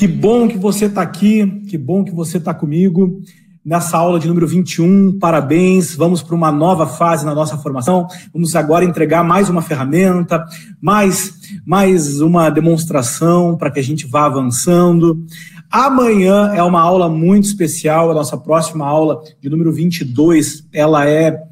Que 0.00 0.08
bom 0.08 0.48
que 0.48 0.56
você 0.56 0.86
está 0.86 1.02
aqui, 1.02 1.62
que 1.68 1.76
bom 1.76 2.02
que 2.02 2.10
você 2.10 2.38
está 2.38 2.54
comigo 2.54 3.20
nessa 3.62 3.98
aula 3.98 4.18
de 4.18 4.26
número 4.26 4.46
21. 4.46 5.18
Parabéns, 5.18 5.94
vamos 5.94 6.22
para 6.22 6.34
uma 6.34 6.50
nova 6.50 6.86
fase 6.86 7.26
na 7.26 7.34
nossa 7.34 7.58
formação. 7.58 8.06
Vamos 8.32 8.56
agora 8.56 8.82
entregar 8.82 9.22
mais 9.22 9.50
uma 9.50 9.60
ferramenta, 9.60 10.42
mais, 10.80 11.34
mais 11.66 12.18
uma 12.22 12.48
demonstração 12.48 13.58
para 13.58 13.70
que 13.70 13.78
a 13.78 13.82
gente 13.82 14.06
vá 14.06 14.24
avançando. 14.24 15.22
Amanhã 15.70 16.50
é 16.54 16.62
uma 16.62 16.80
aula 16.80 17.06
muito 17.06 17.44
especial, 17.44 18.10
a 18.10 18.14
nossa 18.14 18.38
próxima 18.38 18.86
aula 18.86 19.20
de 19.38 19.50
número 19.50 19.70
22, 19.70 20.66
ela 20.72 21.06
é 21.06 21.42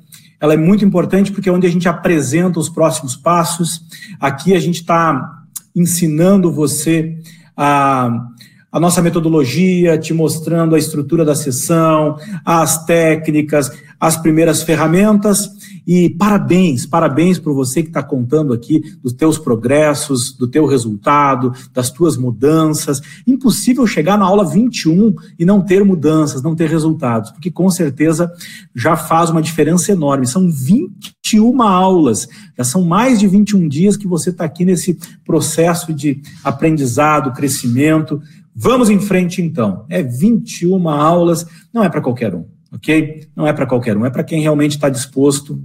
ela 0.41 0.55
é 0.55 0.57
muito 0.57 0.87
importante 0.87 1.33
porque 1.33 1.51
é 1.51 1.53
onde 1.53 1.67
a 1.67 1.71
gente 1.71 1.87
apresenta 1.87 2.59
os 2.59 2.71
próximos 2.71 3.15
passos. 3.15 3.83
Aqui 4.19 4.55
a 4.55 4.59
gente 4.59 4.77
está 4.77 5.35
ensinando 5.77 6.51
você 6.51 7.15
a 7.55 8.29
a 8.71 8.79
nossa 8.79 9.01
metodologia, 9.01 9.99
te 9.99 10.13
mostrando 10.13 10.75
a 10.75 10.79
estrutura 10.79 11.25
da 11.25 11.35
sessão, 11.35 12.17
as 12.45 12.85
técnicas, 12.85 13.71
as 13.99 14.17
primeiras 14.17 14.63
ferramentas. 14.63 15.51
E 15.87 16.11
parabéns, 16.11 16.85
parabéns 16.85 17.39
por 17.39 17.55
você 17.55 17.83
que 17.83 17.89
está 17.89 18.03
contando 18.03 18.53
aqui 18.53 18.83
dos 19.03 19.15
teus 19.15 19.39
progressos, 19.39 20.33
do 20.33 20.47
teu 20.47 20.67
resultado, 20.67 21.53
das 21.73 21.91
tuas 21.91 22.15
mudanças. 22.15 23.01
Impossível 23.27 23.87
chegar 23.87 24.19
na 24.19 24.27
aula 24.27 24.45
21 24.45 25.15
e 25.39 25.47
não 25.47 25.63
ter 25.63 25.83
mudanças, 25.83 26.43
não 26.43 26.55
ter 26.55 26.69
resultados, 26.69 27.31
porque 27.31 27.51
com 27.51 27.71
certeza 27.71 28.31
já 28.75 28.97
faz 28.97 29.31
uma 29.31 29.41
diferença 29.41 29.91
enorme. 29.91 30.27
São 30.27 30.51
21 30.51 31.63
aulas, 31.63 32.29
já 32.57 32.65
são 32.65 32.83
mais 32.83 33.19
de 33.19 33.27
21 33.27 33.67
dias 33.67 33.97
que 33.97 34.07
você 34.07 34.29
está 34.29 34.45
aqui 34.45 34.67
nesse 34.67 34.99
processo 35.25 35.95
de 35.95 36.21
aprendizado, 36.45 37.33
crescimento. 37.33 38.21
Vamos 38.61 38.91
em 38.91 38.99
frente 38.99 39.41
então. 39.41 39.87
É 39.89 40.03
21 40.03 40.89
aulas, 40.89 41.47
não 41.73 41.85
é 41.85 41.89
para 41.89 42.01
qualquer 42.01 42.35
um, 42.35 42.45
ok? 42.73 43.29
Não 43.37 43.47
é 43.47 43.53
para 43.53 43.67
qualquer 43.67 43.97
um, 43.97 44.05
é 44.05 44.11
para 44.11 44.25
quem 44.25 44.43
realmente 44.43 44.73
está 44.73 44.89
disposto 44.89 45.63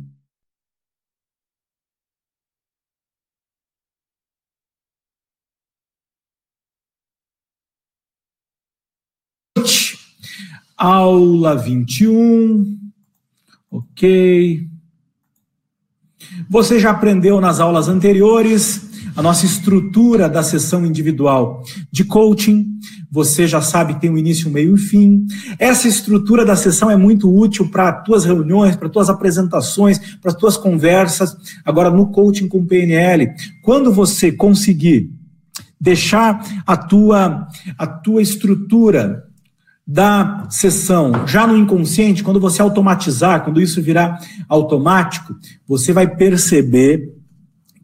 Aula 10.78 11.56
21, 11.56 12.78
ok. 13.72 14.68
Você 16.48 16.80
já 16.80 16.92
aprendeu 16.92 17.42
nas 17.42 17.60
aulas 17.60 17.88
anteriores 17.88 18.93
a 19.16 19.22
nossa 19.22 19.46
estrutura 19.46 20.28
da 20.28 20.44
sessão 20.44 20.86
individual 20.86 21.64
de 21.92 22.04
coaching. 22.04 22.68
Você 23.12 23.48
já 23.48 23.62
sabe 23.62 23.94
que 23.94 24.02
tem 24.02 24.10
um 24.10 24.18
início, 24.18 24.50
um 24.50 24.52
meio 24.52 24.76
e 24.76 24.78
fim. 24.78 25.26
Essa 25.60 25.88
estrutura 25.88 26.44
da 26.46 26.56
sessão 26.56 26.90
é 26.90 26.96
muito 26.96 27.34
útil 27.34 27.70
para 27.70 27.92
tuas 27.92 28.26
reuniões, 28.26 28.76
para 28.76 28.90
tuas 28.90 29.10
apresentações, 29.10 30.00
para 30.18 30.34
tuas 30.34 30.58
conversas. 30.58 31.36
Agora, 31.64 31.90
no 31.90 32.08
coaching 32.08 32.48
com 32.48 32.66
PNL, 32.66 33.30
quando 33.62 33.94
você 33.94 34.32
conseguir 34.32 35.12
deixar 35.80 36.64
a 36.66 36.78
tua, 36.78 37.48
a 37.78 37.86
tua 37.86 38.22
estrutura 38.22 39.26
da 39.86 40.48
sessão 40.50 41.28
já 41.28 41.46
no 41.46 41.58
inconsciente, 41.58 42.24
quando 42.24 42.40
você 42.40 42.62
automatizar, 42.62 43.44
quando 43.44 43.62
isso 43.62 43.82
virar 43.82 44.18
automático, 44.48 45.36
você 45.68 45.92
vai 45.92 46.08
perceber 46.08 47.14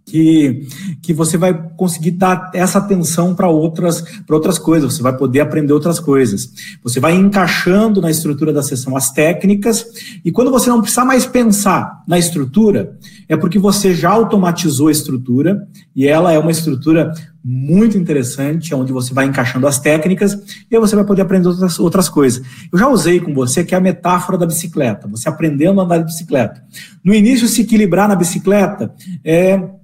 que, 0.09 0.67
que 1.01 1.13
você 1.13 1.37
vai 1.37 1.53
conseguir 1.77 2.11
dar 2.11 2.49
essa 2.53 2.79
atenção 2.79 3.35
para 3.35 3.47
outras, 3.47 4.03
outras 4.29 4.57
coisas, 4.57 4.93
você 4.93 5.03
vai 5.03 5.15
poder 5.15 5.41
aprender 5.41 5.71
outras 5.71 5.99
coisas. 5.99 6.49
Você 6.83 6.99
vai 6.99 7.15
encaixando 7.15 8.01
na 8.01 8.09
estrutura 8.09 8.51
da 8.51 8.63
sessão 8.63 8.97
as 8.97 9.11
técnicas, 9.11 9.85
e 10.25 10.31
quando 10.31 10.51
você 10.51 10.69
não 10.69 10.81
precisar 10.81 11.05
mais 11.05 11.25
pensar 11.25 12.03
na 12.07 12.17
estrutura, 12.17 12.97
é 13.27 13.37
porque 13.37 13.59
você 13.59 13.93
já 13.93 14.09
automatizou 14.09 14.87
a 14.87 14.91
estrutura, 14.91 15.67
e 15.95 16.07
ela 16.07 16.33
é 16.33 16.39
uma 16.39 16.51
estrutura 16.51 17.13
muito 17.43 17.97
interessante, 17.97 18.75
onde 18.75 18.91
você 18.91 19.13
vai 19.13 19.25
encaixando 19.25 19.65
as 19.65 19.79
técnicas 19.79 20.33
e 20.69 20.75
aí 20.75 20.79
você 20.79 20.95
vai 20.95 21.05
poder 21.05 21.21
aprender 21.21 21.47
outras, 21.47 21.79
outras 21.79 22.09
coisas. 22.09 22.45
Eu 22.71 22.77
já 22.77 22.87
usei 22.89 23.19
com 23.19 23.33
você 23.33 23.63
que 23.63 23.73
é 23.73 23.77
a 23.77 23.81
metáfora 23.81 24.37
da 24.37 24.45
bicicleta, 24.45 25.07
você 25.07 25.29
aprendendo 25.29 25.79
a 25.79 25.83
andar 25.83 25.99
de 25.99 26.05
bicicleta. 26.05 26.61
No 27.03 27.13
início, 27.13 27.47
se 27.47 27.61
equilibrar 27.61 28.07
na 28.07 28.15
bicicleta 28.15 28.93
é 29.23 29.78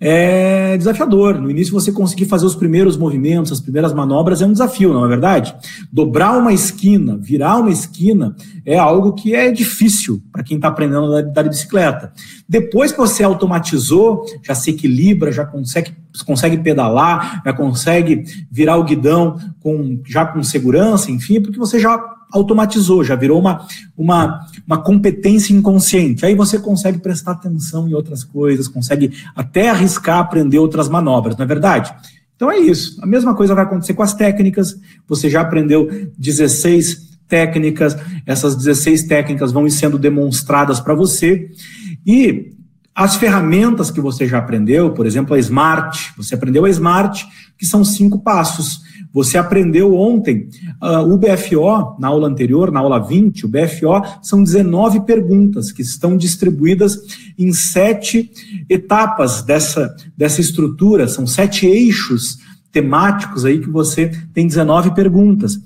é 0.00 0.76
desafiador. 0.76 1.40
No 1.40 1.50
início, 1.50 1.72
você 1.72 1.90
conseguir 1.90 2.26
fazer 2.26 2.46
os 2.46 2.54
primeiros 2.54 2.96
movimentos, 2.96 3.52
as 3.52 3.60
primeiras 3.60 3.92
manobras 3.92 4.40
é 4.40 4.46
um 4.46 4.52
desafio, 4.52 4.92
não 4.92 5.04
é 5.04 5.08
verdade? 5.08 5.54
Dobrar 5.92 6.36
uma 6.36 6.52
esquina, 6.52 7.18
virar 7.20 7.56
uma 7.58 7.70
esquina, 7.70 8.36
é 8.64 8.78
algo 8.78 9.12
que 9.12 9.34
é 9.34 9.50
difícil 9.50 10.22
para 10.32 10.42
quem 10.42 10.56
está 10.56 10.68
aprendendo 10.68 11.14
a 11.14 11.18
andar 11.18 11.42
de 11.42 11.48
bicicleta. 11.48 12.12
Depois 12.48 12.92
que 12.92 12.98
você 12.98 13.22
automatizou, 13.24 14.24
já 14.42 14.54
se 14.54 14.70
equilibra, 14.70 15.32
já 15.32 15.44
consegue, 15.44 15.92
consegue 16.24 16.58
pedalar, 16.58 17.42
já 17.44 17.52
consegue 17.52 18.24
virar 18.50 18.76
o 18.76 18.84
guidão 18.84 19.36
com, 19.60 20.00
já 20.06 20.24
com 20.24 20.42
segurança, 20.42 21.10
enfim, 21.10 21.40
porque 21.40 21.58
você 21.58 21.78
já 21.78 21.98
automatizou, 22.32 23.02
já 23.02 23.14
virou 23.14 23.38
uma, 23.38 23.66
uma, 23.96 24.46
uma 24.66 24.78
competência 24.82 25.52
inconsciente. 25.52 26.24
Aí 26.24 26.34
você 26.34 26.58
consegue 26.58 26.98
prestar 26.98 27.32
atenção 27.32 27.88
em 27.88 27.94
outras 27.94 28.24
coisas, 28.24 28.68
consegue 28.68 29.12
até 29.34 29.70
arriscar 29.70 30.18
aprender 30.18 30.58
outras 30.58 30.88
manobras, 30.88 31.36
não 31.36 31.44
é 31.44 31.48
verdade? 31.48 31.94
Então 32.36 32.50
é 32.50 32.58
isso. 32.58 33.02
A 33.02 33.06
mesma 33.06 33.34
coisa 33.34 33.54
vai 33.54 33.64
acontecer 33.64 33.94
com 33.94 34.02
as 34.02 34.14
técnicas. 34.14 34.76
Você 35.08 35.28
já 35.28 35.40
aprendeu 35.40 35.88
16 36.16 37.08
técnicas, 37.26 37.96
essas 38.24 38.56
16 38.56 39.04
técnicas 39.04 39.52
vão 39.52 39.68
sendo 39.68 39.98
demonstradas 39.98 40.80
para 40.80 40.94
você. 40.94 41.50
E 42.06 42.52
as 42.94 43.16
ferramentas 43.16 43.90
que 43.90 44.00
você 44.00 44.26
já 44.26 44.38
aprendeu, 44.38 44.92
por 44.92 45.06
exemplo, 45.06 45.34
a 45.34 45.38
Smart, 45.38 46.14
você 46.16 46.34
aprendeu 46.34 46.64
a 46.64 46.70
Smart, 46.70 47.26
que 47.56 47.66
são 47.66 47.84
cinco 47.84 48.20
passos. 48.20 48.82
Você 49.12 49.38
aprendeu 49.38 49.94
ontem 49.94 50.48
uh, 50.82 51.12
o 51.12 51.16
BFO, 51.16 51.96
na 51.98 52.08
aula 52.08 52.28
anterior, 52.28 52.70
na 52.70 52.80
aula 52.80 52.98
20, 52.98 53.46
o 53.46 53.48
BFO 53.48 54.02
são 54.22 54.42
19 54.42 55.00
perguntas 55.00 55.72
que 55.72 55.82
estão 55.82 56.16
distribuídas 56.16 56.98
em 57.38 57.52
sete 57.52 58.30
etapas 58.68 59.42
dessa, 59.42 59.94
dessa 60.16 60.40
estrutura, 60.40 61.08
são 61.08 61.26
sete 61.26 61.66
eixos 61.66 62.38
temáticos 62.70 63.44
aí 63.44 63.60
que 63.60 63.70
você 63.70 64.10
tem 64.34 64.46
19 64.46 64.94
perguntas. 64.94 65.58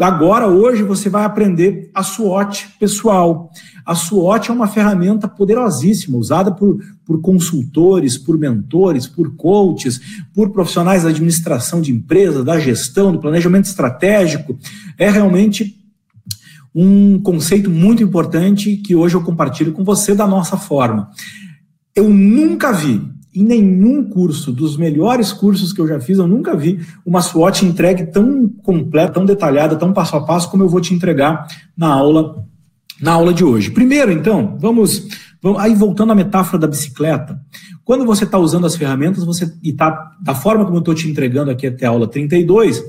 Agora, 0.00 0.46
hoje, 0.46 0.82
você 0.82 1.10
vai 1.10 1.24
aprender 1.24 1.90
a 1.94 2.02
SWOT 2.02 2.76
pessoal. 2.80 3.50
A 3.84 3.94
SWOT 3.94 4.50
é 4.50 4.54
uma 4.54 4.66
ferramenta 4.66 5.28
poderosíssima, 5.28 6.16
usada 6.16 6.50
por, 6.50 6.78
por 7.04 7.20
consultores, 7.20 8.16
por 8.16 8.38
mentores, 8.38 9.06
por 9.06 9.36
coaches, 9.36 10.00
por 10.34 10.50
profissionais 10.50 11.02
da 11.02 11.10
administração 11.10 11.82
de 11.82 11.92
empresa, 11.92 12.42
da 12.42 12.58
gestão, 12.58 13.12
do 13.12 13.20
planejamento 13.20 13.66
estratégico. 13.66 14.58
É 14.96 15.10
realmente 15.10 15.76
um 16.74 17.20
conceito 17.20 17.68
muito 17.68 18.02
importante 18.02 18.76
que 18.76 18.96
hoje 18.96 19.14
eu 19.14 19.22
compartilho 19.22 19.72
com 19.72 19.84
você 19.84 20.14
da 20.14 20.26
nossa 20.26 20.56
forma. 20.56 21.10
Eu 21.94 22.08
nunca 22.08 22.72
vi 22.72 23.12
em 23.34 23.44
nenhum 23.44 24.04
curso, 24.04 24.52
dos 24.52 24.76
melhores 24.76 25.32
cursos 25.32 25.72
que 25.72 25.80
eu 25.80 25.88
já 25.88 25.98
fiz, 25.98 26.18
eu 26.18 26.26
nunca 26.26 26.54
vi 26.54 26.80
uma 27.04 27.22
SWOT 27.22 27.64
entregue 27.64 28.06
tão 28.06 28.48
completa, 28.62 29.14
tão 29.14 29.24
detalhada, 29.24 29.76
tão 29.76 29.92
passo 29.92 30.16
a 30.16 30.24
passo 30.24 30.50
como 30.50 30.62
eu 30.62 30.68
vou 30.68 30.80
te 30.80 30.94
entregar 30.94 31.46
na 31.76 31.88
aula 31.88 32.44
na 33.00 33.12
aula 33.12 33.34
de 33.34 33.42
hoje. 33.42 33.70
Primeiro, 33.70 34.12
então, 34.12 34.56
vamos, 34.60 35.08
vamos 35.42 35.60
aí 35.60 35.74
voltando 35.74 36.12
à 36.12 36.14
metáfora 36.14 36.56
da 36.56 36.68
bicicleta. 36.68 37.40
Quando 37.84 38.06
você 38.06 38.22
está 38.22 38.38
usando 38.38 38.64
as 38.64 38.76
ferramentas, 38.76 39.24
você 39.24 39.52
e 39.60 39.72
tá 39.72 40.12
da 40.22 40.36
forma 40.36 40.64
como 40.64 40.76
eu 40.76 40.80
estou 40.80 40.94
te 40.94 41.08
entregando 41.08 41.50
aqui 41.50 41.66
até 41.66 41.84
a 41.84 41.90
aula 41.90 42.06
32, 42.06 42.80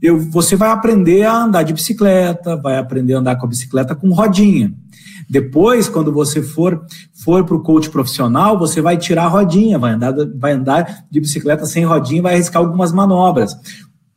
eu, 0.00 0.18
você 0.18 0.56
vai 0.56 0.70
aprender 0.70 1.24
a 1.24 1.42
andar 1.44 1.62
de 1.62 1.74
bicicleta, 1.74 2.56
vai 2.56 2.78
aprender 2.78 3.14
a 3.14 3.18
andar 3.18 3.36
com 3.36 3.44
a 3.44 3.48
bicicleta 3.48 3.94
com 3.94 4.10
rodinha. 4.10 4.72
Depois, 5.30 5.88
quando 5.88 6.12
você 6.12 6.42
for 6.42 6.84
for 7.14 7.44
para 7.44 7.54
o 7.54 7.62
coach 7.62 7.88
profissional, 7.88 8.58
você 8.58 8.82
vai 8.82 8.96
tirar 8.96 9.26
a 9.26 9.28
rodinha, 9.28 9.78
vai 9.78 9.92
andar, 9.92 10.12
vai 10.34 10.52
andar 10.52 11.04
de 11.08 11.20
bicicleta 11.20 11.64
sem 11.66 11.84
rodinha 11.84 12.20
vai 12.20 12.34
arriscar 12.34 12.60
algumas 12.60 12.92
manobras. 12.92 13.54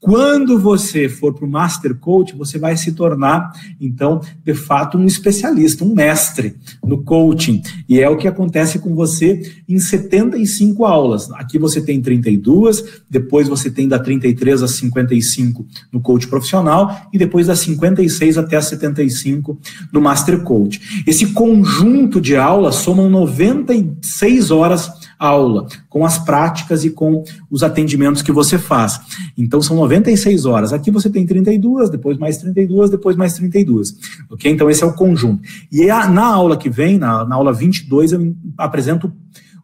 Quando 0.04 0.60
você 0.60 1.08
for 1.08 1.34
para 1.34 1.46
o 1.46 1.50
Master 1.50 1.96
Coach, 1.96 2.36
você 2.36 2.60
vai 2.60 2.76
se 2.76 2.92
tornar, 2.92 3.54
então, 3.80 4.20
de 4.44 4.54
fato, 4.54 4.98
um 4.98 5.06
especialista, 5.06 5.86
um 5.86 5.96
mestre 5.96 6.58
no 6.86 7.02
coaching. 7.04 7.62
E 7.88 8.02
é 8.02 8.10
o 8.10 8.18
que 8.18 8.28
acontece 8.28 8.80
com 8.80 8.94
você 8.94 9.42
em 9.68 9.80
75 9.80 10.84
aulas. 10.84 11.32
Aqui 11.32 11.58
você 11.58 11.80
tem 11.80 12.02
32, 12.02 13.04
depois 13.10 13.48
você 13.48 13.72
tem 13.72 13.88
da 13.88 13.98
33 13.98 14.64
a 14.64 14.68
55 14.68 15.66
no 15.90 16.02
coach 16.02 16.28
profissional 16.28 17.08
e 17.14 17.18
depois 17.18 17.48
da 17.48 17.56
56 17.56 18.38
até 18.38 18.58
a 18.58 18.62
75 18.62 19.58
no 19.94 20.02
Master 20.02 20.44
Coach. 20.44 21.04
Esse 21.08 21.28
conjunto 21.28 22.20
de 22.20 22.36
aulas 22.36 22.76
somam 22.76 23.10
96 23.10 24.52
horas 24.52 24.92
aula, 25.26 25.68
com 25.90 26.06
as 26.06 26.18
práticas 26.18 26.84
e 26.84 26.90
com 26.90 27.24
os 27.50 27.64
atendimentos 27.64 28.22
que 28.22 28.32
você 28.32 28.58
faz. 28.58 29.00
Então 29.38 29.62
são 29.62 29.76
96 29.78 30.46
horas. 30.46 30.74
Aqui 30.74 30.92
você 30.92 31.10
tem 31.10 31.26
32, 31.26 31.90
depois 31.90 32.18
mais 32.18 32.38
32, 32.38 32.90
depois 32.90 33.16
mais 33.16 33.34
32. 33.34 33.96
Ok? 34.30 34.52
Então 34.52 34.70
esse 34.70 34.84
é 34.84 34.86
o 34.86 34.94
conjunto. 34.94 35.42
E 35.72 35.90
a, 35.90 36.08
na 36.08 36.26
aula 36.26 36.58
que 36.58 36.70
vem, 36.70 36.98
na, 36.98 37.26
na 37.26 37.36
aula 37.36 37.54
22, 37.54 38.12
eu 38.12 38.36
apresento 38.58 39.12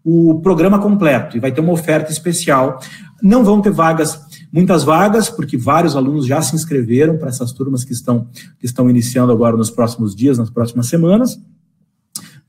o 0.03 0.39
programa 0.41 0.79
completo 0.79 1.35
e 1.35 1.39
vai 1.39 1.51
ter 1.51 1.59
uma 1.61 1.73
oferta 1.73 2.11
especial. 2.11 2.79
Não 3.21 3.43
vão 3.43 3.61
ter 3.61 3.71
vagas 3.71 4.29
muitas 4.51 4.83
vagas, 4.83 5.29
porque 5.29 5.55
vários 5.57 5.95
alunos 5.95 6.25
já 6.25 6.41
se 6.41 6.55
inscreveram 6.55 7.17
para 7.17 7.29
essas 7.29 7.51
turmas 7.51 7.83
que 7.83 7.93
estão, 7.93 8.27
que 8.59 8.65
estão 8.65 8.89
iniciando 8.89 9.31
agora 9.31 9.55
nos 9.55 9.69
próximos 9.69 10.15
dias, 10.15 10.37
nas 10.37 10.49
próximas 10.49 10.87
semanas. 10.87 11.39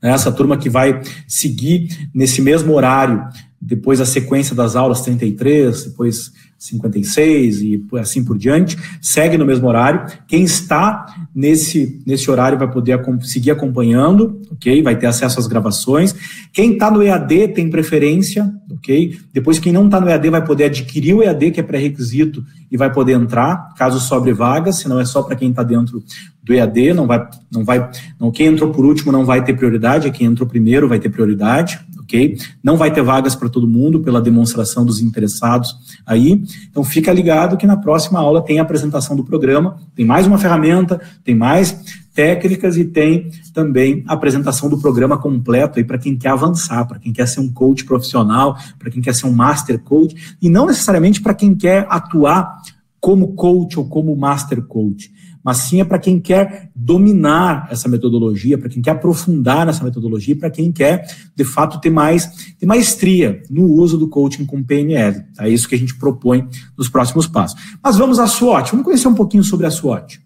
Essa 0.01 0.31
turma 0.31 0.57
que 0.57 0.69
vai 0.69 1.01
seguir 1.27 2.09
nesse 2.13 2.41
mesmo 2.41 2.73
horário, 2.73 3.23
depois 3.61 4.01
a 4.01 4.05
sequência 4.05 4.55
das 4.55 4.75
aulas 4.75 5.01
33, 5.01 5.83
depois 5.85 6.31
56 6.57 7.61
e 7.61 7.85
assim 7.99 8.23
por 8.23 8.37
diante, 8.37 8.77
segue 9.01 9.37
no 9.37 9.45
mesmo 9.45 9.67
horário. 9.67 10.05
Quem 10.27 10.43
está 10.43 11.05
nesse, 11.33 12.01
nesse 12.05 12.29
horário 12.29 12.57
vai 12.57 12.69
poder 12.69 12.99
seguir 13.21 13.51
acompanhando, 13.51 14.39
ok? 14.51 14.81
Vai 14.81 14.95
ter 14.95 15.07
acesso 15.07 15.39
às 15.39 15.47
gravações. 15.47 16.15
Quem 16.53 16.73
está 16.73 16.91
no 16.91 17.01
EAD 17.01 17.49
tem 17.49 17.69
preferência, 17.69 18.51
ok? 18.71 19.17
Depois, 19.33 19.57
quem 19.57 19.73
não 19.73 19.85
está 19.85 19.99
no 19.99 20.07
EAD 20.07 20.29
vai 20.29 20.45
poder 20.45 20.65
adquirir 20.65 21.15
o 21.15 21.23
EAD, 21.23 21.51
que 21.51 21.59
é 21.59 21.63
pré-requisito, 21.63 22.43
e 22.71 22.77
vai 22.77 22.91
poder 22.91 23.13
entrar, 23.13 23.73
caso 23.75 23.99
sobre 23.99 24.31
vagas, 24.31 24.77
senão 24.77 24.99
é 24.99 25.05
só 25.05 25.23
para 25.23 25.35
quem 25.35 25.49
está 25.49 25.63
dentro 25.63 26.03
do 26.43 26.53
EAD, 26.53 26.93
não 26.93 27.07
vai, 27.07 27.27
não 27.51 27.63
vai, 27.63 27.89
não, 28.19 28.31
quem 28.31 28.47
entrou 28.47 28.71
por 28.71 28.85
último 28.85 29.11
não 29.11 29.25
vai 29.25 29.43
ter 29.43 29.53
prioridade, 29.55 30.09
quem 30.11 30.27
entrou 30.27 30.47
primeiro 30.47 30.87
vai 30.87 30.99
ter 30.99 31.09
prioridade, 31.09 31.79
ok? 32.11 32.37
Não 32.61 32.75
vai 32.75 32.91
ter 32.91 33.01
vagas 33.01 33.35
para 33.35 33.47
todo 33.47 33.67
mundo 33.67 34.01
pela 34.01 34.21
demonstração 34.21 34.85
dos 34.85 34.99
interessados 34.99 35.73
aí. 36.05 36.43
Então 36.69 36.83
fica 36.83 37.13
ligado 37.13 37.55
que 37.55 37.65
na 37.65 37.77
próxima 37.77 38.19
aula 38.19 38.41
tem 38.41 38.59
a 38.59 38.63
apresentação 38.63 39.15
do 39.15 39.23
programa, 39.23 39.77
tem 39.95 40.05
mais 40.05 40.27
uma 40.27 40.37
ferramenta, 40.37 40.99
tem 41.23 41.33
mais 41.33 42.01
técnicas 42.13 42.75
e 42.75 42.83
tem 42.83 43.31
também 43.53 44.03
a 44.05 44.13
apresentação 44.13 44.69
do 44.69 44.77
programa 44.77 45.17
completo 45.17 45.79
aí 45.79 45.85
para 45.85 45.97
quem 45.97 46.17
quer 46.17 46.29
avançar, 46.29 46.85
para 46.85 46.99
quem 46.99 47.13
quer 47.13 47.27
ser 47.27 47.39
um 47.39 47.51
coach 47.51 47.85
profissional, 47.85 48.57
para 48.77 48.91
quem 48.91 49.01
quer 49.01 49.15
ser 49.15 49.27
um 49.27 49.31
master 49.31 49.79
coach 49.79 50.35
e 50.41 50.49
não 50.49 50.65
necessariamente 50.65 51.21
para 51.21 51.33
quem 51.33 51.55
quer 51.55 51.87
atuar 51.89 52.57
como 52.99 53.29
coach 53.29 53.79
ou 53.79 53.87
como 53.87 54.15
master 54.15 54.61
coach 54.61 55.11
mas 55.43 55.57
sim 55.57 55.81
é 55.81 55.85
para 55.85 55.99
quem 55.99 56.19
quer 56.19 56.69
dominar 56.75 57.67
essa 57.71 57.89
metodologia, 57.89 58.57
para 58.57 58.69
quem 58.69 58.81
quer 58.81 58.91
aprofundar 58.91 59.65
nessa 59.65 59.83
metodologia, 59.83 60.35
para 60.35 60.49
quem 60.49 60.71
quer, 60.71 61.05
de 61.35 61.43
fato, 61.43 61.79
ter 61.79 61.89
mais 61.89 62.53
ter 62.59 62.65
maestria 62.65 63.41
no 63.49 63.65
uso 63.65 63.97
do 63.97 64.07
coaching 64.07 64.45
com 64.45 64.63
PNL. 64.63 65.23
É 65.39 65.49
isso 65.49 65.67
que 65.67 65.75
a 65.75 65.77
gente 65.77 65.95
propõe 65.95 66.47
nos 66.77 66.89
próximos 66.89 67.27
passos. 67.27 67.59
Mas 67.83 67.97
vamos 67.97 68.19
à 68.19 68.27
SWOT. 68.27 68.71
Vamos 68.71 68.85
conhecer 68.85 69.07
um 69.07 69.15
pouquinho 69.15 69.43
sobre 69.43 69.65
a 69.65 69.71
SWOT. 69.71 70.21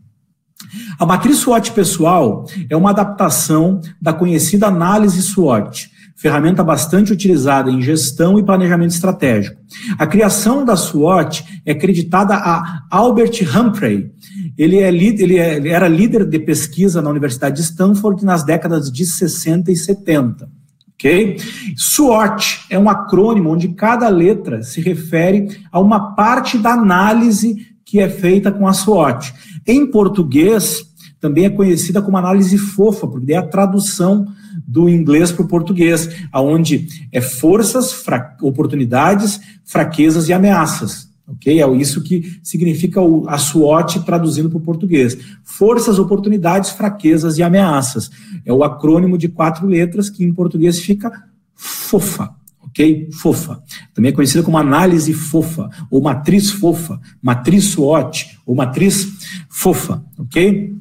A 0.99 1.05
matriz 1.05 1.37
SWOT 1.37 1.71
pessoal 1.71 2.45
é 2.69 2.75
uma 2.75 2.91
adaptação 2.91 3.81
da 4.01 4.13
conhecida 4.13 4.67
análise 4.67 5.21
SWOT, 5.21 5.89
ferramenta 6.15 6.63
bastante 6.63 7.11
utilizada 7.11 7.69
em 7.69 7.81
gestão 7.81 8.39
e 8.39 8.43
planejamento 8.43 8.91
estratégico. 8.91 9.59
A 9.97 10.07
criação 10.07 10.63
da 10.63 10.75
SWOT 10.75 11.61
é 11.65 11.73
acreditada 11.73 12.35
a 12.35 12.83
Albert 12.89 13.41
Humphrey, 13.43 14.11
ele, 14.57 14.77
é, 14.77 14.87
ele, 14.89 15.37
é, 15.37 15.55
ele 15.55 15.69
era 15.69 15.87
líder 15.87 16.25
de 16.25 16.39
pesquisa 16.39 17.01
na 17.01 17.09
Universidade 17.09 17.57
de 17.57 17.61
Stanford 17.61 18.23
nas 18.23 18.43
décadas 18.43 18.91
de 18.91 19.05
60 19.05 19.71
e 19.71 19.75
70. 19.75 20.49
Ok? 20.93 21.37
SWOT 21.75 22.65
é 22.69 22.79
um 22.79 22.89
acrônimo 22.89 23.51
onde 23.51 23.69
cada 23.69 24.07
letra 24.07 24.63
se 24.63 24.79
refere 24.79 25.59
a 25.71 25.79
uma 25.79 26.15
parte 26.15 26.57
da 26.57 26.71
análise 26.71 27.67
que 27.83 27.99
é 27.99 28.09
feita 28.09 28.51
com 28.51 28.67
a 28.67 28.73
SWOT. 28.73 29.33
Em 29.67 29.85
português, 29.85 30.85
também 31.19 31.45
é 31.45 31.49
conhecida 31.49 32.01
como 32.01 32.17
análise 32.17 32.57
fofa, 32.57 33.07
porque 33.07 33.33
é 33.33 33.37
a 33.37 33.47
tradução 33.47 34.25
do 34.65 34.87
inglês 34.87 35.31
para 35.31 35.43
o 35.43 35.47
português, 35.47 36.09
aonde 36.31 36.87
é 37.11 37.19
forças, 37.19 37.91
fra 37.91 38.35
oportunidades, 38.41 39.39
fraquezas 39.63 40.29
e 40.29 40.33
ameaças. 40.33 41.09
Ok? 41.27 41.61
É 41.61 41.67
isso 41.75 42.01
que 42.03 42.39
significa 42.43 43.01
o, 43.01 43.27
a 43.27 43.37
SWOT 43.37 44.01
traduzindo 44.01 44.49
para 44.49 44.59
o 44.59 44.61
português. 44.61 45.17
Forças, 45.43 45.97
oportunidades, 45.97 46.69
fraquezas 46.71 47.37
e 47.37 47.43
ameaças. 47.43 48.11
É 48.45 48.53
o 48.53 48.63
acrônimo 48.63 49.17
de 49.17 49.27
quatro 49.27 49.65
letras 49.65 50.09
que 50.09 50.23
em 50.23 50.31
português 50.31 50.79
fica 50.79 51.11
FOFA. 51.55 52.29
Ok? 52.61 53.09
FOFA. 53.11 53.61
Também 53.93 54.09
é 54.09 54.13
conhecida 54.13 54.43
como 54.43 54.57
análise 54.57 55.13
fofa, 55.13 55.69
ou 55.89 56.01
matriz 56.01 56.51
fofa, 56.51 56.99
matriz 57.21 57.65
SWOT, 57.65 58.37
ou 58.45 58.53
matriz 58.53 59.07
fofa. 59.49 60.03
Ok? 60.19 60.75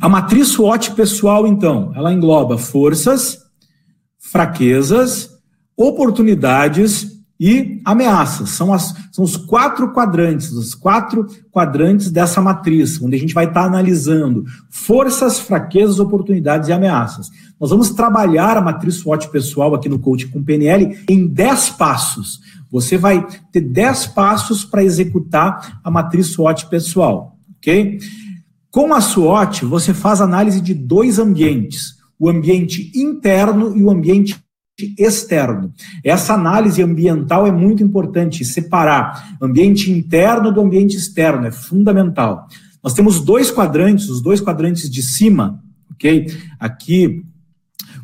A 0.00 0.08
matriz 0.08 0.48
SWOT 0.48 0.92
pessoal, 0.92 1.46
então, 1.46 1.92
ela 1.94 2.12
engloba 2.12 2.58
forças, 2.58 3.38
fraquezas, 4.18 5.30
oportunidades 5.76 7.15
e 7.38 7.80
ameaças. 7.84 8.50
São, 8.50 8.72
as, 8.72 8.94
são 9.12 9.24
os 9.24 9.36
quatro 9.36 9.92
quadrantes, 9.92 10.52
os 10.52 10.74
quatro 10.74 11.26
quadrantes 11.50 12.10
dessa 12.10 12.40
matriz, 12.40 13.00
onde 13.00 13.16
a 13.16 13.18
gente 13.18 13.34
vai 13.34 13.46
estar 13.46 13.62
tá 13.62 13.66
analisando 13.66 14.44
forças, 14.70 15.38
fraquezas, 15.38 16.00
oportunidades 16.00 16.68
e 16.68 16.72
ameaças. 16.72 17.30
Nós 17.60 17.70
vamos 17.70 17.90
trabalhar 17.90 18.56
a 18.56 18.62
matriz 18.62 18.96
SWOT 18.96 19.30
pessoal 19.30 19.74
aqui 19.74 19.88
no 19.88 19.98
Coaching 19.98 20.28
com 20.28 20.42
PNL 20.42 20.98
em 21.08 21.26
10 21.26 21.70
passos. 21.70 22.40
Você 22.70 22.98
vai 22.98 23.26
ter 23.52 23.60
10 23.60 24.08
passos 24.08 24.64
para 24.64 24.84
executar 24.84 25.80
a 25.82 25.90
matriz 25.90 26.28
SWOT 26.28 26.66
pessoal, 26.66 27.36
ok? 27.56 27.98
Com 28.70 28.92
a 28.92 29.00
SWOT, 29.00 29.64
você 29.64 29.94
faz 29.94 30.20
análise 30.20 30.60
de 30.60 30.74
dois 30.74 31.18
ambientes, 31.18 31.94
o 32.18 32.28
ambiente 32.28 32.92
interno 32.94 33.74
e 33.76 33.82
o 33.82 33.90
ambiente 33.90 34.36
externo. 34.98 35.72
Essa 36.04 36.34
análise 36.34 36.82
ambiental 36.82 37.46
é 37.46 37.52
muito 37.52 37.82
importante, 37.82 38.44
separar 38.44 39.36
ambiente 39.40 39.90
interno 39.90 40.52
do 40.52 40.60
ambiente 40.60 40.96
externo, 40.96 41.46
é 41.46 41.50
fundamental. 41.50 42.46
Nós 42.82 42.92
temos 42.92 43.20
dois 43.20 43.50
quadrantes, 43.50 44.08
os 44.08 44.20
dois 44.20 44.40
quadrantes 44.40 44.90
de 44.90 45.02
cima, 45.02 45.62
ok? 45.90 46.26
Aqui, 46.60 47.24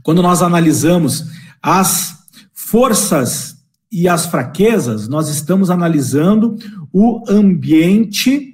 quando 0.02 0.22
nós 0.22 0.42
analisamos 0.42 1.26
as 1.62 2.16
forças 2.52 3.56
e 3.90 4.08
as 4.08 4.26
fraquezas, 4.26 5.06
nós 5.06 5.28
estamos 5.28 5.68
analisando 5.68 6.56
o 6.92 7.22
ambiente 7.28 8.51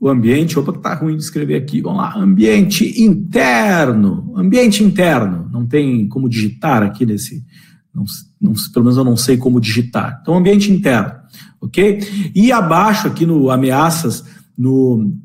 o 0.00 0.08
ambiente, 0.08 0.58
opa, 0.58 0.72
tá 0.72 0.94
ruim 0.94 1.16
de 1.16 1.22
escrever 1.22 1.56
aqui, 1.56 1.80
vamos 1.80 1.98
lá, 1.98 2.16
ambiente 2.16 3.02
interno, 3.02 4.32
ambiente 4.36 4.84
interno, 4.84 5.48
não 5.52 5.66
tem 5.66 6.06
como 6.08 6.28
digitar 6.28 6.82
aqui 6.82 7.04
nesse, 7.04 7.44
não, 7.92 8.04
não, 8.40 8.52
pelo 8.72 8.84
menos 8.84 8.96
eu 8.96 9.04
não 9.04 9.16
sei 9.16 9.36
como 9.36 9.60
digitar, 9.60 10.20
então 10.22 10.36
ambiente 10.36 10.70
interno, 10.70 11.12
ok? 11.60 11.98
E 12.34 12.52
abaixo 12.52 13.08
aqui 13.08 13.26
no 13.26 13.50
ameaças, 13.50 14.24
no 14.56 15.16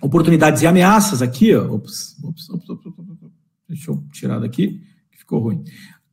oportunidades 0.00 0.62
e 0.62 0.66
ameaças 0.66 1.22
aqui, 1.22 1.54
ó, 1.54 1.72
ops, 1.72 2.16
ops, 2.24 2.50
ops, 2.50 2.70
ops 2.70 2.86
deixa 3.68 3.90
eu 3.90 4.04
tirar 4.12 4.40
daqui, 4.40 4.80
que 5.10 5.18
ficou 5.18 5.38
ruim. 5.38 5.62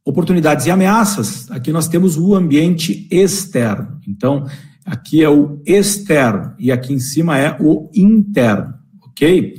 Oportunidades 0.06 0.66
e 0.66 0.72
ameaças, 0.72 1.50
aqui 1.52 1.72
nós 1.72 1.88
temos 1.88 2.18
o 2.18 2.36
ambiente 2.36 3.08
externo, 3.12 4.00
então 4.08 4.46
Aqui 4.90 5.24
é 5.24 5.30
o 5.30 5.62
externo 5.68 6.56
e 6.58 6.72
aqui 6.72 6.92
em 6.92 7.00
cima 7.00 7.38
é 7.38 7.56
o 7.60 7.92
interno, 7.94 8.74
ok? 9.04 9.56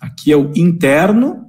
Aqui 0.00 0.30
é 0.30 0.36
o 0.36 0.52
interno 0.54 1.48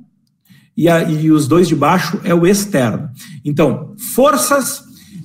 e, 0.76 0.90
a, 0.90 1.04
e 1.04 1.30
os 1.30 1.48
dois 1.48 1.68
de 1.68 1.76
baixo 1.76 2.20
é 2.24 2.34
o 2.34 2.48
externo. 2.48 3.08
Então, 3.46 3.94
forças 4.16 4.82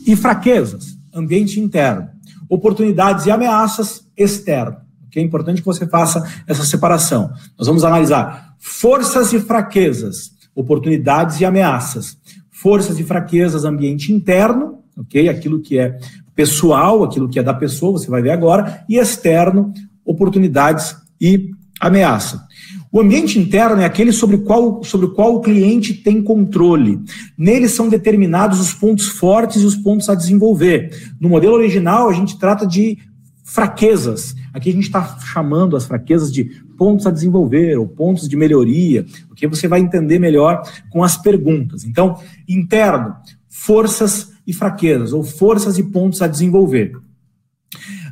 e 0.06 0.14
fraquezas, 0.14 0.98
ambiente 1.14 1.58
interno. 1.58 2.06
Oportunidades 2.46 3.24
e 3.24 3.30
ameaças, 3.30 4.06
externo. 4.14 4.76
Okay? 5.06 5.22
É 5.22 5.24
importante 5.24 5.62
que 5.62 5.66
você 5.66 5.86
faça 5.86 6.22
essa 6.46 6.62
separação. 6.62 7.32
Nós 7.56 7.66
vamos 7.66 7.84
analisar 7.84 8.54
forças 8.58 9.32
e 9.32 9.40
fraquezas, 9.40 10.30
oportunidades 10.54 11.40
e 11.40 11.46
ameaças. 11.46 12.18
Forças 12.50 12.98
e 13.00 13.02
fraquezas, 13.02 13.64
ambiente 13.64 14.12
interno, 14.12 14.80
ok? 14.94 15.30
Aquilo 15.30 15.62
que 15.62 15.78
é 15.78 15.98
pessoal, 16.34 17.04
aquilo 17.04 17.28
que 17.28 17.38
é 17.38 17.42
da 17.42 17.54
pessoa, 17.54 17.92
você 17.92 18.10
vai 18.10 18.22
ver 18.22 18.30
agora, 18.30 18.84
e 18.88 18.98
externo, 18.98 19.72
oportunidades 20.04 20.96
e 21.20 21.50
ameaça. 21.80 22.44
O 22.90 23.00
ambiente 23.00 23.38
interno 23.38 23.82
é 23.82 23.84
aquele 23.84 24.12
sobre, 24.12 24.38
qual, 24.38 24.82
sobre 24.84 25.06
o 25.06 25.14
qual 25.14 25.34
o 25.34 25.40
cliente 25.40 25.92
tem 25.92 26.22
controle. 26.22 27.00
Nele 27.36 27.68
são 27.68 27.88
determinados 27.88 28.60
os 28.60 28.72
pontos 28.72 29.08
fortes 29.08 29.62
e 29.62 29.66
os 29.66 29.74
pontos 29.74 30.08
a 30.08 30.14
desenvolver. 30.14 30.90
No 31.20 31.28
modelo 31.28 31.54
original, 31.54 32.08
a 32.08 32.12
gente 32.12 32.38
trata 32.38 32.64
de 32.64 32.98
fraquezas. 33.42 34.34
Aqui 34.52 34.70
a 34.70 34.72
gente 34.72 34.84
está 34.84 35.18
chamando 35.18 35.76
as 35.76 35.86
fraquezas 35.86 36.32
de 36.32 36.44
pontos 36.78 37.06
a 37.06 37.10
desenvolver 37.10 37.76
ou 37.76 37.88
pontos 37.88 38.28
de 38.28 38.36
melhoria, 38.36 39.04
porque 39.26 39.48
você 39.48 39.66
vai 39.66 39.80
entender 39.80 40.20
melhor 40.20 40.62
com 40.90 41.02
as 41.02 41.16
perguntas. 41.16 41.84
Então, 41.84 42.16
interno, 42.48 43.14
forças 43.48 44.33
e 44.46 44.52
fraquezas, 44.52 45.12
ou 45.12 45.22
forças 45.22 45.78
e 45.78 45.82
pontos 45.82 46.22
a 46.22 46.26
desenvolver. 46.26 46.92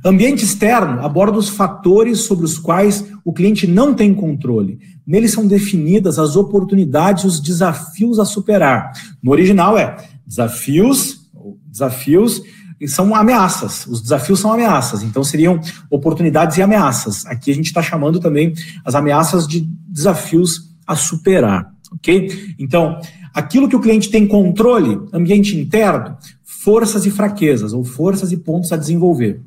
Ambiente 0.04 0.44
externo 0.44 1.04
aborda 1.04 1.38
os 1.38 1.48
fatores 1.48 2.20
sobre 2.20 2.44
os 2.44 2.58
quais 2.58 3.04
o 3.24 3.32
cliente 3.32 3.66
não 3.66 3.94
tem 3.94 4.12
controle. 4.12 4.80
Neles 5.06 5.32
são 5.32 5.46
definidas 5.46 6.18
as 6.18 6.34
oportunidades 6.34 7.22
e 7.22 7.26
os 7.28 7.40
desafios 7.40 8.18
a 8.18 8.24
superar. 8.24 8.92
No 9.22 9.30
original 9.30 9.78
é 9.78 9.96
desafios, 10.26 11.30
desafios 11.66 12.42
são 12.88 13.14
ameaças. 13.14 13.86
Os 13.86 14.02
desafios 14.02 14.40
são 14.40 14.52
ameaças, 14.52 15.04
então 15.04 15.22
seriam 15.22 15.60
oportunidades 15.88 16.56
e 16.56 16.62
ameaças. 16.62 17.24
Aqui 17.26 17.50
a 17.50 17.54
gente 17.54 17.66
está 17.66 17.82
chamando 17.82 18.18
também 18.18 18.52
as 18.84 18.96
ameaças 18.96 19.46
de 19.46 19.60
desafios 19.88 20.72
a 20.84 20.96
superar, 20.96 21.72
ok? 21.92 22.54
Então, 22.58 22.98
aquilo 23.34 23.68
que 23.68 23.76
o 23.76 23.80
cliente 23.80 24.10
tem 24.10 24.26
controle, 24.26 25.00
ambiente 25.12 25.56
interno, 25.56 26.16
forças 26.42 27.06
e 27.06 27.10
fraquezas, 27.10 27.72
ou 27.72 27.84
forças 27.84 28.32
e 28.32 28.36
pontos 28.36 28.72
a 28.72 28.76
desenvolver. 28.76 29.40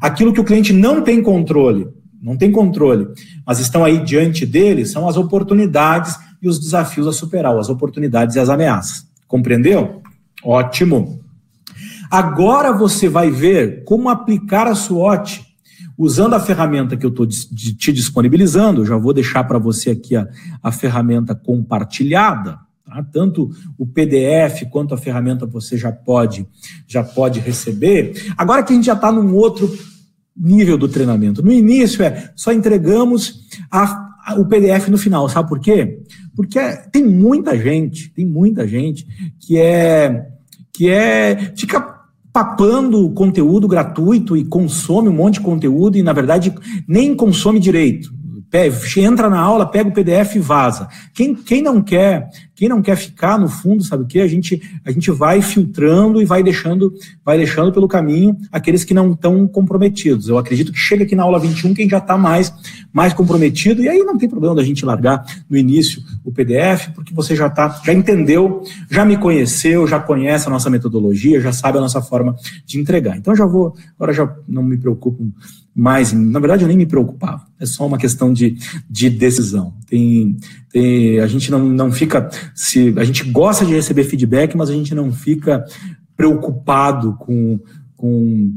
Aquilo 0.00 0.32
que 0.32 0.40
o 0.40 0.44
cliente 0.44 0.72
não 0.72 1.02
tem 1.02 1.22
controle, 1.22 1.88
não 2.22 2.36
tem 2.36 2.50
controle, 2.50 3.08
mas 3.46 3.58
estão 3.58 3.84
aí 3.84 3.98
diante 4.04 4.46
dele, 4.46 4.86
são 4.86 5.08
as 5.08 5.16
oportunidades 5.16 6.16
e 6.40 6.48
os 6.48 6.58
desafios 6.58 7.06
a 7.06 7.12
superar, 7.12 7.56
as 7.56 7.68
oportunidades 7.68 8.36
e 8.36 8.40
as 8.40 8.48
ameaças. 8.48 9.06
Compreendeu? 9.26 10.02
Ótimo. 10.44 11.20
Agora 12.10 12.72
você 12.72 13.08
vai 13.08 13.30
ver 13.30 13.84
como 13.84 14.08
aplicar 14.08 14.66
a 14.66 14.74
SWOT 14.74 15.46
usando 15.96 16.34
a 16.34 16.40
ferramenta 16.40 16.96
que 16.96 17.04
eu 17.04 17.10
estou 17.10 17.26
te 17.26 17.92
disponibilizando. 17.92 18.86
Já 18.86 18.96
vou 18.96 19.12
deixar 19.12 19.44
para 19.44 19.58
você 19.58 19.90
aqui 19.90 20.16
a, 20.16 20.26
a 20.62 20.72
ferramenta 20.72 21.34
compartilhada. 21.34 22.58
Tá? 22.90 23.06
Tanto 23.12 23.50
o 23.78 23.86
PDF 23.86 24.64
quanto 24.68 24.92
a 24.92 24.98
ferramenta 24.98 25.46
você 25.46 25.78
já 25.78 25.92
pode, 25.92 26.44
já 26.88 27.04
pode 27.04 27.38
receber. 27.38 28.32
Agora 28.36 28.64
que 28.64 28.72
a 28.72 28.76
gente 28.76 28.86
já 28.86 28.94
está 28.94 29.12
num 29.12 29.32
outro 29.36 29.72
nível 30.36 30.76
do 30.76 30.88
treinamento. 30.88 31.40
No 31.40 31.52
início 31.52 32.02
é 32.02 32.32
só 32.34 32.52
entregamos 32.52 33.46
a, 33.70 33.84
a, 34.26 34.34
o 34.34 34.44
PDF 34.44 34.88
no 34.88 34.98
final, 34.98 35.28
sabe 35.28 35.48
por 35.48 35.60
quê? 35.60 36.00
Porque 36.34 36.58
é, 36.58 36.76
tem 36.90 37.06
muita 37.06 37.56
gente, 37.56 38.10
tem 38.10 38.26
muita 38.26 38.66
gente 38.66 39.06
que 39.38 39.56
é 39.56 40.26
que 40.72 40.88
é 40.88 41.52
fica 41.56 42.00
papando 42.32 43.10
conteúdo 43.10 43.68
gratuito 43.68 44.36
e 44.36 44.44
consome 44.44 45.08
um 45.08 45.12
monte 45.12 45.34
de 45.34 45.40
conteúdo 45.40 45.96
e 45.96 46.02
na 46.02 46.12
verdade 46.12 46.52
nem 46.88 47.14
consome 47.14 47.60
direito 47.60 48.10
entra 48.96 49.30
na 49.30 49.38
aula, 49.38 49.66
pega 49.66 49.88
o 49.88 49.92
PDF 49.92 50.34
e 50.34 50.40
vaza. 50.40 50.88
Quem, 51.14 51.34
quem 51.34 51.62
não 51.62 51.80
quer, 51.80 52.28
quem 52.60 52.68
não 52.68 52.82
quer 52.82 52.94
ficar 52.94 53.38
no 53.38 53.48
fundo, 53.48 53.82
sabe 53.82 54.02
o 54.02 54.06
que? 54.06 54.20
A 54.20 54.26
gente, 54.26 54.60
a 54.84 54.90
gente 54.90 55.10
vai 55.10 55.40
filtrando 55.40 56.20
e 56.20 56.26
vai 56.26 56.42
deixando, 56.42 56.92
vai 57.24 57.38
deixando 57.38 57.72
pelo 57.72 57.88
caminho 57.88 58.36
aqueles 58.52 58.84
que 58.84 58.92
não 58.92 59.12
estão 59.12 59.48
comprometidos. 59.48 60.28
Eu 60.28 60.36
acredito 60.36 60.70
que 60.70 60.78
chega 60.78 61.04
aqui 61.04 61.16
na 61.16 61.22
aula 61.22 61.40
21 61.40 61.72
quem 61.72 61.88
já 61.88 61.96
está 61.96 62.18
mais, 62.18 62.52
mais 62.92 63.14
comprometido, 63.14 63.82
e 63.82 63.88
aí 63.88 64.00
não 64.00 64.18
tem 64.18 64.28
problema 64.28 64.54
da 64.54 64.62
gente 64.62 64.84
largar 64.84 65.24
no 65.48 65.56
início 65.56 66.02
o 66.22 66.30
PDF, 66.30 66.90
porque 66.94 67.14
você 67.14 67.34
já 67.34 67.48
tá, 67.48 67.80
já 67.82 67.94
entendeu, 67.94 68.62
já 68.90 69.06
me 69.06 69.16
conheceu, 69.16 69.86
já 69.86 69.98
conhece 69.98 70.46
a 70.46 70.50
nossa 70.50 70.68
metodologia, 70.68 71.40
já 71.40 71.52
sabe 71.52 71.78
a 71.78 71.80
nossa 71.80 72.02
forma 72.02 72.36
de 72.66 72.78
entregar. 72.78 73.16
Então 73.16 73.34
já 73.34 73.46
vou, 73.46 73.74
agora 73.96 74.12
já 74.12 74.36
não 74.46 74.62
me 74.62 74.76
preocupo 74.76 75.32
mais. 75.74 76.12
Na 76.12 76.38
verdade, 76.38 76.62
eu 76.62 76.68
nem 76.68 76.76
me 76.76 76.86
preocupava. 76.86 77.46
É 77.58 77.66
só 77.66 77.86
uma 77.86 77.98
questão 77.98 78.32
de, 78.32 78.56
de 78.88 79.08
decisão. 79.08 79.74
Tem, 79.86 80.36
tem, 80.70 81.20
a 81.20 81.26
gente 81.26 81.50
não, 81.50 81.60
não 81.60 81.92
fica. 81.92 82.28
Se 82.54 82.94
A 82.96 83.04
gente 83.04 83.24
gosta 83.30 83.64
de 83.64 83.72
receber 83.72 84.04
feedback, 84.04 84.56
mas 84.56 84.70
a 84.70 84.74
gente 84.74 84.94
não 84.94 85.12
fica 85.12 85.64
preocupado 86.16 87.16
com, 87.18 87.58
com 87.96 88.52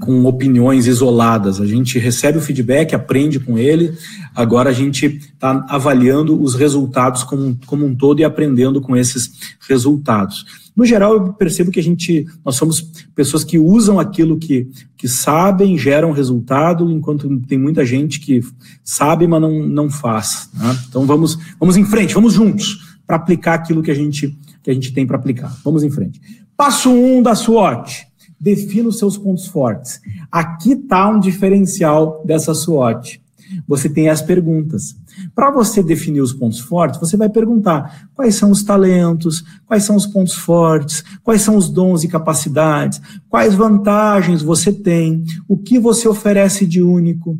com 0.00 0.24
opiniões 0.26 0.86
isoladas. 0.86 1.60
A 1.60 1.66
gente 1.66 1.98
recebe 1.98 2.38
o 2.38 2.40
feedback, 2.40 2.94
aprende 2.94 3.40
com 3.40 3.58
ele, 3.58 3.92
agora 4.34 4.70
a 4.70 4.72
gente 4.72 5.06
está 5.06 5.64
avaliando 5.68 6.40
os 6.40 6.54
resultados 6.54 7.24
como, 7.24 7.58
como 7.66 7.84
um 7.84 7.94
todo 7.94 8.20
e 8.20 8.24
aprendendo 8.24 8.80
com 8.80 8.96
esses 8.96 9.32
resultados. 9.68 10.44
No 10.76 10.84
geral, 10.84 11.14
eu 11.14 11.32
percebo 11.32 11.72
que 11.72 11.80
a 11.80 11.82
gente, 11.82 12.24
nós 12.44 12.54
somos 12.54 12.80
pessoas 13.12 13.42
que 13.42 13.58
usam 13.58 13.98
aquilo 13.98 14.38
que, 14.38 14.68
que 14.96 15.08
sabem, 15.08 15.76
geram 15.76 16.12
resultado, 16.12 16.88
enquanto 16.88 17.28
tem 17.48 17.58
muita 17.58 17.84
gente 17.84 18.20
que 18.20 18.40
sabe, 18.84 19.26
mas 19.26 19.42
não, 19.42 19.66
não 19.66 19.90
faz. 19.90 20.48
Né? 20.54 20.78
Então 20.88 21.04
vamos, 21.04 21.36
vamos 21.58 21.76
em 21.76 21.84
frente, 21.84 22.14
vamos 22.14 22.34
juntos 22.34 22.87
para 23.08 23.16
aplicar 23.16 23.54
aquilo 23.54 23.82
que 23.82 23.90
a 23.90 23.94
gente, 23.94 24.38
que 24.62 24.70
a 24.70 24.74
gente 24.74 24.92
tem 24.92 25.06
para 25.06 25.16
aplicar. 25.16 25.50
Vamos 25.64 25.82
em 25.82 25.90
frente. 25.90 26.20
Passo 26.54 26.90
1 26.90 27.16
um 27.16 27.22
da 27.22 27.34
SWOT 27.34 28.06
defina 28.38 28.88
os 28.88 28.98
seus 28.98 29.16
pontos 29.16 29.46
fortes. 29.46 29.98
Aqui 30.30 30.72
está 30.72 31.08
um 31.08 31.18
diferencial 31.18 32.22
dessa 32.24 32.54
SWOT. 32.54 33.20
Você 33.66 33.88
tem 33.88 34.10
as 34.10 34.20
perguntas. 34.20 34.94
Para 35.34 35.50
você 35.50 35.82
definir 35.82 36.20
os 36.20 36.34
pontos 36.34 36.60
fortes, 36.60 37.00
você 37.00 37.16
vai 37.16 37.30
perguntar 37.30 38.10
quais 38.14 38.34
são 38.34 38.50
os 38.50 38.62
talentos, 38.62 39.42
quais 39.66 39.84
são 39.84 39.96
os 39.96 40.06
pontos 40.06 40.34
fortes, 40.34 41.02
quais 41.24 41.40
são 41.40 41.56
os 41.56 41.70
dons 41.70 42.04
e 42.04 42.08
capacidades, 42.08 43.00
quais 43.26 43.54
vantagens 43.54 44.42
você 44.42 44.70
tem, 44.70 45.24
o 45.48 45.56
que 45.56 45.78
você 45.78 46.06
oferece 46.06 46.66
de 46.66 46.82
único, 46.82 47.38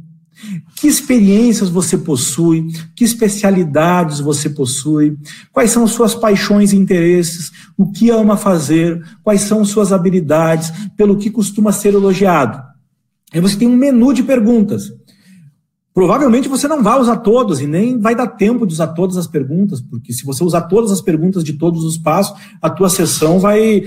que 0.79 0.87
experiências 0.87 1.69
você 1.69 1.99
possui? 1.99 2.69
Que 2.95 3.05
especialidades 3.05 4.21
você 4.21 4.49
possui? 4.49 5.19
Quais 5.53 5.73
são 5.73 5.87
suas 5.89 6.15
paixões 6.15 6.73
e 6.73 6.77
interesses? 6.77 7.51
O 7.77 7.91
que 7.91 8.11
ama 8.11 8.37
fazer? 8.37 9.03
Quais 9.25 9.41
são 9.41 9.65
suas 9.65 9.93
habilidades? 9.93 10.71
Pelo 10.97 11.17
que 11.17 11.31
costuma 11.31 11.73
ser 11.73 11.95
elogiado? 11.95 12.63
Aí 13.33 13.41
você 13.41 13.57
tem 13.57 13.67
um 13.67 13.77
menu 13.77 14.13
de 14.13 14.23
perguntas. 14.23 14.93
Provavelmente 15.93 16.49
você 16.49 16.69
não 16.69 16.81
vai 16.81 17.01
usar 17.01 17.17
todas 17.17 17.61
e 17.61 17.67
nem 17.67 17.99
vai 17.99 18.15
dar 18.15 18.29
tempo 18.29 18.65
de 18.65 18.73
usar 18.73 18.89
todas 18.89 19.17
as 19.17 19.27
perguntas, 19.27 19.81
porque 19.81 20.13
se 20.13 20.25
você 20.25 20.45
usar 20.45 20.63
todas 20.63 20.93
as 20.93 21.01
perguntas 21.01 21.43
de 21.43 21.55
todos 21.55 21.83
os 21.83 21.99
passos, 21.99 22.41
a 22.63 22.71
tua 22.71 22.89
sessão 22.89 23.41
vai 23.41 23.83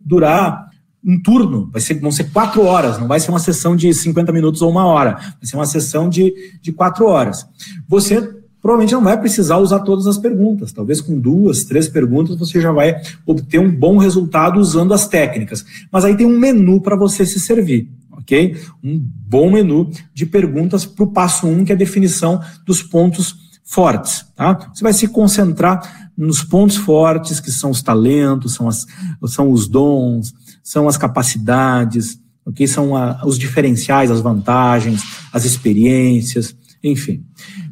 durar 0.00 0.68
um 1.04 1.20
turno, 1.20 1.68
vai 1.70 1.80
ser, 1.80 2.00
vão 2.00 2.10
ser 2.10 2.30
quatro 2.30 2.62
horas, 2.62 2.98
não 2.98 3.06
vai 3.06 3.20
ser 3.20 3.30
uma 3.30 3.38
sessão 3.38 3.76
de 3.76 3.92
50 3.92 4.32
minutos 4.32 4.62
ou 4.62 4.70
uma 4.70 4.86
hora, 4.86 5.16
vai 5.16 5.44
ser 5.44 5.56
uma 5.56 5.66
sessão 5.66 6.08
de, 6.08 6.32
de 6.62 6.72
quatro 6.72 7.06
horas. 7.06 7.46
Você 7.86 8.20
provavelmente 8.64 8.94
não 8.94 9.02
vai 9.02 9.20
precisar 9.20 9.58
usar 9.58 9.80
todas 9.80 10.06
as 10.06 10.16
perguntas, 10.16 10.72
talvez 10.72 11.02
com 11.02 11.20
duas, 11.20 11.64
três 11.64 11.86
perguntas 11.86 12.38
você 12.38 12.58
já 12.58 12.72
vai 12.72 12.96
obter 13.26 13.58
um 13.58 13.70
bom 13.70 13.98
resultado 13.98 14.58
usando 14.58 14.94
as 14.94 15.06
técnicas. 15.06 15.62
Mas 15.92 16.02
aí 16.06 16.16
tem 16.16 16.26
um 16.26 16.38
menu 16.38 16.80
para 16.80 16.96
você 16.96 17.26
se 17.26 17.38
servir, 17.38 17.90
ok? 18.10 18.56
Um 18.82 18.98
bom 18.98 19.50
menu 19.50 19.90
de 20.14 20.24
perguntas 20.24 20.86
para 20.86 21.04
o 21.04 21.12
passo 21.12 21.46
um, 21.46 21.62
que 21.62 21.72
é 21.72 21.74
a 21.74 21.78
definição 21.78 22.40
dos 22.64 22.82
pontos 22.82 23.36
fortes, 23.62 24.24
tá? 24.34 24.70
Você 24.72 24.82
vai 24.82 24.94
se 24.94 25.08
concentrar 25.08 26.10
nos 26.16 26.42
pontos 26.42 26.76
fortes, 26.76 27.40
que 27.40 27.50
são 27.50 27.70
os 27.70 27.82
talentos, 27.82 28.54
são, 28.54 28.66
as, 28.66 28.86
são 29.26 29.50
os 29.50 29.68
dons, 29.68 30.32
são 30.64 30.88
as 30.88 30.96
capacidades, 30.96 32.18
okay? 32.44 32.66
são 32.66 32.96
a, 32.96 33.20
os 33.26 33.38
diferenciais, 33.38 34.10
as 34.10 34.22
vantagens, 34.22 35.02
as 35.30 35.44
experiências, 35.44 36.56
enfim. 36.82 37.22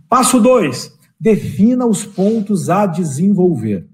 Passo 0.09 0.39
2. 0.39 0.93
Defina 1.19 1.87
os 1.87 2.05
pontos 2.05 2.69
a 2.69 2.85
desenvolver. 2.85 3.87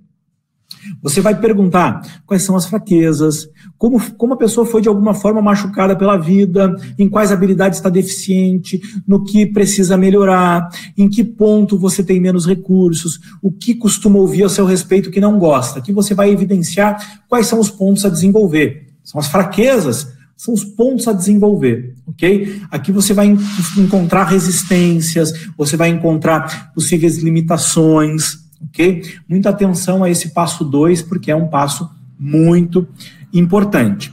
Você 1.02 1.21
vai 1.21 1.38
perguntar 1.38 2.00
quais 2.26 2.43
são 2.43 2.57
as 2.57 2.67
fraquezas, 2.67 3.49
como, 3.76 4.00
como 4.17 4.35
a 4.35 4.37
pessoa 4.37 4.67
foi 4.67 4.81
de 4.81 4.88
alguma 4.88 5.14
forma 5.14 5.40
machucada 5.40 5.97
pela 5.97 6.17
vida, 6.17 6.75
em 6.99 7.09
quais 7.09 7.31
habilidades 7.31 7.78
está 7.78 7.88
deficiente, 7.88 8.81
no 9.07 9.25
que 9.25 9.47
precisa 9.47 9.97
melhorar, 9.97 10.69
em 10.97 11.09
que 11.09 11.25
ponto 11.25 11.78
você 11.78 12.02
tem 12.02 12.21
menos 12.21 12.47
recursos, 12.47 13.21
o 13.43 13.52
que 13.52 13.75
costuma 13.75 14.19
ouvir 14.19 14.45
a 14.45 14.49
seu 14.49 14.64
respeito 14.64 15.11
que 15.11 15.21
não 15.21 15.38
gosta. 15.38 15.78
Aqui 15.78 15.93
você 15.93 16.14
vai 16.14 16.31
evidenciar 16.31 17.23
quais 17.28 17.47
são 17.47 17.61
os 17.61 17.71
pontos 17.71 18.05
a 18.05 18.09
desenvolver. 18.09 18.88
São 19.09 19.19
as 19.19 19.27
fraquezas, 19.27 20.12
são 20.37 20.53
os 20.53 20.62
pontos 20.62 21.09
a 21.09 21.15
desenvolver, 21.15 21.95
ok? 22.07 22.61
Aqui 22.71 22.93
você 22.93 23.15
vai 23.15 23.35
encontrar 23.79 24.25
resistências, 24.25 25.49
você 25.57 25.79
vai 25.79 25.88
encontrar 25.88 26.75
possíveis 26.75 27.17
limitações, 27.17 28.41
ok? 28.69 29.03
Muita 29.27 29.49
atenção 29.49 30.05
a 30.05 30.11
esse 30.11 30.29
passo 30.35 30.62
2, 30.62 31.00
porque 31.00 31.31
é 31.31 31.35
um 31.35 31.49
passo 31.49 31.88
muito 32.21 32.87
importante. 33.33 34.12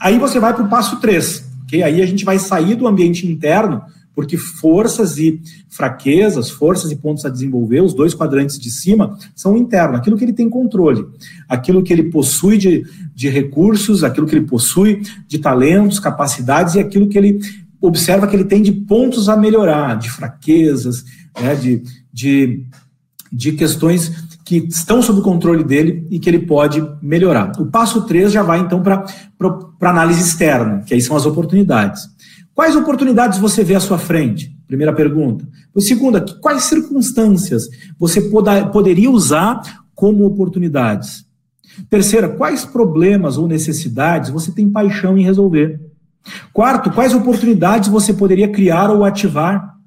Aí 0.00 0.18
você 0.18 0.40
vai 0.40 0.52
para 0.52 0.64
o 0.64 0.68
passo 0.68 0.96
3, 0.96 1.48
ok? 1.62 1.84
Aí 1.84 2.02
a 2.02 2.06
gente 2.06 2.24
vai 2.24 2.40
sair 2.40 2.74
do 2.74 2.88
ambiente 2.88 3.24
interno 3.24 3.82
porque 4.18 4.36
forças 4.36 5.16
e 5.16 5.40
fraquezas, 5.68 6.50
forças 6.50 6.90
e 6.90 6.96
pontos 6.96 7.24
a 7.24 7.28
desenvolver, 7.28 7.82
os 7.82 7.94
dois 7.94 8.14
quadrantes 8.14 8.58
de 8.58 8.68
cima, 8.68 9.16
são 9.32 9.56
internos, 9.56 10.00
aquilo 10.00 10.16
que 10.16 10.24
ele 10.24 10.32
tem 10.32 10.50
controle, 10.50 11.06
aquilo 11.48 11.84
que 11.84 11.92
ele 11.92 12.10
possui 12.10 12.58
de, 12.58 12.84
de 13.14 13.28
recursos, 13.28 14.02
aquilo 14.02 14.26
que 14.26 14.34
ele 14.34 14.44
possui 14.44 15.02
de 15.28 15.38
talentos, 15.38 16.00
capacidades 16.00 16.74
e 16.74 16.80
aquilo 16.80 17.06
que 17.06 17.16
ele 17.16 17.38
observa 17.80 18.26
que 18.26 18.34
ele 18.34 18.46
tem 18.46 18.60
de 18.60 18.72
pontos 18.72 19.28
a 19.28 19.36
melhorar, 19.36 19.96
de 19.96 20.10
fraquezas, 20.10 21.04
né, 21.40 21.54
de, 21.54 21.84
de, 22.12 22.66
de 23.32 23.52
questões 23.52 24.10
que 24.44 24.66
estão 24.68 25.00
sob 25.00 25.20
o 25.20 25.22
controle 25.22 25.62
dele 25.62 26.08
e 26.10 26.18
que 26.18 26.28
ele 26.28 26.40
pode 26.40 26.84
melhorar. 27.00 27.52
O 27.60 27.66
passo 27.66 28.02
3 28.02 28.32
já 28.32 28.42
vai 28.42 28.58
então 28.58 28.82
para 28.82 29.06
análise 29.80 30.22
externa, 30.22 30.82
que 30.84 30.92
aí 30.92 31.00
são 31.00 31.16
as 31.16 31.24
oportunidades. 31.24 32.17
Quais 32.58 32.74
oportunidades 32.74 33.38
você 33.38 33.62
vê 33.62 33.76
à 33.76 33.80
sua 33.80 33.98
frente? 33.98 34.52
Primeira 34.66 34.92
pergunta. 34.92 35.46
Segunda, 35.78 36.20
quais 36.40 36.64
circunstâncias 36.64 37.68
você 37.96 38.20
poderia 38.72 39.08
usar 39.08 39.62
como 39.94 40.26
oportunidades? 40.26 41.24
Terceira, 41.88 42.28
quais 42.28 42.64
problemas 42.64 43.38
ou 43.38 43.46
necessidades 43.46 44.30
você 44.30 44.50
tem 44.50 44.68
paixão 44.68 45.16
em 45.16 45.22
resolver? 45.22 45.80
Quarto, 46.52 46.90
quais 46.90 47.14
oportunidades 47.14 47.88
você 47.88 48.12
poderia 48.12 48.48
criar 48.48 48.90
ou 48.90 49.04
ativar? 49.04 49.77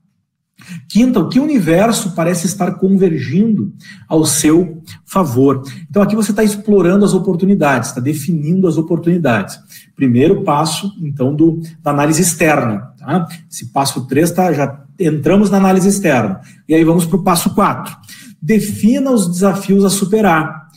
Quinta, 0.92 1.22
o 1.22 1.30
que 1.30 1.40
o 1.40 1.44
universo 1.44 2.12
parece 2.12 2.46
estar 2.46 2.74
convergindo 2.74 3.74
ao 4.10 4.26
seu 4.26 4.84
favor. 5.06 5.64
Então, 5.90 6.02
aqui 6.02 6.18
você 6.18 6.32
está 6.32 6.44
explorando 6.44 7.06
as 7.06 7.14
oportunidades, 7.14 7.88
está 7.88 8.02
definindo 8.02 8.68
as 8.68 8.78
oportunidades. 8.78 9.58
Primeiro 9.96 10.44
passo, 10.44 10.92
então, 11.02 11.34
do, 11.34 11.62
da 11.82 11.92
análise 11.92 12.22
externa. 12.22 12.92
Tá? 13.00 13.26
Esse 13.50 13.68
passo 13.68 14.06
3, 14.06 14.32
tá, 14.32 14.52
já 14.52 14.84
entramos 15.00 15.50
na 15.50 15.56
análise 15.56 15.88
externa. 15.88 16.42
E 16.68 16.76
aí 16.76 16.84
vamos 16.84 17.06
para 17.06 17.16
o 17.16 17.24
passo 17.24 17.56
4. 17.56 17.96
Defina 18.42 19.12
os 19.12 19.30
desafios 19.30 19.86
a 19.86 19.90
superar. 19.90 20.68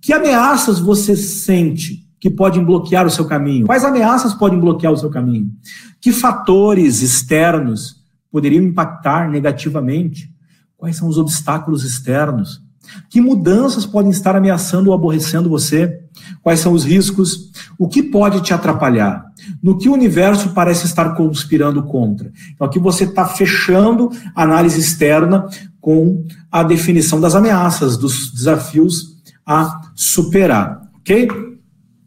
Que 0.00 0.12
ameaças 0.12 0.78
você 0.78 1.16
sente 1.16 2.06
que 2.20 2.30
podem 2.30 2.64
bloquear 2.64 3.04
o 3.04 3.10
seu 3.10 3.24
caminho? 3.24 3.66
Quais 3.66 3.84
ameaças 3.84 4.32
podem 4.32 4.60
bloquear 4.60 4.92
o 4.92 4.96
seu 4.96 5.10
caminho? 5.10 5.50
Que 6.00 6.12
fatores 6.12 7.02
externos 7.02 7.95
poderiam 8.36 8.62
impactar 8.62 9.30
negativamente? 9.30 10.30
Quais 10.76 10.94
são 10.94 11.08
os 11.08 11.16
obstáculos 11.16 11.84
externos? 11.84 12.60
Que 13.08 13.18
mudanças 13.18 13.86
podem 13.86 14.10
estar 14.10 14.36
ameaçando 14.36 14.90
ou 14.90 14.94
aborrecendo 14.94 15.48
você? 15.48 16.02
Quais 16.42 16.60
são 16.60 16.74
os 16.74 16.84
riscos? 16.84 17.50
O 17.78 17.88
que 17.88 18.02
pode 18.02 18.42
te 18.42 18.52
atrapalhar? 18.52 19.24
No 19.62 19.78
que 19.78 19.88
o 19.88 19.94
universo 19.94 20.50
parece 20.50 20.84
estar 20.84 21.14
conspirando 21.14 21.82
contra? 21.84 22.30
Então, 22.52 22.66
aqui 22.66 22.78
você 22.78 23.04
está 23.04 23.24
fechando 23.24 24.10
a 24.34 24.42
análise 24.42 24.78
externa 24.78 25.46
com 25.80 26.22
a 26.52 26.62
definição 26.62 27.18
das 27.18 27.34
ameaças, 27.34 27.96
dos 27.96 28.30
desafios 28.30 29.16
a 29.46 29.80
superar, 29.94 30.82
ok? 30.98 31.26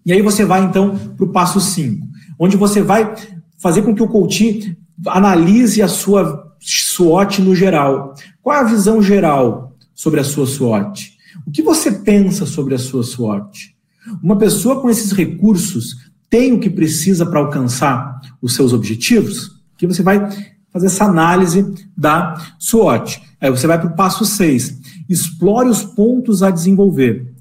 E 0.06 0.14
aí 0.14 0.22
você 0.22 0.46
vai, 0.46 0.64
então, 0.64 0.96
para 0.96 1.26
o 1.26 1.32
passo 1.32 1.60
5, 1.60 2.08
onde 2.38 2.56
você 2.56 2.84
vai 2.84 3.16
fazer 3.58 3.82
com 3.82 3.96
que 3.96 4.04
o 4.04 4.08
coach 4.08 4.78
analise 5.08 5.82
a 5.82 5.88
sua 5.88 6.56
SWOT 6.60 7.42
no 7.42 7.56
geral. 7.56 8.14
Qual 8.42 8.56
é 8.56 8.60
a 8.60 8.64
visão 8.64 9.02
geral 9.02 9.76
sobre 9.94 10.20
a 10.20 10.24
sua 10.24 10.46
SWOT? 10.46 11.18
O 11.46 11.52
que 11.52 11.62
você 11.62 11.92
pensa 11.92 12.46
sobre 12.46 12.76
a 12.76 12.80
sua 12.80 13.04
SWOT? 13.04 13.76
Uma 14.22 14.38
pessoa 14.38 14.82
com 14.82 14.90
esses 14.90 15.12
recursos 15.12 16.10
tem 16.30 16.54
o 16.54 16.60
que 16.60 16.70
precisa 16.70 17.26
para 17.26 17.40
alcançar 17.40 18.20
os 18.42 18.54
seus 18.54 18.72
objetivos? 18.72 19.60
Que 19.78 19.88
você 19.88 20.04
vai 20.04 20.30
fazer 20.72 20.88
essa 20.88 21.06
análise 21.06 21.66
da 21.98 22.36
SWOT. 22.60 23.22
Aí 23.42 23.50
você 23.50 23.66
vai 23.66 23.80
para 23.80 23.90
o 23.90 23.96
passo 23.96 24.26
6. 24.26 24.80
Explore 25.10 25.70
os 25.70 25.84
pontos 25.84 26.44
a 26.44 26.52
desenvolver. 26.52 27.34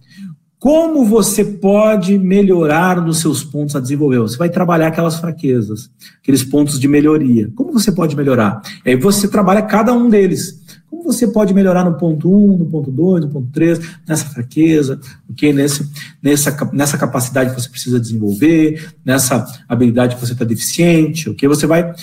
Como 0.58 1.04
você 1.04 1.44
pode 1.44 2.18
melhorar 2.18 3.00
nos 3.00 3.20
seus 3.20 3.44
pontos 3.44 3.76
a 3.76 3.80
desenvolver? 3.80 4.18
Você 4.18 4.36
vai 4.36 4.50
trabalhar 4.50 4.88
aquelas 4.88 5.20
fraquezas, 5.20 5.88
aqueles 6.20 6.42
pontos 6.42 6.80
de 6.80 6.88
melhoria. 6.88 7.48
Como 7.54 7.72
você 7.72 7.92
pode 7.92 8.16
melhorar? 8.16 8.60
E 8.84 8.90
aí 8.90 8.96
você 8.96 9.28
trabalha 9.28 9.62
cada 9.62 9.92
um 9.92 10.10
deles. 10.10 10.60
Como 10.90 11.04
você 11.04 11.28
pode 11.28 11.54
melhorar 11.54 11.84
no 11.84 11.94
ponto 11.94 12.28
1, 12.28 12.54
um, 12.54 12.58
no 12.58 12.66
ponto 12.66 12.90
2, 12.90 13.26
no 13.26 13.30
ponto 13.30 13.48
3, 13.52 13.78
nessa 14.06 14.24
fraqueza, 14.24 14.98
okay? 15.30 15.52
Nesse, 15.52 15.88
nessa, 16.20 16.70
nessa 16.72 16.98
capacidade 16.98 17.54
que 17.54 17.60
você 17.60 17.68
precisa 17.68 18.00
desenvolver, 18.00 18.94
nessa 19.04 19.46
habilidade 19.68 20.16
que 20.16 20.20
você 20.20 20.32
está 20.32 20.44
deficiente, 20.44 21.30
ok? 21.30 21.48
Você 21.48 21.68
vai. 21.68 21.94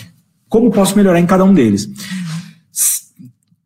Como 0.48 0.72
posso 0.72 0.96
melhorar 0.96 1.20
em 1.20 1.26
cada 1.26 1.44
um 1.44 1.54
deles? 1.54 1.90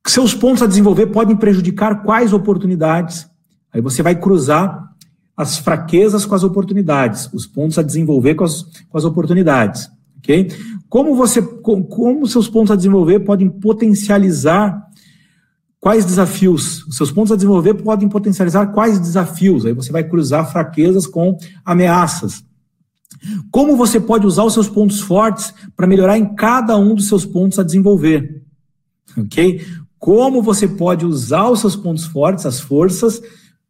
Seus 0.08 0.34
pontos 0.34 0.64
a 0.64 0.68
desenvolver 0.68 1.08
podem 1.08 1.36
prejudicar 1.36 2.02
quais 2.02 2.34
oportunidades? 2.34 3.30
Aí 3.72 3.82
você 3.82 4.02
vai 4.02 4.16
cruzar 4.16 4.89
as 5.40 5.58
fraquezas 5.58 6.26
com 6.26 6.36
as 6.36 6.44
oportunidades, 6.44 7.30
os 7.32 7.48
pontos 7.48 7.80
a 7.80 7.82
desenvolver 7.82 8.36
com 8.36 8.44
as, 8.44 8.62
com 8.90 8.98
as 8.98 9.06
oportunidades, 9.06 9.90
ok? 10.18 10.52
Como 10.90 11.16
você, 11.16 11.42
como, 11.42 11.86
como 11.86 12.28
seus 12.28 12.50
pontos 12.50 12.72
a 12.72 12.76
desenvolver 12.76 13.22
podem 13.22 13.50
potencializar 13.50 14.86
quais 15.80 16.04
desafios, 16.04 16.84
os 16.88 16.98
seus 16.98 17.10
pontos 17.10 17.32
a 17.32 17.38
desenvolver 17.38 17.76
podem 17.76 18.10
potencializar 18.10 18.68
quais 18.74 19.00
desafios, 19.00 19.66
aí 19.66 19.72
você 19.72 19.94
vai 19.94 20.04
cruzar 20.04 20.52
fraquezas 20.52 21.08
com 21.08 21.38
ameaças. 21.64 22.44
Como 23.50 23.78
você 23.78 23.98
pode 23.98 24.28
usar 24.28 24.44
os 24.44 24.54
seus 24.54 24.68
pontos 24.68 25.00
fortes 25.00 25.54
para 25.74 25.88
melhorar 25.88 26.18
em 26.18 26.36
cada 26.36 26.76
um 26.76 26.94
dos 26.94 27.08
seus 27.08 27.26
pontos 27.26 27.58
a 27.58 27.64
desenvolver, 27.64 28.44
ok? 29.18 29.66
Como 29.98 30.42
você 30.42 30.68
pode 30.68 31.06
usar 31.06 31.50
os 31.50 31.62
seus 31.62 31.78
pontos 31.78 32.04
fortes, 32.04 32.46
as 32.46 32.60
forças, 32.60 33.22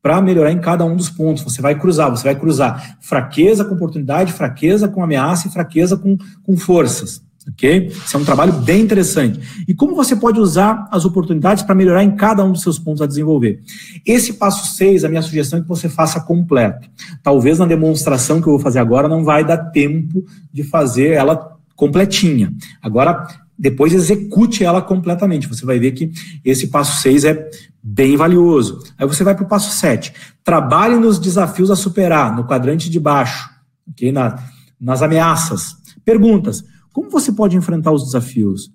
para 0.01 0.21
melhorar 0.21 0.51
em 0.51 0.59
cada 0.59 0.85
um 0.85 0.95
dos 0.95 1.09
pontos. 1.09 1.43
Você 1.43 1.61
vai 1.61 1.75
cruzar, 1.75 2.09
você 2.09 2.23
vai 2.23 2.35
cruzar 2.35 2.97
fraqueza 3.01 3.65
com 3.65 3.75
oportunidade, 3.75 4.33
fraqueza 4.33 4.87
com 4.87 5.03
ameaça 5.03 5.47
e 5.47 5.51
fraqueza 5.51 5.97
com, 5.97 6.17
com 6.43 6.57
forças. 6.57 7.21
Ok? 7.51 7.87
Isso 7.87 8.15
é 8.15 8.19
um 8.19 8.25
trabalho 8.25 8.53
bem 8.53 8.81
interessante. 8.81 9.65
E 9.67 9.73
como 9.73 9.95
você 9.95 10.15
pode 10.15 10.39
usar 10.39 10.87
as 10.91 11.03
oportunidades 11.03 11.63
para 11.63 11.73
melhorar 11.73 12.03
em 12.03 12.15
cada 12.15 12.43
um 12.43 12.51
dos 12.51 12.61
seus 12.61 12.77
pontos 12.77 13.01
a 13.01 13.07
desenvolver? 13.07 13.61
Esse 14.05 14.33
passo 14.33 14.75
6, 14.75 15.03
a 15.03 15.09
minha 15.09 15.21
sugestão 15.21 15.59
é 15.59 15.61
que 15.61 15.67
você 15.67 15.89
faça 15.89 16.19
completo. 16.19 16.87
Talvez 17.23 17.57
na 17.57 17.65
demonstração 17.65 18.39
que 18.41 18.47
eu 18.47 18.53
vou 18.53 18.59
fazer 18.59 18.79
agora 18.79 19.07
não 19.07 19.23
vai 19.23 19.43
dar 19.43 19.57
tempo 19.57 20.23
de 20.53 20.63
fazer 20.63 21.13
ela 21.13 21.57
completinha. 21.75 22.53
Agora, 22.81 23.25
depois 23.59 23.93
execute 23.93 24.63
ela 24.63 24.81
completamente. 24.81 25.47
Você 25.47 25.65
vai 25.65 25.77
ver 25.77 25.91
que 25.91 26.11
esse 26.45 26.67
passo 26.67 27.01
6 27.01 27.25
é 27.25 27.49
bem 27.83 28.15
valioso. 28.15 28.81
Aí 28.97 29.05
você 29.05 29.21
vai 29.21 29.35
para 29.35 29.43
o 29.43 29.49
passo 29.49 29.77
7. 29.77 30.13
Trabalhe 30.45 30.95
nos 30.95 31.19
desafios 31.19 31.69
a 31.69 31.75
superar, 31.75 32.33
no 32.33 32.45
quadrante 32.45 32.89
de 32.89 32.99
baixo, 32.99 33.49
okay? 33.91 34.13
Na, 34.13 34.41
nas 34.79 35.01
ameaças. 35.01 35.75
Perguntas: 36.05 36.63
como 36.93 37.09
você 37.09 37.33
pode 37.33 37.57
enfrentar 37.57 37.91
os 37.91 38.05
desafios? 38.05 38.71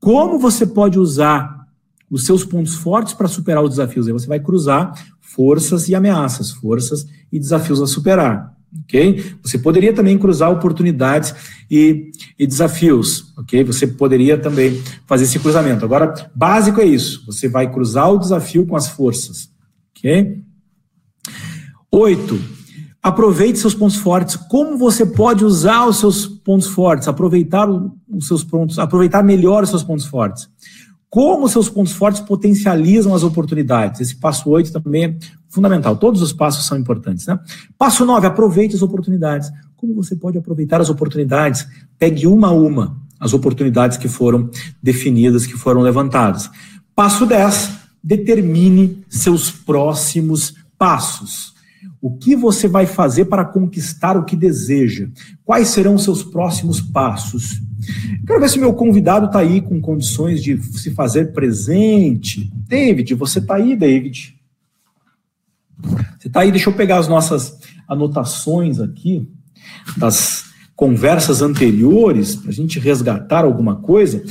Como 0.00 0.36
você 0.36 0.66
pode 0.66 0.98
usar 0.98 1.68
os 2.10 2.26
seus 2.26 2.44
pontos 2.44 2.74
fortes 2.74 3.14
para 3.14 3.28
superar 3.28 3.62
os 3.62 3.70
desafios? 3.70 4.08
Aí 4.08 4.12
você 4.12 4.26
vai 4.26 4.40
cruzar 4.40 4.92
forças 5.20 5.88
e 5.88 5.94
ameaças, 5.94 6.50
forças 6.50 7.06
e 7.30 7.38
desafios 7.38 7.80
a 7.80 7.86
superar 7.86 8.52
ok? 8.82 9.36
Você 9.42 9.58
poderia 9.58 9.92
também 9.92 10.18
cruzar 10.18 10.50
oportunidades 10.50 11.34
e, 11.70 12.10
e, 12.38 12.46
desafios, 12.46 13.32
ok? 13.36 13.64
Você 13.64 13.86
poderia 13.86 14.38
também 14.38 14.82
fazer 15.06 15.24
esse 15.24 15.38
cruzamento. 15.38 15.84
Agora, 15.84 16.30
básico 16.34 16.80
é 16.80 16.84
isso, 16.84 17.24
você 17.26 17.48
vai 17.48 17.70
cruzar 17.70 18.12
o 18.12 18.18
desafio 18.18 18.66
com 18.66 18.76
as 18.76 18.88
forças, 18.88 19.50
ok? 19.96 20.42
Oito, 21.90 22.40
aproveite 23.02 23.58
seus 23.58 23.74
pontos 23.74 23.96
fortes. 23.96 24.34
Como 24.34 24.76
você 24.76 25.06
pode 25.06 25.44
usar 25.44 25.86
os 25.86 25.98
seus 25.98 26.26
pontos 26.26 26.68
fortes, 26.68 27.06
aproveitar 27.06 27.68
os 27.68 28.26
seus 28.26 28.42
pontos, 28.42 28.78
aproveitar 28.78 29.22
melhor 29.22 29.62
os 29.62 29.70
seus 29.70 29.82
pontos 29.82 30.06
fortes? 30.06 30.48
Como 31.08 31.48
seus 31.48 31.68
pontos 31.68 31.92
fortes 31.92 32.20
potencializam 32.20 33.14
as 33.14 33.22
oportunidades? 33.22 34.00
Esse 34.00 34.16
passo 34.16 34.50
8 34.50 34.72
também 34.72 35.04
é 35.04 35.16
fundamental. 35.54 35.96
Todos 35.96 36.20
os 36.20 36.32
passos 36.32 36.66
são 36.66 36.76
importantes. 36.76 37.26
Né? 37.26 37.38
Passo 37.78 38.04
9, 38.04 38.26
aproveite 38.26 38.74
as 38.74 38.82
oportunidades. 38.82 39.50
Como 39.76 39.94
você 39.94 40.16
pode 40.16 40.36
aproveitar 40.36 40.80
as 40.80 40.90
oportunidades? 40.90 41.66
Pegue 41.98 42.26
uma 42.26 42.48
a 42.48 42.52
uma 42.52 43.04
as 43.24 43.32
oportunidades 43.32 43.96
que 43.96 44.08
foram 44.08 44.50
definidas, 44.82 45.46
que 45.46 45.54
foram 45.54 45.80
levantadas. 45.80 46.50
Passo 46.94 47.24
10, 47.24 47.70
determine 48.02 49.02
seus 49.08 49.50
próximos 49.50 50.54
passos. 50.76 51.54
O 52.02 52.18
que 52.18 52.36
você 52.36 52.68
vai 52.68 52.84
fazer 52.84 53.24
para 53.24 53.44
conquistar 53.44 54.14
o 54.16 54.24
que 54.24 54.36
deseja? 54.36 55.08
Quais 55.42 55.68
serão 55.68 55.94
os 55.94 56.04
seus 56.04 56.22
próximos 56.22 56.80
passos? 56.80 57.62
Quero 58.26 58.40
ver 58.40 58.50
se 58.50 58.58
meu 58.58 58.74
convidado 58.74 59.26
está 59.26 59.38
aí 59.38 59.62
com 59.62 59.80
condições 59.80 60.42
de 60.42 60.60
se 60.62 60.90
fazer 60.90 61.32
presente. 61.32 62.52
David, 62.54 63.14
você 63.14 63.38
está 63.38 63.54
aí, 63.54 63.74
David? 63.74 64.33
Você 66.18 66.28
está 66.28 66.40
aí? 66.40 66.50
Deixa 66.50 66.70
eu 66.70 66.74
pegar 66.74 66.98
as 66.98 67.08
nossas 67.08 67.58
anotações 67.88 68.80
aqui 68.80 69.28
das 69.96 70.44
conversas 70.76 71.40
anteriores 71.40 72.34
para 72.34 72.50
a 72.50 72.52
gente 72.54 72.78
resgatar 72.78 73.44
alguma 73.44 73.76
coisa. 73.76 74.22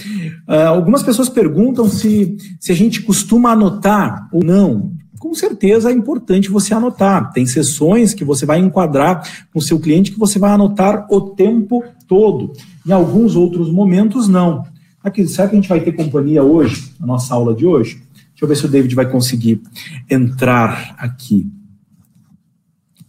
Uh, 0.47 0.67
algumas 0.67 1.01
pessoas 1.01 1.29
perguntam 1.29 1.87
se, 1.87 2.35
se 2.59 2.71
a 2.71 2.75
gente 2.75 3.01
costuma 3.01 3.51
anotar 3.51 4.27
ou 4.31 4.43
não 4.43 4.93
com 5.23 5.33
certeza 5.33 5.89
é 5.89 5.93
importante 5.93 6.49
você 6.49 6.73
anotar. 6.73 7.31
Tem 7.31 7.45
sessões 7.45 8.13
que 8.13 8.25
você 8.25 8.45
vai 8.45 8.59
enquadrar 8.59 9.25
com 9.53 9.59
o 9.59 9.61
seu 9.61 9.79
cliente 9.79 10.11
que 10.11 10.19
você 10.19 10.37
vai 10.37 10.51
anotar 10.51 11.07
o 11.09 11.21
tempo 11.21 11.81
todo. 12.09 12.51
Em 12.85 12.91
alguns 12.91 13.33
outros 13.33 13.71
momentos, 13.71 14.27
não. 14.27 14.65
Aqui, 15.01 15.25
será 15.25 15.47
que 15.47 15.55
a 15.55 15.59
gente 15.59 15.69
vai 15.69 15.79
ter 15.79 15.93
companhia 15.93 16.43
hoje, 16.43 16.91
na 16.99 17.07
nossa 17.07 17.33
aula 17.33 17.55
de 17.55 17.65
hoje? 17.65 18.03
Eu 18.43 18.47
ver 18.49 18.57
se 18.57 18.65
o 18.65 18.69
David 18.69 18.93
vai 18.93 19.09
conseguir 19.09 19.61
entrar 20.09 20.95
aqui. 20.97 21.49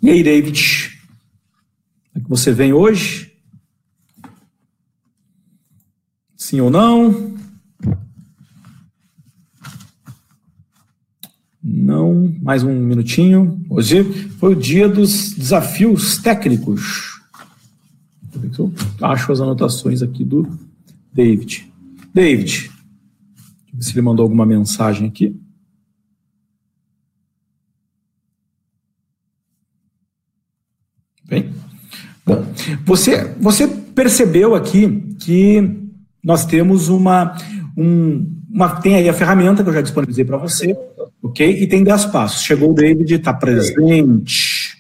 E 0.00 0.08
aí, 0.08 0.22
David? 0.22 0.96
É 2.14 2.20
que 2.20 2.28
você 2.28 2.52
vem 2.52 2.72
hoje? 2.72 3.32
Sim 6.36 6.60
ou 6.60 6.70
não? 6.70 7.34
Não, 11.60 12.32
mais 12.40 12.62
um 12.62 12.72
minutinho. 12.72 13.60
Hoje 13.68 14.04
foi 14.38 14.52
o 14.52 14.56
dia 14.56 14.88
dos 14.88 15.32
desafios 15.32 16.16
técnicos. 16.18 17.20
Eu 18.56 18.72
acho 19.02 19.32
as 19.32 19.40
anotações 19.40 20.00
aqui 20.00 20.22
do 20.22 20.48
David. 21.12 21.68
David, 22.14 22.70
se 23.84 23.92
ele 23.92 24.02
mandou 24.02 24.24
alguma 24.24 24.46
mensagem 24.46 25.08
aqui. 25.08 25.38
Bem, 31.26 31.52
bom, 32.24 32.44
você, 32.84 33.34
você 33.40 33.66
percebeu 33.66 34.54
aqui 34.54 35.14
que 35.18 35.80
nós 36.22 36.44
temos 36.44 36.88
uma, 36.88 37.36
um, 37.76 38.30
uma, 38.50 38.80
tem 38.80 38.96
aí 38.96 39.08
a 39.08 39.14
ferramenta 39.14 39.62
que 39.62 39.68
eu 39.68 39.74
já 39.74 39.80
disponibilizei 39.80 40.24
para 40.24 40.36
você, 40.36 40.76
ok? 41.22 41.62
E 41.62 41.66
tem 41.66 41.82
10 41.82 42.06
passos. 42.06 42.42
Chegou 42.42 42.70
o 42.70 42.74
David, 42.74 43.14
está 43.14 43.32
presente. 43.32 44.76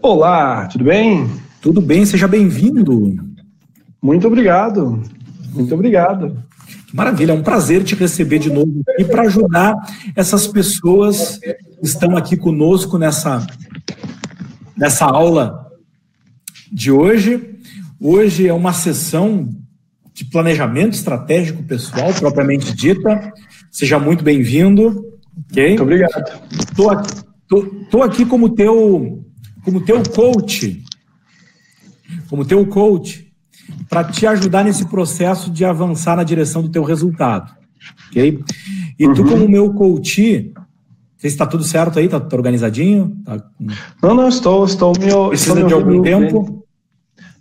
Olá, 0.00 0.66
tudo 0.66 0.84
bem? 0.84 1.28
Tudo 1.60 1.80
bem, 1.80 2.06
seja 2.06 2.28
bem-vindo. 2.28 3.16
Muito 4.00 4.26
obrigado, 4.26 5.02
muito 5.52 5.74
obrigado. 5.74 6.47
Maravilha, 6.92 7.32
é 7.32 7.34
um 7.34 7.42
prazer 7.42 7.84
te 7.84 7.94
receber 7.94 8.38
de 8.38 8.50
novo 8.50 8.82
aqui 8.88 9.04
para 9.04 9.22
ajudar 9.22 9.74
essas 10.16 10.46
pessoas 10.46 11.38
que 11.38 11.56
estão 11.82 12.16
aqui 12.16 12.36
conosco 12.36 12.96
nessa, 12.96 13.46
nessa 14.76 15.04
aula 15.04 15.70
de 16.72 16.90
hoje. 16.90 17.56
Hoje 18.00 18.48
é 18.48 18.54
uma 18.54 18.72
sessão 18.72 19.50
de 20.14 20.24
planejamento 20.24 20.94
estratégico 20.94 21.62
pessoal, 21.62 22.12
propriamente 22.14 22.74
dita. 22.74 23.32
Seja 23.70 23.98
muito 23.98 24.24
bem-vindo. 24.24 25.04
Okay? 25.50 25.68
Muito 25.68 25.82
obrigado. 25.82 26.40
Estou 26.50 26.90
aqui, 26.90 27.12
tô, 27.46 27.62
tô 27.90 28.02
aqui 28.02 28.24
como 28.24 28.48
teu, 28.48 29.24
como 29.62 29.82
teu 29.82 30.02
coach, 30.04 30.82
como 32.30 32.46
teu 32.46 32.66
coach, 32.66 33.27
para 33.88 34.04
te 34.04 34.26
ajudar 34.26 34.64
nesse 34.64 34.86
processo 34.86 35.50
de 35.50 35.64
avançar 35.64 36.16
na 36.16 36.22
direção 36.22 36.62
do 36.62 36.68
teu 36.68 36.82
resultado. 36.82 37.52
Ok? 38.08 38.42
E 38.98 39.06
uhum. 39.06 39.14
tu, 39.14 39.24
como 39.24 39.48
meu 39.48 39.72
coach, 39.72 40.52
se 41.16 41.26
está 41.26 41.46
tudo 41.46 41.64
certo 41.64 41.98
aí? 41.98 42.06
Está 42.06 42.20
tá 42.20 42.36
organizadinho? 42.36 43.16
Tá... 43.24 43.42
Não, 44.02 44.14
não, 44.14 44.28
estou, 44.28 44.64
estou 44.64 44.92
me. 44.92 45.28
Precisa 45.28 45.54
estou 45.54 45.68
de 45.68 45.74
algum 45.74 46.02
tempo? 46.02 46.42
Bem. 46.42 46.62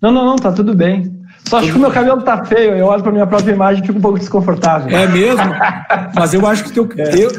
Não, 0.02 0.12
não, 0.12 0.26
não, 0.26 0.36
tá 0.36 0.52
tudo 0.52 0.76
bem. 0.76 1.16
Só 1.48 1.60
acho 1.60 1.72
que 1.72 1.78
o 1.78 1.82
meu 1.82 1.92
cabelo 1.92 2.22
tá 2.22 2.44
feio, 2.44 2.72
eu 2.72 2.88
olho 2.88 3.02
pra 3.02 3.12
minha 3.12 3.26
própria 3.26 3.54
imagem 3.54 3.82
e 3.82 3.88
fico 3.88 4.00
um 4.00 4.02
pouco 4.02 4.20
desconfortável. 4.20 4.96
É 4.96 5.08
mesmo? 5.08 5.44
Mas 6.14 6.34
eu 6.34 6.46
acho 6.46 6.66
que 6.66 6.74
teu, 6.74 6.90
é. 6.98 7.16
eu, 7.18 7.32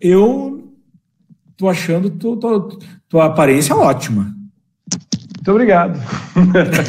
eu 0.00 0.70
tô 1.56 1.68
achando 1.68 2.10
tu, 2.10 2.36
tu, 2.36 2.78
tua 3.08 3.26
aparência 3.26 3.74
ótima. 3.74 4.35
Muito 5.46 5.50
obrigado. 5.52 6.00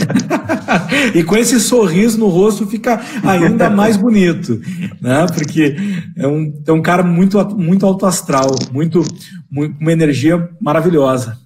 e 1.14 1.24
com 1.24 1.38
esse 1.38 1.60
sorriso 1.60 2.18
no 2.18 2.28
rosto 2.28 2.66
fica 2.66 3.00
ainda 3.24 3.70
mais 3.70 3.96
bonito, 3.96 4.60
né? 5.00 5.28
Porque 5.32 5.76
é 6.16 6.28
um, 6.28 6.52
é 6.66 6.72
um 6.72 6.82
cara 6.82 7.04
muito, 7.04 7.38
muito 7.56 7.86
alto 7.86 8.08
astral, 8.08 8.50
muito, 8.72 9.04
muito 9.50 9.76
uma 9.80 9.92
energia 9.92 10.50
maravilhosa. 10.60 11.38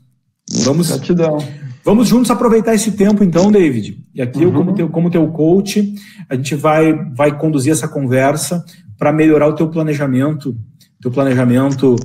Vamos. 0.63 0.87
Gratidão. 0.87 1.37
Vamos 1.83 2.07
juntos 2.07 2.31
aproveitar 2.31 2.75
esse 2.75 2.91
tempo, 2.91 3.25
então, 3.25 3.51
David. 3.51 3.97
E 4.15 4.21
aqui, 4.21 4.45
uhum. 4.45 4.45
eu, 4.45 4.53
como 4.53 4.73
teu, 4.73 4.89
como 4.89 5.09
teu 5.09 5.27
coach, 5.27 5.93
a 6.29 6.35
gente 6.35 6.55
vai, 6.55 6.93
vai 7.13 7.37
conduzir 7.37 7.73
essa 7.73 7.89
conversa 7.89 8.63
para 8.97 9.11
melhorar 9.11 9.49
o 9.49 9.53
teu 9.53 9.67
planejamento, 9.67 10.55
teu 11.01 11.11
planejamento 11.11 11.97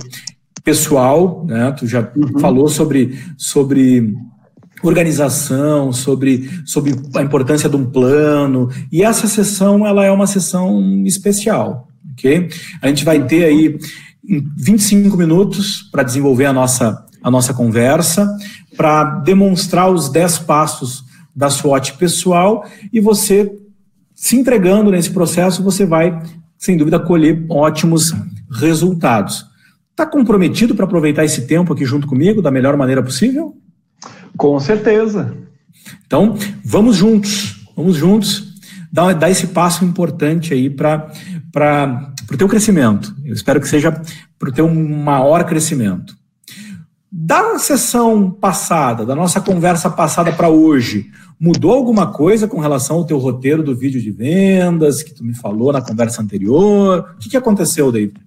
pessoal, 0.65 1.45
né? 1.47 1.71
Tu 1.71 1.87
já 1.87 2.11
uhum. 2.13 2.39
falou 2.39 2.67
sobre, 2.67 3.17
sobre 3.37 4.13
organização, 4.83 5.91
sobre, 5.91 6.49
sobre 6.65 6.93
a 7.15 7.21
importância 7.21 7.69
de 7.69 7.75
um 7.75 7.85
plano. 7.85 8.69
E 8.91 9.03
essa 9.03 9.27
sessão, 9.27 9.85
ela 9.85 10.05
é 10.05 10.11
uma 10.11 10.27
sessão 10.27 11.03
especial, 11.05 11.87
ok? 12.11 12.49
A 12.81 12.87
gente 12.87 13.03
vai 13.03 13.25
ter 13.25 13.45
aí 13.45 13.79
25 14.57 15.15
minutos 15.15 15.83
para 15.91 16.03
desenvolver 16.03 16.45
a 16.45 16.53
nossa, 16.53 17.05
a 17.23 17.31
nossa 17.31 17.53
conversa 17.53 18.29
para 18.75 19.03
demonstrar 19.21 19.89
os 19.89 20.09
10 20.09 20.39
passos 20.39 21.03
da 21.35 21.49
SWOT 21.49 21.93
pessoal 21.93 22.65
e 22.91 22.99
você, 22.99 23.51
se 24.13 24.35
entregando 24.35 24.91
nesse 24.91 25.11
processo, 25.11 25.63
você 25.63 25.85
vai, 25.85 26.21
sem 26.57 26.77
dúvida, 26.77 26.99
colher 26.99 27.45
ótimos 27.49 28.13
resultados. 28.51 29.45
Está 29.91 30.05
comprometido 30.05 30.75
para 30.75 30.85
aproveitar 30.85 31.25
esse 31.25 31.47
tempo 31.47 31.73
aqui 31.73 31.85
junto 31.85 32.05
comigo 32.05 32.41
da 32.41 32.51
melhor 32.51 32.77
maneira 32.77 33.01
possível? 33.01 33.55
Com 34.37 34.59
certeza. 34.59 35.35
Então, 36.05 36.37
vamos 36.63 36.95
juntos, 36.95 37.67
vamos 37.75 37.95
juntos 37.95 38.53
dar, 38.91 39.13
dar 39.13 39.29
esse 39.29 39.47
passo 39.47 39.83
importante 39.83 40.53
aí 40.53 40.69
para 40.69 41.11
o 42.31 42.37
teu 42.37 42.47
crescimento. 42.47 43.15
Eu 43.25 43.33
espero 43.33 43.59
que 43.59 43.67
seja 43.67 43.91
para 44.37 44.49
o 44.49 44.53
teu 44.53 44.69
maior 44.73 45.43
crescimento. 45.43 46.15
Da 47.11 47.57
sessão 47.57 48.29
passada, 48.29 49.05
da 49.05 49.15
nossa 49.15 49.41
conversa 49.41 49.89
passada 49.89 50.31
para 50.31 50.49
hoje, 50.49 51.09
mudou 51.39 51.71
alguma 51.71 52.11
coisa 52.11 52.47
com 52.47 52.59
relação 52.59 52.97
ao 52.97 53.05
teu 53.05 53.17
roteiro 53.17 53.63
do 53.63 53.75
vídeo 53.75 54.01
de 54.01 54.11
vendas 54.11 55.01
que 55.01 55.13
tu 55.13 55.23
me 55.23 55.33
falou 55.33 55.71
na 55.71 55.81
conversa 55.81 56.21
anterior? 56.21 57.11
O 57.15 57.19
que, 57.19 57.29
que 57.29 57.37
aconteceu, 57.37 57.91
David? 57.91 58.26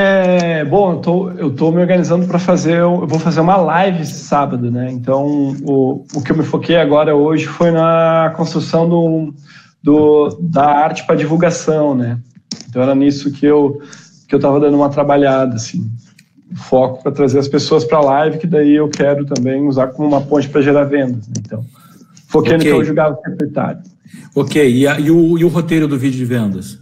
É, 0.00 0.64
bom, 0.64 0.92
eu 0.92 0.98
tô, 0.98 1.30
eu 1.30 1.50
tô 1.50 1.72
me 1.72 1.80
organizando 1.80 2.24
para 2.24 2.38
fazer, 2.38 2.78
eu 2.78 3.04
vou 3.04 3.18
fazer 3.18 3.40
uma 3.40 3.56
live 3.56 4.02
esse 4.02 4.20
sábado, 4.20 4.70
né? 4.70 4.92
Então, 4.92 5.56
o, 5.64 6.06
o 6.14 6.22
que 6.22 6.30
eu 6.30 6.36
me 6.36 6.44
foquei 6.44 6.76
agora 6.76 7.16
hoje 7.16 7.46
foi 7.46 7.72
na 7.72 8.32
construção 8.36 8.88
do, 8.88 9.34
do 9.82 10.38
da 10.40 10.66
arte 10.66 11.04
para 11.04 11.16
divulgação, 11.16 11.96
né? 11.96 12.16
Então, 12.68 12.80
era 12.80 12.94
nisso 12.94 13.32
que 13.32 13.44
eu 13.44 13.80
que 14.28 14.34
eu 14.34 14.38
estava 14.38 14.60
dando 14.60 14.76
uma 14.76 14.88
trabalhada, 14.88 15.56
assim 15.56 15.90
foco 16.54 17.02
para 17.02 17.10
trazer 17.10 17.40
as 17.40 17.48
pessoas 17.48 17.84
para 17.84 17.98
a 17.98 18.02
live, 18.02 18.38
que 18.38 18.46
daí 18.46 18.74
eu 18.76 18.88
quero 18.88 19.24
também 19.24 19.66
usar 19.66 19.88
como 19.88 20.08
uma 20.08 20.20
ponte 20.20 20.48
para 20.48 20.62
gerar 20.62 20.84
vendas. 20.84 21.26
Né? 21.26 21.34
Então, 21.40 21.64
foquei 22.28 22.54
okay. 22.54 22.70
no 22.70 22.76
que 22.76 22.82
eu 22.82 22.84
julgava 22.84 23.18
secretário. 23.24 23.82
Ok, 24.34 24.70
e, 24.70 24.86
a, 24.86 25.00
e, 25.00 25.10
o, 25.10 25.36
e 25.36 25.44
o 25.44 25.48
roteiro 25.48 25.88
do 25.88 25.98
vídeo 25.98 26.18
de 26.18 26.24
vendas? 26.24 26.78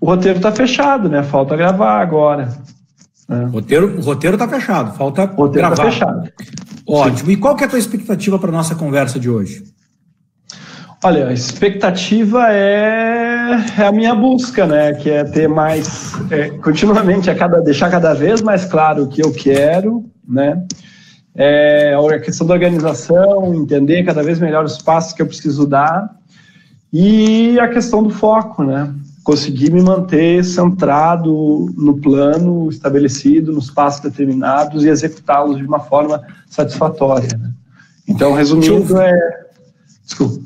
O 0.00 0.06
roteiro 0.06 0.38
está 0.38 0.52
fechado, 0.52 1.08
né? 1.08 1.22
Falta 1.22 1.56
gravar 1.56 2.00
agora. 2.00 2.48
Né? 3.28 3.44
Roteiro, 3.52 3.98
o 3.98 4.00
roteiro 4.00 4.36
está 4.36 4.48
fechado, 4.48 4.96
falta 4.96 5.24
o 5.24 5.34
roteiro 5.34 5.68
tá 5.68 5.74
gravar. 5.74 5.90
Está 5.90 6.06
fechado. 6.06 6.32
Ótimo. 6.86 7.26
Sim. 7.26 7.32
E 7.32 7.36
qual 7.36 7.54
que 7.56 7.64
é 7.64 7.66
a 7.66 7.70
tua 7.70 7.78
expectativa 7.78 8.38
para 8.38 8.50
nossa 8.50 8.74
conversa 8.74 9.18
de 9.18 9.28
hoje? 9.28 9.62
Olha, 11.04 11.28
a 11.28 11.32
expectativa 11.32 12.52
é, 12.52 13.56
é, 13.78 13.86
a 13.86 13.92
minha 13.92 14.14
busca, 14.14 14.66
né? 14.66 14.94
Que 14.94 15.10
é 15.10 15.24
ter 15.24 15.48
mais, 15.48 16.12
é, 16.30 16.50
continuamente, 16.50 17.30
a 17.30 17.36
cada, 17.36 17.60
deixar 17.60 17.90
cada 17.90 18.14
vez 18.14 18.42
mais 18.42 18.64
claro 18.64 19.04
o 19.04 19.08
que 19.08 19.22
eu 19.22 19.32
quero, 19.32 20.04
né? 20.26 20.64
É, 21.36 21.94
a 21.94 22.18
questão 22.18 22.46
da 22.46 22.54
organização, 22.54 23.54
entender 23.54 24.02
cada 24.02 24.24
vez 24.24 24.40
melhor 24.40 24.64
os 24.64 24.82
passos 24.82 25.12
que 25.12 25.22
eu 25.22 25.26
preciso 25.26 25.68
dar 25.68 26.10
e 26.92 27.60
a 27.60 27.68
questão 27.68 28.02
do 28.02 28.10
foco, 28.10 28.64
né? 28.64 28.92
Conseguir 29.28 29.70
me 29.70 29.82
manter 29.82 30.42
centrado 30.42 31.66
no 31.76 31.98
plano 31.98 32.70
estabelecido, 32.70 33.52
nos 33.52 33.70
passos 33.70 34.00
determinados 34.00 34.86
e 34.86 34.88
executá-los 34.88 35.58
de 35.58 35.66
uma 35.66 35.80
forma 35.80 36.22
satisfatória. 36.48 37.36
Né? 37.36 37.52
Então, 38.08 38.32
resumindo, 38.32 38.98
é. 38.98 39.12
Desculpa. 40.02 40.40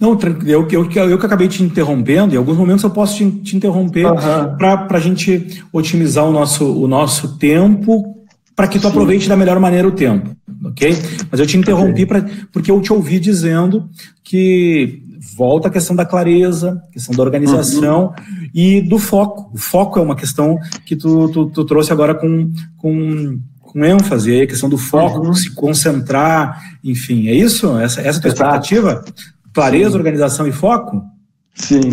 Não, 0.00 0.18
eu, 0.46 0.66
eu, 0.70 0.90
eu 1.10 1.18
que 1.18 1.26
acabei 1.26 1.46
te 1.46 1.62
interrompendo, 1.62 2.34
em 2.34 2.38
alguns 2.38 2.56
momentos 2.56 2.82
eu 2.82 2.88
posso 2.88 3.18
te, 3.18 3.30
te 3.42 3.54
interromper 3.54 4.06
uhum. 4.06 4.56
para 4.56 4.96
a 4.96 5.00
gente 5.00 5.62
otimizar 5.70 6.24
o 6.24 6.32
nosso, 6.32 6.64
o 6.64 6.88
nosso 6.88 7.36
tempo 7.36 8.16
para 8.56 8.66
que 8.66 8.78
tu 8.78 8.84
Sim. 8.84 8.88
aproveite 8.88 9.28
da 9.28 9.36
melhor 9.36 9.60
maneira 9.60 9.86
o 9.86 9.92
tempo, 9.92 10.34
ok? 10.64 10.96
Mas 11.30 11.38
eu 11.38 11.46
te 11.46 11.58
interrompi 11.58 12.04
okay. 12.04 12.06
pra, 12.06 12.24
porque 12.50 12.70
eu 12.70 12.80
te 12.80 12.94
ouvi 12.94 13.20
dizendo 13.20 13.90
que 14.24 15.02
volta 15.36 15.68
a 15.68 15.70
questão 15.70 15.94
da 15.94 16.06
clareza, 16.06 16.82
questão 16.90 17.14
da 17.14 17.22
organização 17.22 18.06
uhum. 18.06 18.48
e 18.54 18.80
do 18.80 18.98
foco. 18.98 19.50
O 19.54 19.58
foco 19.58 19.98
é 19.98 20.02
uma 20.02 20.16
questão 20.16 20.58
que 20.86 20.96
tu, 20.96 21.28
tu, 21.28 21.46
tu 21.50 21.64
trouxe 21.64 21.92
agora 21.92 22.14
com, 22.14 22.50
com, 22.78 23.38
com 23.60 23.84
ênfase, 23.84 24.40
a 24.40 24.46
questão 24.46 24.68
do 24.68 24.78
foco, 24.78 25.26
uhum. 25.26 25.34
se 25.34 25.54
concentrar, 25.54 26.78
enfim, 26.82 27.28
é 27.28 27.34
isso? 27.34 27.78
Essa, 27.78 28.00
essa 28.00 28.16
é 28.16 28.18
a 28.18 28.20
tua 28.20 28.28
expectativa? 28.28 29.04
Clareza, 29.52 29.90
Sim. 29.90 29.96
organização 29.96 30.46
e 30.46 30.52
foco? 30.52 31.02
Sim. 31.54 31.90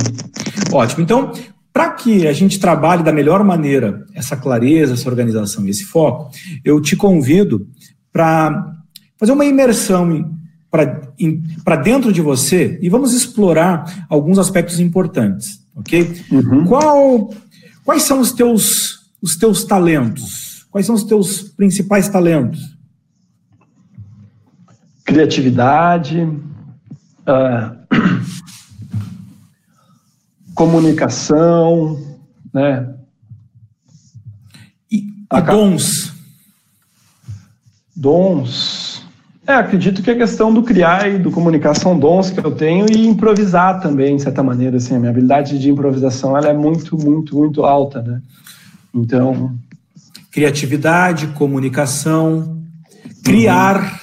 Ótimo. 0.71 1.03
Então, 1.03 1.33
Para 1.73 1.91
que 1.91 2.25
a 2.25 2.33
gente 2.33 2.59
trabalhe 2.59 3.03
da 3.03 3.11
melhor 3.11 3.43
maneira 3.43 4.03
essa 4.15 4.35
clareza, 4.35 4.93
essa 4.93 5.07
organização 5.07 5.63
e 5.63 5.69
esse 5.69 5.85
foco, 5.85 6.31
eu 6.65 6.81
te 6.81 6.95
convido 6.95 7.67
para 8.11 8.73
fazer 9.15 9.31
uma 9.31 9.45
imersão 9.45 10.36
para 11.63 11.75
dentro 11.77 12.11
de 12.11 12.21
você 12.21 12.77
e 12.81 12.89
vamos 12.89 13.13
explorar 13.13 14.05
alguns 14.09 14.37
aspectos 14.37 14.79
importantes, 14.79 15.65
ok? 15.75 16.23
Uhum. 16.31 16.65
Qual, 16.65 17.33
quais 17.83 18.03
são 18.03 18.19
os 18.19 18.31
teus, 18.31 19.09
os 19.21 19.35
teus 19.35 19.63
talentos? 19.63 20.67
Quais 20.69 20.85
são 20.85 20.95
os 20.95 21.03
teus 21.03 21.41
principais 21.41 22.09
talentos? 22.09 22.77
Criatividade, 25.03 26.21
uh, 26.21 27.77
comunicação, 30.53 32.17
né? 32.53 32.93
E, 34.91 35.07
e 35.31 35.41
dons? 35.41 36.13
Dons. 37.95 38.76
É, 39.47 39.53
acredito 39.53 40.03
que 40.03 40.11
a 40.11 40.17
questão 40.17 40.53
do 40.53 40.61
criar 40.61 41.09
e 41.09 41.17
do 41.17 41.31
comunicação 41.31 41.97
dons 41.97 42.29
que 42.29 42.37
eu 42.45 42.51
tenho 42.51 42.85
e 42.91 43.07
improvisar 43.07 43.79
também, 43.79 44.17
de 44.17 44.23
certa 44.23 44.43
maneira, 44.43 44.75
assim, 44.75 44.93
a 44.93 44.99
minha 44.99 45.09
habilidade 45.09 45.57
de 45.57 45.71
improvisação 45.71 46.35
ela 46.35 46.49
é 46.49 46.53
muito, 46.53 46.97
muito, 46.97 47.37
muito 47.37 47.63
alta, 47.63 48.01
né? 48.01 48.21
Então... 48.93 49.55
Criatividade, 50.31 51.27
comunicação, 51.27 52.61
criar, 53.23 54.01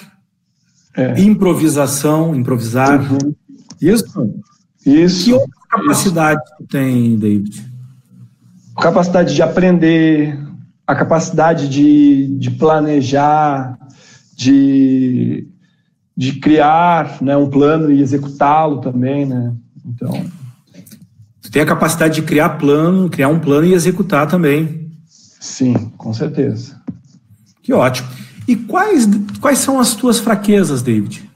uhum. 0.96 1.04
é. 1.04 1.20
improvisação, 1.20 2.34
improvisar. 2.34 2.98
Uhum. 3.12 3.34
Isso? 3.78 4.34
Isso. 4.86 5.24
Que 5.26 5.32
outra 5.34 5.48
capacidade 5.68 6.40
isso. 6.42 6.54
tu 6.56 6.66
tem, 6.66 7.18
David? 7.18 7.70
Capacidade 8.80 9.34
de 9.34 9.42
aprender, 9.42 10.38
a 10.86 10.94
capacidade 10.94 11.68
de, 11.68 12.28
de 12.38 12.50
planejar, 12.50 13.78
de, 14.34 15.46
de 16.16 16.32
criar 16.40 17.22
né, 17.22 17.36
um 17.36 17.48
plano 17.48 17.90
e 17.90 18.00
executá-lo 18.00 18.80
também, 18.80 19.26
né? 19.26 19.54
Então. 19.84 20.10
Você 21.40 21.50
tem 21.50 21.62
a 21.62 21.66
capacidade 21.66 22.14
de 22.14 22.22
criar 22.22 22.50
plano, 22.50 23.10
criar 23.10 23.28
um 23.28 23.38
plano 23.38 23.66
e 23.66 23.74
executar 23.74 24.26
também. 24.26 24.90
Sim, 25.06 25.74
com 25.96 26.12
certeza. 26.12 26.80
Que 27.62 27.72
ótimo. 27.72 28.08
E 28.46 28.56
quais, 28.56 29.08
quais 29.40 29.58
são 29.58 29.78
as 29.78 29.94
tuas 29.94 30.18
fraquezas, 30.18 30.82
David? 30.82 31.30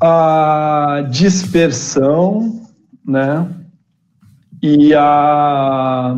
A 0.00 1.06
dispersão, 1.10 2.66
né? 3.06 3.48
E 4.62 4.94
a, 4.94 6.14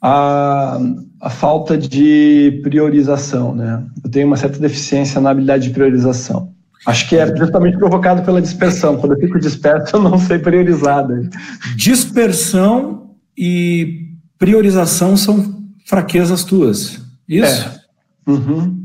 a 0.00 0.78
a 1.20 1.30
falta 1.30 1.76
de 1.76 2.60
priorização, 2.62 3.54
né? 3.54 3.84
Eu 4.04 4.10
tenho 4.10 4.26
uma 4.26 4.36
certa 4.36 4.58
deficiência 4.58 5.20
na 5.20 5.30
habilidade 5.30 5.68
de 5.68 5.74
priorização. 5.74 6.54
Acho 6.86 7.08
que 7.08 7.16
é 7.16 7.36
justamente 7.36 7.76
provocado 7.78 8.22
pela 8.22 8.40
dispersão. 8.40 8.96
Quando 8.96 9.12
eu 9.12 9.18
fico 9.18 9.40
disperso, 9.40 9.96
eu 9.96 10.02
não 10.02 10.18
sei 10.18 10.38
priorizar. 10.38 11.06
Né? 11.06 11.28
Dispersão 11.74 13.10
e 13.36 14.12
priorização 14.38 15.16
são 15.16 15.64
fraquezas 15.84 16.44
tuas. 16.44 17.00
Isso? 17.28 17.68
É. 17.68 18.30
Uhum. 18.30 18.84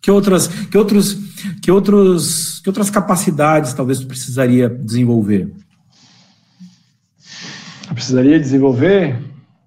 Que 0.00 0.10
outras, 0.10 0.48
que 0.48 0.76
outros, 0.76 1.14
que 1.62 1.70
outros, 1.70 2.60
que 2.60 2.68
outras 2.68 2.90
capacidades 2.90 3.72
talvez 3.72 4.00
tu 4.00 4.06
precisaria 4.06 4.68
desenvolver? 4.68 5.52
Eu 7.88 7.94
precisaria 7.94 8.40
desenvolver 8.40 9.18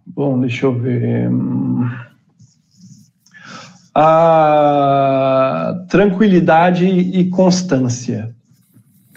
Bom, 0.06 0.40
deixa 0.40 0.66
eu 0.66 0.78
ver. 0.78 1.30
A 3.96 5.86
tranquilidade 5.90 6.86
e 6.86 7.30
constância. 7.30 8.36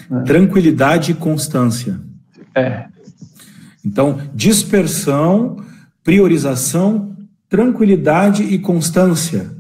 Né? 0.09 0.23
Tranquilidade 0.23 1.13
e 1.13 1.15
constância. 1.15 2.01
É. 2.55 2.87
Então, 3.85 4.21
dispersão, 4.35 5.65
priorização, 6.03 7.17
tranquilidade 7.49 8.43
e 8.43 8.59
constância. 8.59 9.51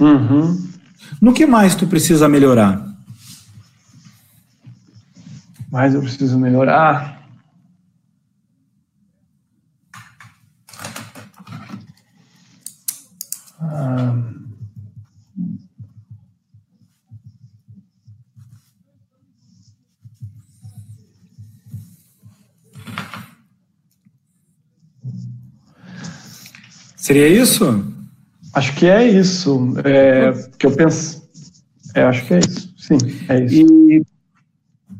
Uhum. 0.00 0.66
No 1.20 1.32
que 1.32 1.46
mais 1.46 1.74
tu 1.74 1.86
precisa 1.86 2.28
melhorar? 2.28 2.84
Mais 5.70 5.94
eu 5.94 6.00
preciso 6.00 6.38
melhorar. 6.38 7.15
Seria 27.06 27.28
isso? 27.28 27.84
Acho 28.52 28.74
que 28.74 28.86
é 28.86 29.08
isso. 29.08 29.74
É, 29.84 30.32
que 30.58 30.66
eu 30.66 30.72
penso. 30.72 31.22
É, 31.94 32.02
acho 32.02 32.26
que 32.26 32.34
é 32.34 32.38
isso. 32.40 32.74
Sim, 32.76 32.98
é 33.28 33.44
isso. 33.44 33.72
E 33.88 34.02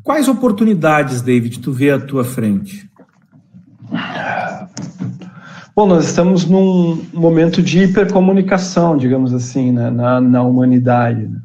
quais 0.03 0.29
oportunidades, 0.29 1.21
David, 1.21 1.59
tu 1.59 1.73
vê 1.73 1.91
à 1.91 1.99
tua 1.99 2.23
frente? 2.23 2.89
Bom, 5.77 5.85
nós 5.85 6.05
estamos 6.05 6.43
num 6.43 7.05
momento 7.13 7.61
de 7.61 7.83
hipercomunicação, 7.83 8.97
digamos 8.97 9.31
assim, 9.31 9.71
né, 9.71 9.91
na, 9.91 10.19
na 10.19 10.41
humanidade. 10.41 11.27
Né? 11.27 11.39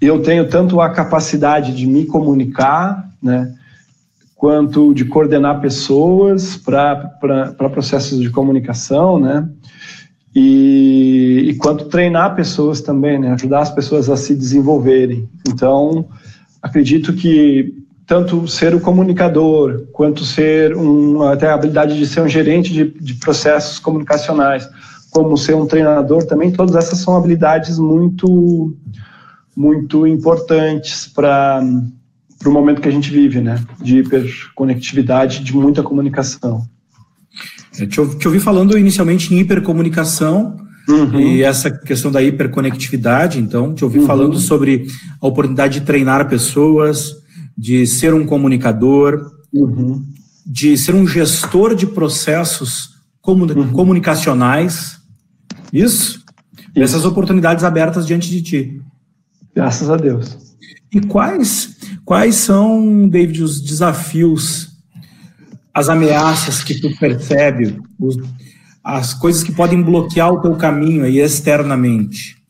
Eu 0.00 0.22
tenho 0.22 0.48
tanto 0.48 0.80
a 0.80 0.88
capacidade 0.88 1.76
de 1.76 1.86
me 1.86 2.06
comunicar, 2.06 3.06
né, 3.22 3.54
quanto 4.34 4.94
de 4.94 5.04
coordenar 5.04 5.60
pessoas 5.60 6.56
para 6.56 7.54
processos 7.70 8.18
de 8.18 8.30
comunicação, 8.30 9.20
né? 9.20 9.46
e, 10.34 11.48
e 11.50 11.54
quanto 11.56 11.84
treinar 11.84 12.34
pessoas 12.34 12.80
também, 12.80 13.18
né? 13.18 13.32
ajudar 13.32 13.60
as 13.60 13.70
pessoas 13.70 14.08
a 14.08 14.16
se 14.16 14.34
desenvolverem. 14.34 15.28
Então, 15.46 16.08
acredito 16.62 17.12
que 17.12 17.74
tanto 18.10 18.48
ser 18.48 18.74
o 18.74 18.80
comunicador, 18.80 19.86
quanto 19.92 20.24
ser 20.24 20.76
um, 20.76 21.22
até 21.22 21.46
a 21.48 21.54
habilidade 21.54 21.96
de 21.96 22.04
ser 22.04 22.20
um 22.20 22.28
gerente 22.28 22.72
de, 22.72 22.92
de 23.00 23.14
processos 23.14 23.78
comunicacionais, 23.78 24.68
como 25.12 25.38
ser 25.38 25.54
um 25.54 25.64
treinador 25.64 26.24
também, 26.26 26.50
todas 26.50 26.74
essas 26.74 26.98
são 26.98 27.16
habilidades 27.16 27.78
muito, 27.78 28.76
muito 29.56 30.08
importantes 30.08 31.06
para 31.06 31.62
o 32.44 32.50
momento 32.50 32.80
que 32.80 32.88
a 32.88 32.90
gente 32.90 33.12
vive, 33.12 33.40
né? 33.40 33.62
De 33.80 33.98
hiperconectividade, 33.98 35.44
de 35.44 35.54
muita 35.54 35.80
comunicação. 35.80 36.66
Eu 37.78 37.86
te, 37.86 38.18
te 38.18 38.26
ouvi 38.26 38.40
falando 38.40 38.76
inicialmente 38.76 39.32
em 39.32 39.38
hipercomunicação 39.38 40.56
uhum. 40.88 41.20
e 41.20 41.44
essa 41.44 41.70
questão 41.70 42.10
da 42.10 42.20
hiperconectividade, 42.20 43.38
então, 43.38 43.72
te 43.72 43.84
ouvi 43.84 44.00
uhum. 44.00 44.06
falando 44.06 44.36
sobre 44.40 44.88
a 45.22 45.28
oportunidade 45.28 45.78
de 45.78 45.86
treinar 45.86 46.28
pessoas, 46.28 47.20
de 47.60 47.86
ser 47.86 48.14
um 48.14 48.24
comunicador, 48.24 49.30
uhum. 49.52 50.02
de 50.46 50.78
ser 50.78 50.94
um 50.94 51.06
gestor 51.06 51.74
de 51.74 51.86
processos 51.86 52.94
comuni 53.20 53.52
uhum. 53.52 53.70
comunicacionais. 53.70 54.98
Isso? 55.70 56.24
Isso? 56.74 56.82
Essas 56.82 57.04
oportunidades 57.04 57.62
abertas 57.62 58.06
diante 58.06 58.30
de 58.30 58.40
ti. 58.40 58.82
Graças 59.54 59.90
a 59.90 59.98
Deus. 59.98 60.38
E 60.90 61.02
quais, 61.02 61.76
quais 62.02 62.36
são, 62.36 63.06
David, 63.06 63.42
os 63.42 63.60
desafios 63.60 64.70
as 65.74 65.90
ameaças 65.90 66.64
que 66.64 66.80
tu 66.80 66.96
percebe, 66.98 67.78
os, 67.98 68.16
as 68.82 69.12
coisas 69.12 69.42
que 69.42 69.52
podem 69.52 69.82
bloquear 69.82 70.32
o 70.32 70.40
teu 70.40 70.56
caminho 70.56 71.04
aí 71.04 71.20
externamente? 71.20 72.42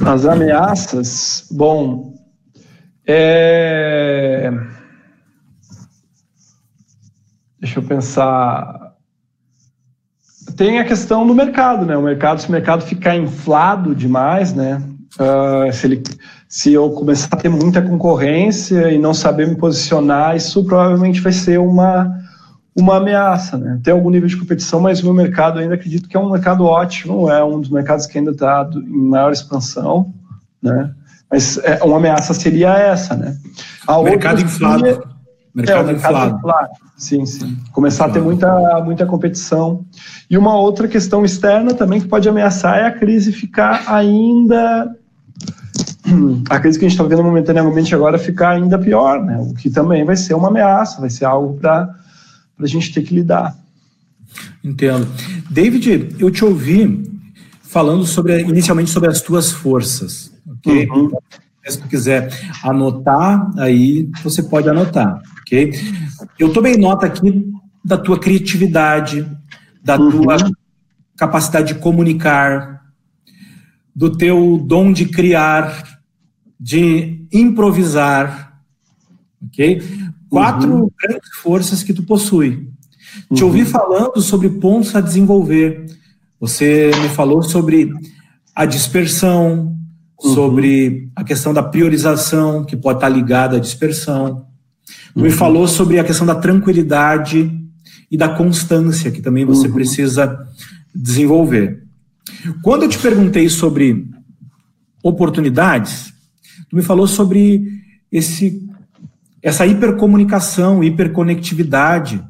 As 0.00 0.24
ameaças, 0.24 1.46
bom, 1.50 2.12
é... 3.06 4.50
deixa 7.60 7.78
eu 7.78 7.82
pensar. 7.82 8.92
Tem 10.56 10.78
a 10.78 10.84
questão 10.84 11.26
do 11.26 11.34
mercado, 11.34 11.86
né? 11.86 11.96
O 11.96 12.02
mercado, 12.02 12.40
se 12.40 12.48
o 12.48 12.52
mercado 12.52 12.82
ficar 12.82 13.16
inflado 13.16 13.94
demais, 13.94 14.52
né? 14.52 14.82
Uh, 15.18 15.72
se 15.72 15.86
ele 15.86 16.02
se 16.52 16.70
eu 16.70 16.90
começar 16.90 17.30
a 17.32 17.36
ter 17.38 17.48
muita 17.48 17.80
concorrência 17.80 18.92
e 18.92 18.98
não 18.98 19.14
saber 19.14 19.48
me 19.48 19.56
posicionar, 19.56 20.36
isso 20.36 20.62
provavelmente 20.66 21.18
vai 21.18 21.32
ser 21.32 21.58
uma, 21.58 22.14
uma 22.76 22.98
ameaça. 22.98 23.56
Né? 23.56 23.80
Tem 23.82 23.90
algum 23.90 24.10
nível 24.10 24.28
de 24.28 24.36
competição, 24.36 24.78
mas 24.78 25.00
o 25.00 25.04
meu 25.04 25.14
mercado 25.14 25.58
ainda 25.58 25.76
acredito 25.76 26.06
que 26.06 26.14
é 26.14 26.20
um 26.20 26.30
mercado 26.30 26.66
ótimo, 26.66 27.30
é 27.30 27.42
um 27.42 27.58
dos 27.58 27.70
mercados 27.70 28.04
que 28.04 28.18
ainda 28.18 28.32
está 28.32 28.68
em 28.74 29.08
maior 29.08 29.32
expansão, 29.32 30.12
né? 30.62 30.94
Mas 31.32 31.56
é, 31.58 31.82
uma 31.82 31.96
ameaça 31.96 32.34
seria 32.34 32.76
essa. 32.76 33.16
Né? 33.16 33.34
A 33.86 34.00
mercado 34.02 34.42
inflado. 34.42 34.82
Mercado, 35.54 35.88
é, 35.88 35.92
mercado 35.92 36.36
inflado. 36.36 36.70
Sim, 36.96 37.24
sim. 37.24 37.58
Começar 37.72 38.06
a 38.06 38.10
ter 38.10 38.20
muita, 38.20 38.80
muita 38.84 39.06
competição. 39.06 39.84
E 40.28 40.36
uma 40.36 40.54
outra 40.54 40.86
questão 40.86 41.24
externa 41.24 41.72
também 41.72 42.00
que 42.00 42.06
pode 42.06 42.28
ameaçar 42.28 42.78
é 42.78 42.86
a 42.86 42.92
crise 42.92 43.32
ficar 43.32 43.82
ainda. 43.86 44.94
A 46.50 46.58
crise 46.58 46.78
que 46.78 46.84
a 46.84 46.88
gente 46.88 46.98
está 46.98 47.08
vendo 47.08 47.22
momentaneamente 47.22 47.94
agora 47.94 48.18
ficar 48.18 48.50
ainda 48.50 48.76
pior, 48.76 49.22
né? 49.24 49.38
O 49.38 49.54
que 49.54 49.70
também 49.70 50.04
vai 50.04 50.16
ser 50.16 50.34
uma 50.34 50.48
ameaça, 50.48 51.00
vai 51.00 51.08
ser 51.08 51.24
algo 51.24 51.58
para 51.58 51.94
a 52.60 52.66
gente 52.66 52.92
ter 52.92 53.02
que 53.02 53.14
lidar. 53.14 53.56
Entendo. 54.64 55.06
David, 55.48 56.16
eu 56.18 56.28
te 56.30 56.44
ouvi 56.44 57.08
falando 57.62 58.04
sobre 58.04 58.40
inicialmente 58.40 58.90
sobre 58.90 59.08
as 59.08 59.20
tuas 59.20 59.52
forças, 59.52 60.32
ok? 60.64 60.88
Uhum. 60.88 61.10
Se 61.66 61.78
tu 61.78 61.88
quiser 61.88 62.28
anotar, 62.62 63.50
aí 63.58 64.08
você 64.22 64.42
pode 64.42 64.68
anotar, 64.68 65.20
ok? 65.40 65.72
Eu 66.38 66.52
tomei 66.52 66.76
nota 66.76 67.06
aqui 67.06 67.52
da 67.84 67.96
tua 67.96 68.18
criatividade, 68.18 69.28
da 69.82 69.96
uhum. 69.98 70.10
tua 70.10 70.36
capacidade 71.16 71.74
de 71.74 71.80
comunicar, 71.80 72.82
do 73.94 74.16
teu 74.16 74.58
dom 74.58 74.92
de 74.92 75.06
criar, 75.06 76.00
de 76.58 77.26
improvisar, 77.32 78.60
ok? 79.46 79.82
Quatro 80.28 80.72
uhum. 80.72 80.90
grandes 81.00 81.34
forças 81.42 81.82
que 81.82 81.92
tu 81.92 82.02
possui. 82.02 82.72
Uhum. 83.30 83.36
Te 83.36 83.44
ouvi 83.44 83.64
falando 83.64 84.20
sobre 84.20 84.48
pontos 84.48 84.94
a 84.96 85.00
desenvolver. 85.00 85.86
Você 86.40 86.90
me 87.02 87.08
falou 87.08 87.42
sobre 87.42 87.92
a 88.54 88.64
dispersão, 88.64 89.76
uhum. 90.22 90.34
sobre 90.34 91.10
a 91.14 91.24
questão 91.24 91.52
da 91.52 91.62
priorização, 91.62 92.64
que 92.64 92.76
pode 92.76 92.98
estar 92.98 93.08
ligada 93.08 93.56
à 93.56 93.60
dispersão. 93.60 94.46
Uhum. 95.14 95.24
Me 95.24 95.30
falou 95.30 95.66
sobre 95.66 95.98
a 95.98 96.04
questão 96.04 96.26
da 96.26 96.34
tranquilidade 96.34 97.50
e 98.10 98.16
da 98.16 98.28
constância, 98.28 99.10
que 99.10 99.22
também 99.22 99.44
você 99.44 99.66
uhum. 99.66 99.74
precisa 99.74 100.38
desenvolver. 100.94 101.82
Quando 102.62 102.84
eu 102.84 102.88
te 102.88 102.98
perguntei 102.98 103.48
sobre 103.48 104.06
oportunidades, 105.02 106.12
tu 106.68 106.76
me 106.76 106.82
falou 106.82 107.06
sobre 107.06 107.66
esse, 108.10 108.62
essa 109.42 109.66
hipercomunicação, 109.66 110.84
hiperconectividade, 110.84 112.22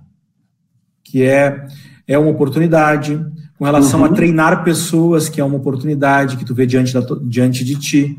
que 1.05 1.23
é, 1.23 1.67
é 2.07 2.19
uma 2.19 2.31
oportunidade 2.31 3.21
com 3.63 3.67
relação 3.67 4.01
uhum. 4.01 4.07
a 4.07 4.09
treinar 4.09 4.65
pessoas, 4.65 5.29
que 5.29 5.41
é 5.41 5.45
uma 5.45 5.57
oportunidade 5.57 6.37
que 6.37 6.45
tu 6.45 6.53
vê 6.53 6.67
diante, 6.67 6.93
da, 6.93 7.01
diante 7.23 7.65
de 7.65 7.77
ti. 7.77 8.19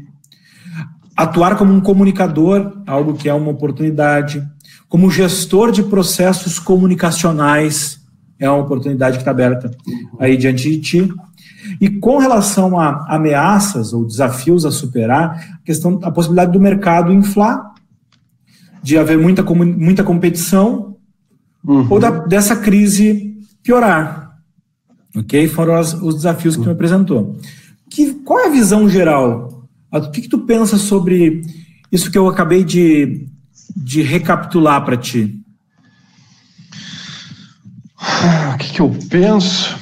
Atuar 1.17 1.57
como 1.57 1.73
um 1.73 1.81
comunicador, 1.81 2.81
algo 2.87 3.13
que 3.13 3.27
é 3.27 3.33
uma 3.33 3.51
oportunidade. 3.51 4.41
Como 4.87 5.11
gestor 5.11 5.69
de 5.69 5.83
processos 5.83 6.59
comunicacionais, 6.59 7.99
é 8.39 8.49
uma 8.49 8.63
oportunidade 8.63 9.17
que 9.17 9.21
está 9.21 9.31
aberta 9.31 9.69
aí 10.17 10.37
diante 10.37 10.69
de 10.69 10.79
ti. 10.79 11.13
E 11.81 11.89
com 11.89 12.19
relação 12.19 12.79
a 12.79 13.05
ameaças 13.13 13.91
ou 13.91 14.05
desafios 14.05 14.65
a 14.65 14.71
superar, 14.71 15.57
a 15.61 15.65
questão, 15.65 15.99
a 16.03 16.09
possibilidade 16.09 16.53
do 16.53 16.59
mercado 16.61 17.11
inflar, 17.11 17.73
de 18.81 18.97
haver 18.97 19.17
muita, 19.17 19.43
muita 19.43 20.05
competição, 20.05 20.95
uhum. 21.67 21.85
ou 21.89 21.99
da, 21.99 22.11
dessa 22.11 22.55
crise 22.55 23.35
piorar. 23.61 24.23
Ok? 25.15 25.47
Foram 25.47 25.75
as, 25.75 25.93
os 25.93 26.15
desafios 26.15 26.55
que 26.55 26.63
tu 26.63 26.67
me 26.67 26.73
apresentou. 26.73 27.37
Que, 27.89 28.13
qual 28.15 28.39
é 28.39 28.47
a 28.47 28.51
visão 28.51 28.89
geral? 28.89 29.67
O 29.91 30.11
que, 30.11 30.21
que 30.21 30.29
tu 30.29 30.39
pensa 30.39 30.77
sobre 30.77 31.41
isso 31.91 32.09
que 32.09 32.17
eu 32.17 32.27
acabei 32.27 32.63
de, 32.63 33.27
de 33.75 34.01
recapitular 34.01 34.83
para 34.83 34.97
ti? 34.97 35.39
Ah, 37.99 38.53
o 38.55 38.57
que, 38.57 38.73
que 38.73 38.81
eu 38.81 38.89
penso? 39.09 39.77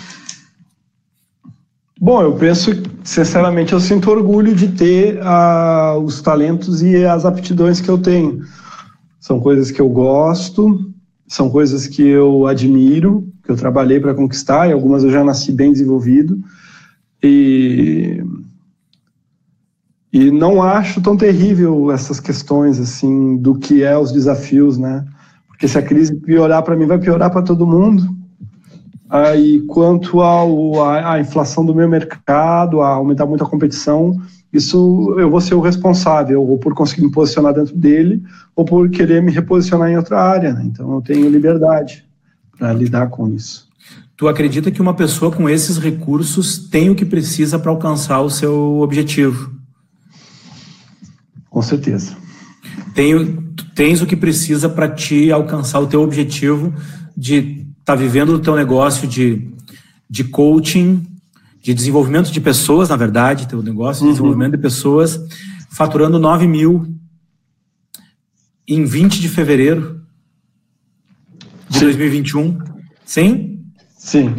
Bom, 2.00 2.22
eu 2.22 2.34
penso, 2.34 2.72
sinceramente, 3.04 3.74
eu 3.74 3.80
sinto 3.80 4.10
orgulho 4.10 4.56
de 4.56 4.70
ter 4.70 5.20
uh, 5.20 6.00
os 6.00 6.20
talentos 6.22 6.82
e 6.82 7.06
as 7.06 7.26
aptidões 7.26 7.80
que 7.80 7.90
eu 7.90 7.98
tenho. 7.98 8.42
São 9.20 9.40
coisas 9.40 9.70
que 9.70 9.80
eu 9.80 9.88
gosto, 9.88 10.92
são 11.28 11.50
coisas 11.50 11.88
que 11.88 12.02
eu 12.02 12.48
admiro, 12.48 13.32
eu 13.52 13.58
trabalhei 13.58 14.00
para 14.00 14.14
conquistar, 14.14 14.68
e 14.68 14.74
algumas 14.74 15.04
eu 15.04 15.12
já 15.12 15.24
nasci 15.24 15.52
bem 15.52 15.72
desenvolvido. 15.72 16.40
E, 17.24 18.24
e 20.12 20.32
não 20.32 20.62
acho 20.62 21.02
tão 21.02 21.16
terrível 21.16 21.92
essas 21.92 22.20
questões 22.20 22.80
assim 22.80 23.38
do 23.38 23.56
que 23.56 23.84
é 23.84 23.98
os 23.98 24.12
desafios, 24.12 24.78
né? 24.78 25.06
Porque 25.48 25.68
se 25.68 25.78
a 25.78 25.82
crise 25.82 26.16
piorar 26.16 26.64
para 26.64 26.76
mim, 26.76 26.88
vai 26.88 26.98
piorar 26.98 27.30
para 27.30 27.44
todo 27.44 27.68
mundo. 27.68 28.04
Aí, 29.10 29.62
quanto 29.68 30.22
ao, 30.22 30.84
a, 30.84 31.14
a 31.14 31.20
inflação 31.20 31.66
do 31.66 31.76
meu 31.76 31.88
mercado, 31.88 32.82
a 32.82 32.90
aumentar 32.90 33.26
muito 33.26 33.44
a 33.44 33.50
competição, 33.50 34.20
isso 34.52 35.16
eu 35.20 35.30
vou 35.30 35.42
ser 35.42 35.54
o 35.54 35.62
responsável, 35.62 36.42
ou 36.42 36.58
por 36.58 36.74
conseguir 36.74 37.04
me 37.04 37.12
posicionar 37.12 37.54
dentro 37.54 37.76
dele, 37.76 38.24
ou 38.56 38.66
por 38.66 38.90
querer 38.90 39.22
me 39.22 39.32
reposicionar 39.32 39.90
em 39.90 39.98
outra 39.98 40.20
área. 40.22 40.54
Né? 40.54 40.64
Então 40.66 40.96
eu 40.96 41.02
tenho 41.02 41.30
liberdade 41.30 42.06
para 42.62 42.74
lidar 42.74 43.10
com 43.10 43.28
isso. 43.28 43.68
Tu 44.16 44.28
acredita 44.28 44.70
que 44.70 44.84
uma 44.84 44.94
pessoa 44.94 45.32
com 45.32 45.50
esses 45.50 45.80
recursos 45.80 46.60
tem 46.70 46.92
o 46.92 46.96
que 46.96 47.04
precisa 47.04 47.58
para 47.58 47.72
alcançar 47.72 48.22
o 48.22 48.30
seu 48.30 48.82
objetivo? 48.82 49.52
Com 51.50 51.60
certeza. 51.64 52.16
Tem, 52.94 53.36
tens 53.74 54.00
o 54.00 54.06
que 54.06 54.16
precisa 54.16 54.70
para 54.70 54.88
te 54.88 55.32
alcançar 55.32 55.80
o 55.80 55.88
teu 55.88 56.04
objetivo 56.04 56.72
de 57.18 57.66
estar 57.80 57.84
tá 57.84 57.96
vivendo 57.96 58.36
o 58.36 58.40
teu 58.40 58.56
negócio 58.56 59.08
de, 59.08 59.52
de 60.08 60.24
coaching, 60.26 61.04
de 61.64 61.74
desenvolvimento 61.74 62.32
de 62.32 62.40
pessoas, 62.40 62.90
na 62.90 62.96
verdade, 62.96 63.48
teu 63.48 63.64
negócio 63.64 64.02
de 64.02 64.06
uhum. 64.06 64.12
desenvolvimento 64.12 64.52
de 64.52 64.60
pessoas, 64.60 65.20
faturando 65.72 66.20
9 66.20 66.48
mil 66.48 66.96
em 68.68 68.86
20 68.86 69.20
de 69.20 69.28
fevereiro 69.28 70.01
de 71.72 71.80
Sim. 71.80 71.86
2021. 71.86 72.58
Sim? 73.06 73.60
Sim. 73.98 74.36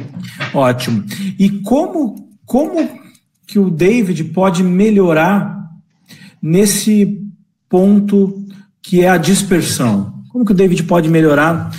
Ótimo. 0.52 1.04
E 1.38 1.48
como, 1.60 2.28
como 2.44 2.88
que 3.46 3.58
o 3.58 3.70
David 3.70 4.24
pode 4.24 4.62
melhorar 4.62 5.58
nesse 6.40 7.20
ponto 7.68 8.44
que 8.82 9.00
é 9.00 9.08
a 9.08 9.16
dispersão? 9.16 10.22
Como 10.28 10.44
que 10.44 10.52
o 10.52 10.54
David 10.54 10.82
pode 10.84 11.08
melhorar 11.08 11.70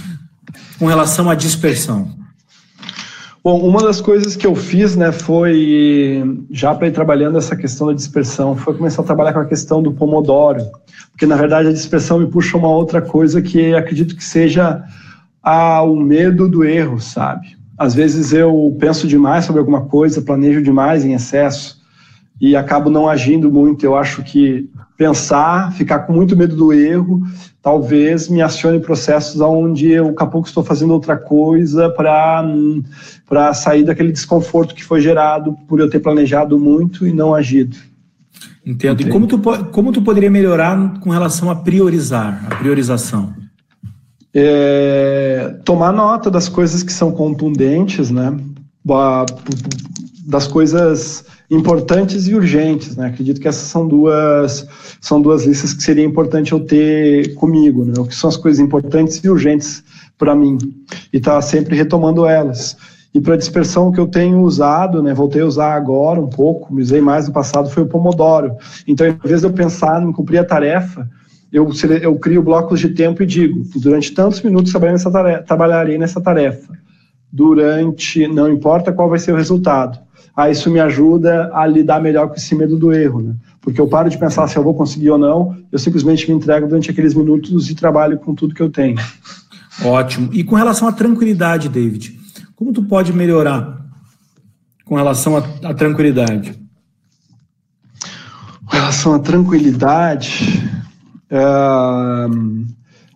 com 0.79 0.87
relação 0.87 1.29
à 1.29 1.35
dispersão? 1.35 2.23
Bom, 3.43 3.59
uma 3.59 3.83
das 3.83 3.99
coisas 3.99 4.37
que 4.37 4.47
eu 4.47 4.55
fiz, 4.55 4.95
né, 4.95 5.11
foi 5.11 6.23
já 6.49 6.73
para 6.73 6.87
ir 6.87 6.93
trabalhando 6.93 7.37
essa 7.37 7.55
questão 7.55 7.87
da 7.87 7.93
dispersão, 7.93 8.55
foi 8.55 8.73
começar 8.73 9.01
a 9.01 9.05
trabalhar 9.05 9.33
com 9.33 9.39
a 9.39 9.45
questão 9.45 9.83
do 9.83 9.91
pomodoro, 9.91 10.63
porque 11.11 11.25
na 11.25 11.35
verdade 11.35 11.67
a 11.67 11.73
dispersão 11.73 12.19
me 12.19 12.27
puxa 12.27 12.57
uma 12.57 12.69
outra 12.69 13.01
coisa 13.01 13.41
que 13.41 13.75
acredito 13.75 14.15
que 14.15 14.23
seja 14.23 14.81
a, 15.43 15.84
o 15.84 15.99
medo 15.99 16.47
do 16.47 16.63
erro, 16.63 17.01
sabe? 17.01 17.58
Às 17.77 17.93
vezes 17.93 18.32
eu 18.32 18.75
penso 18.79 19.06
demais 19.08 19.45
sobre 19.45 19.60
alguma 19.60 19.82
coisa, 19.82 20.21
planejo 20.21 20.62
demais 20.62 21.03
em 21.03 21.13
excesso 21.13 21.82
e 22.39 22.56
acabo 22.56 22.89
não 22.89 23.10
agindo 23.10 23.51
muito. 23.51 23.86
Eu 23.86 23.95
acho 23.95 24.23
que 24.23 24.69
pensar, 24.97 25.73
ficar 25.73 25.99
com 25.99 26.13
muito 26.13 26.38
medo 26.38 26.56
do 26.56 26.71
erro, 26.71 27.21
talvez 27.62 28.29
me 28.29 28.41
acione 28.41 28.79
processos 28.79 29.41
onde 29.41 29.89
eu 29.89 30.12
daqui 30.12 30.23
a 30.23 30.27
pouco 30.27 30.47
estou 30.47 30.63
fazendo 30.63 30.93
outra 30.93 31.17
coisa 31.17 31.89
para 31.89 33.53
sair 33.53 33.84
daquele 33.84 34.12
desconforto 34.12 34.75
que 34.75 34.84
foi 34.84 35.01
gerado 35.01 35.58
por 35.67 35.79
eu 35.79 35.89
ter 35.89 35.99
planejado 35.99 36.58
muito 36.58 37.06
e 37.08 37.12
não 37.12 37.34
agido. 37.34 37.75
Entendo. 38.65 39.01
Entendo. 39.01 39.10
E 39.10 39.12
como 39.12 39.27
tu, 39.27 39.39
como 39.71 39.91
tu 39.91 40.01
poderia 40.01 40.32
melhorar 40.32 40.99
com 40.99 41.10
relação 41.10 41.49
a 41.49 41.56
priorizar, 41.56 42.45
a 42.49 42.56
priorização? 42.56 43.42
É, 44.34 45.56
tomar 45.63 45.91
nota 45.91 46.32
das 46.32 46.50
coisas 46.50 46.82
que 46.82 46.91
são 46.91 47.12
contundentes, 47.12 48.10
né? 48.10 48.36
Das 50.26 50.48
coisas 50.48 51.25
importantes 51.50 52.27
e 52.27 52.34
urgentes, 52.34 52.96
né? 52.96 53.08
Acredito 53.08 53.40
que 53.40 53.48
essas 53.48 53.67
são 53.67 53.88
duas 53.88 54.67
são 55.00 55.21
duas 55.21 55.46
listas 55.46 55.73
que 55.73 55.84
seria 55.84 56.04
importante 56.04 56.54
eu 56.54 56.60
ter 56.62 57.36
comigo, 57.36 57.86
né? 57.86 57.94
O 57.98 58.06
que 58.06 58.15
são 58.15 58.29
as 58.29 58.38
coisas 58.38 58.60
importantes 58.60 59.17
e 59.17 59.29
urgentes 59.29 59.84
para 60.17 60.36
mim 60.36 60.58
e 61.12 61.19
tá 61.19 61.42
sempre 61.42 61.75
retomando 61.75 62.25
elas. 62.25 62.75
E 63.13 63.21
para 63.21 63.38
dispersão 63.38 63.92
que 63.92 64.00
eu 64.00 64.08
tenho 64.08 64.42
usado, 64.42 65.04
né, 65.04 65.13
voltei 65.13 65.44
a 65.44 65.46
usar 65.46 65.75
agora 65.75 66.19
um 66.19 66.27
pouco, 66.27 66.75
usei 66.75 67.00
mais 67.00 67.27
no 67.27 67.34
passado, 67.34 67.69
foi 67.69 67.84
o 67.84 67.88
Pomodoro. 67.88 68.56
Então, 68.88 69.06
em 69.06 69.15
vez 69.23 69.42
de 69.42 69.48
eu 69.48 69.54
pensar 69.54 70.02
em 70.02 70.12
cumprir 70.12 70.40
a 70.40 70.44
tarefa, 70.44 71.08
eu, 71.54 71.69
eu 72.01 72.15
crio 72.17 72.41
blocos 72.41 72.79
de 72.79 72.89
tempo 72.89 73.21
e 73.21 73.27
digo, 73.27 73.63
durante 73.75 74.12
tantos 74.12 74.41
minutos 74.41 74.71
trabalharei 74.71 74.97
nessa 74.97 75.12
tarefa, 75.12 75.43
trabalharei 75.43 75.97
nessa 75.99 76.19
tarefa. 76.19 76.73
Durante, 77.31 78.27
não 78.27 78.51
importa 78.51 78.91
qual 78.91 79.08
vai 79.08 79.19
ser 79.19 79.33
o 79.33 79.37
resultado, 79.37 79.99
aí 80.35 80.51
isso 80.51 80.71
me 80.71 80.79
ajuda 80.79 81.51
a 81.54 81.65
lidar 81.67 82.01
melhor 82.01 82.27
com 82.27 82.35
esse 82.35 82.56
medo 82.56 82.75
do 82.75 82.91
erro, 82.91 83.21
né? 83.21 83.35
Porque 83.62 83.79
eu 83.79 83.87
paro 83.87 84.10
de 84.10 84.17
pensar 84.17 84.47
se 84.47 84.58
eu 84.58 84.63
vou 84.63 84.73
conseguir 84.73 85.12
ou 85.12 85.17
não, 85.17 85.56
eu 85.71 85.77
simplesmente 85.77 86.29
me 86.29 86.35
entrego 86.35 86.67
durante 86.67 86.89
aqueles 86.89 87.13
minutos 87.13 87.69
e 87.69 87.75
trabalho 87.75 88.17
com 88.17 88.33
tudo 88.33 88.56
que 88.56 88.62
eu 88.62 88.69
tenho. 88.69 88.97
Ótimo. 89.83 90.29
E 90.33 90.43
com 90.43 90.56
relação 90.56 90.87
à 90.87 90.91
tranquilidade, 90.91 91.69
David, 91.69 92.19
como 92.56 92.73
tu 92.73 92.83
pode 92.83 93.13
melhorar 93.13 93.79
com 94.85 94.95
relação 94.95 95.37
à, 95.37 95.69
à 95.69 95.73
tranquilidade? 95.73 96.60
Com 98.65 98.75
relação 98.75 99.13
à 99.13 99.19
tranquilidade, 99.19 100.62
uh, 101.34 102.65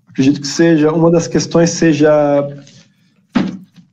acredito 0.09 0.41
que 0.41 0.47
seja 0.47 0.91
uma 0.91 1.11
das 1.11 1.27
questões 1.27 1.69
seja 1.69 2.11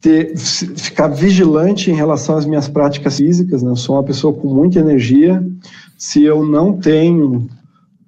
ter, 0.01 0.37
ficar 0.37 1.09
vigilante 1.09 1.91
em 1.91 1.95
relação 1.95 2.37
às 2.37 2.47
minhas 2.47 2.69
práticas 2.69 3.19
físicas. 3.19 3.63
Né? 3.63 3.71
Eu 3.71 3.77
sou 3.77 3.97
uma 3.97 4.05
pessoa 4.05 4.33
com 4.33 4.49
muita 4.49 4.79
energia. 4.79 5.45
Se 5.97 6.23
eu 6.25 6.45
não 6.45 6.73
tenho 6.79 7.49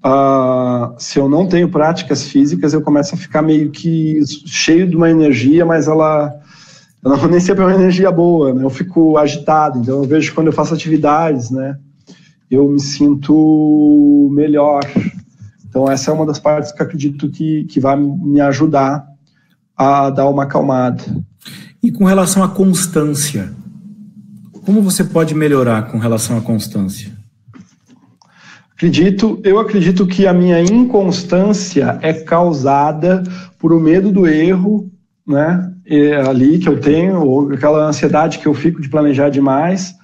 uh, 0.06 0.94
se 0.98 1.18
eu 1.18 1.28
não 1.28 1.46
tenho 1.46 1.68
práticas 1.68 2.24
físicas, 2.24 2.72
eu 2.72 2.80
começo 2.80 3.14
a 3.14 3.18
ficar 3.18 3.42
meio 3.42 3.70
que 3.70 4.20
cheio 4.46 4.86
de 4.88 4.96
uma 4.96 5.10
energia, 5.10 5.64
mas 5.64 5.88
ela, 5.88 6.34
ela 7.04 7.28
nem 7.28 7.40
sempre 7.40 7.64
é 7.64 7.66
uma 7.66 7.74
energia 7.74 8.10
boa. 8.10 8.54
Né? 8.54 8.64
Eu 8.64 8.70
fico 8.70 9.18
agitado. 9.18 9.78
Então 9.78 10.02
eu 10.02 10.04
vejo 10.04 10.30
que 10.30 10.34
quando 10.34 10.48
eu 10.48 10.52
faço 10.52 10.74
atividades, 10.74 11.50
né, 11.50 11.76
eu 12.50 12.68
me 12.68 12.80
sinto 12.80 14.30
melhor. 14.32 14.82
Então 15.76 15.90
essa 15.90 16.10
é 16.10 16.14
uma 16.14 16.24
das 16.24 16.38
partes 16.38 16.72
que 16.72 16.80
eu 16.80 16.86
acredito 16.86 17.28
que, 17.28 17.64
que 17.64 17.78
vai 17.78 17.94
me 17.98 18.40
ajudar 18.40 19.06
a 19.76 20.08
dar 20.08 20.26
uma 20.26 20.44
acalmada. 20.44 21.04
E 21.82 21.92
com 21.92 22.06
relação 22.06 22.42
à 22.42 22.48
constância, 22.48 23.52
como 24.64 24.80
você 24.80 25.04
pode 25.04 25.34
melhorar 25.34 25.90
com 25.90 25.98
relação 25.98 26.38
à 26.38 26.40
constância? 26.40 27.12
Acredito, 28.72 29.38
eu 29.44 29.58
acredito 29.58 30.06
que 30.06 30.26
a 30.26 30.32
minha 30.32 30.62
inconstância 30.62 31.98
é 32.00 32.14
causada 32.14 33.22
por 33.58 33.70
o 33.70 33.78
medo 33.78 34.10
do 34.10 34.26
erro, 34.26 34.90
né? 35.26 35.74
ali 36.26 36.58
que 36.58 36.70
eu 36.70 36.80
tenho, 36.80 37.20
ou 37.20 37.52
aquela 37.52 37.86
ansiedade 37.86 38.38
que 38.38 38.46
eu 38.46 38.54
fico 38.54 38.80
de 38.80 38.88
planejar 38.88 39.28
demais, 39.28 39.94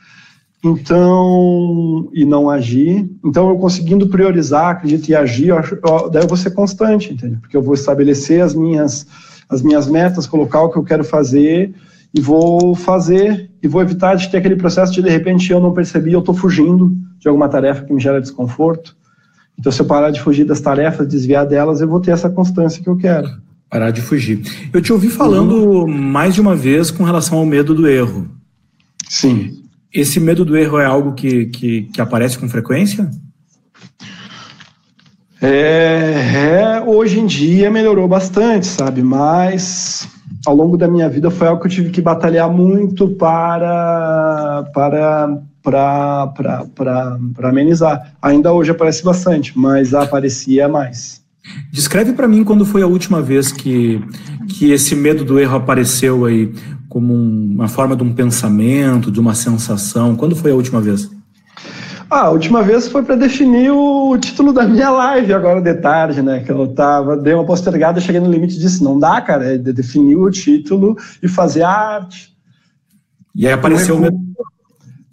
então 0.63 2.09
e 2.13 2.25
não 2.25 2.49
agir. 2.49 3.11
Então 3.25 3.49
eu 3.49 3.57
conseguindo 3.57 4.07
priorizar, 4.07 4.71
acredito 4.71 5.09
e 5.09 5.15
agir, 5.15 5.49
eu, 5.49 5.57
eu, 5.57 6.11
daí 6.11 6.23
eu 6.23 6.29
vou 6.29 6.37
ser 6.37 6.53
constante, 6.53 7.13
entende? 7.13 7.37
Porque 7.37 7.57
eu 7.57 7.63
vou 7.63 7.75
estabelecer 7.75 8.43
as 8.43 8.55
minhas 8.55 9.07
as 9.49 9.61
minhas 9.61 9.87
metas, 9.87 10.27
colocar 10.27 10.63
o 10.63 10.71
que 10.71 10.79
eu 10.79 10.85
quero 10.85 11.05
fazer 11.05 11.75
e 12.15 12.21
vou 12.21 12.75
fazer 12.75 13.51
e 13.63 13.69
vou 13.69 13.83
evitar 13.83 14.15
de 14.15 14.31
ter 14.31 14.39
aquele 14.39 14.57
processo 14.57 14.93
de 14.93 15.03
de 15.03 15.11
repente 15.11 15.51
eu 15.51 15.61
não 15.61 15.73
percebi, 15.73 16.13
eu 16.13 16.21
estou 16.21 16.35
fugindo 16.35 16.97
de 17.19 17.29
alguma 17.29 17.49
tarefa 17.49 17.85
que 17.85 17.93
me 17.93 18.01
gera 18.01 18.21
desconforto. 18.21 18.97
Então, 19.59 19.71
se 19.71 19.81
eu 19.81 19.87
parar 19.87 20.11
de 20.11 20.21
fugir 20.21 20.45
das 20.45 20.61
tarefas, 20.61 21.07
desviar 21.07 21.47
delas, 21.47 21.81
eu 21.81 21.89
vou 21.89 22.01
ter 22.01 22.11
essa 22.11 22.31
constância 22.31 22.83
que 22.83 22.89
eu 22.89 22.97
quero. 22.97 23.29
Parar 23.71 23.91
de 23.91 24.01
fugir. 24.01 24.43
Eu 24.73 24.83
te 24.83 24.93
ouvi 24.93 25.09
falando 25.09 25.55
uhum. 25.55 25.87
mais 25.87 26.35
de 26.35 26.41
uma 26.41 26.57
vez 26.57 26.91
com 26.91 27.05
relação 27.05 27.39
ao 27.39 27.47
medo 27.47 27.75
do 27.75 27.87
erro. 27.87 28.29
Sim. 29.09 29.62
Esse 29.93 30.19
medo 30.19 30.45
do 30.45 30.57
erro 30.57 30.79
é 30.79 30.87
algo 30.87 31.13
que, 31.13 31.47
que, 31.47 31.83
que 31.83 32.01
aparece 32.01 32.39
com 32.39 32.49
frequência? 32.49 33.11
É, 35.41 36.79
é, 36.79 36.81
hoje 36.87 37.19
em 37.19 37.27
dia 37.27 37.71
melhorou 37.71 38.07
bastante, 38.07 38.67
sabe? 38.67 39.03
Mas 39.03 40.09
ao 40.47 40.55
longo 40.55 40.77
da 40.77 40.89
minha 40.89 41.09
vida 41.09 41.31
foi 41.31 41.49
algo 41.49 41.61
que 41.61 41.67
eu 41.67 41.71
tive 41.71 41.91
que 41.91 42.01
batalhar 42.01 42.51
muito 42.51 43.09
para 43.09 44.65
para 44.73 45.39
para 45.63 47.49
amenizar. 47.49 48.15
Ainda 48.23 48.53
hoje 48.53 48.71
aparece 48.71 49.05
bastante, 49.05 49.59
mas 49.59 49.95
aparecia 49.95 50.69
mais. 50.69 51.23
Descreve 51.73 52.13
para 52.13 52.29
mim 52.29 52.45
quando 52.45 52.65
foi 52.65 52.83
a 52.83 52.87
última 52.87 53.21
vez 53.21 53.51
que, 53.51 54.01
que 54.49 54.71
esse 54.71 54.95
medo 54.95 55.25
do 55.25 55.41
erro 55.41 55.57
apareceu 55.57 56.25
aí 56.25 56.53
como 56.93 57.15
uma 57.15 57.69
forma 57.69 57.97
de 57.97 58.03
um 58.03 58.13
pensamento, 58.13 59.11
de 59.11 59.19
uma 59.19 59.35
sensação. 59.35 60.15
Quando 60.15 60.37
foi 60.37 60.51
a 60.51 60.55
última 60.55 60.79
vez? 60.79 61.11
Ah, 62.11 62.25
a 62.25 62.31
última 62.31 62.63
vez 62.63 62.87
foi 62.87 63.03
para 63.03 63.17
definir 63.17 63.71
o 63.71 64.15
título 64.19 64.53
da 64.53 64.65
minha 64.69 64.91
live 64.91 65.33
agora 65.33 65.63
de 65.63 65.73
tarde, 65.73 66.21
né? 66.21 66.41
Que 66.41 66.53
eu 66.53 66.69
tava, 66.69 67.17
dei 67.17 67.33
uma 67.33 67.47
postergada, 67.47 67.99
cheguei 67.99 68.21
no 68.21 68.31
limite 68.31 68.57
e 68.57 68.61
disse, 68.61 68.85
não 68.85 68.99
dá, 68.99 69.23
cara, 69.23 69.55
é 69.55 69.57
de 69.57 69.73
definir 69.73 70.17
o 70.17 70.31
título 70.31 70.95
e 71.23 71.29
fazer 71.29 71.63
arte. 71.63 72.37
E 73.35 73.47
aí 73.47 73.55
apareceu 73.55 73.97
o 73.97 73.99
medo. 73.99 74.19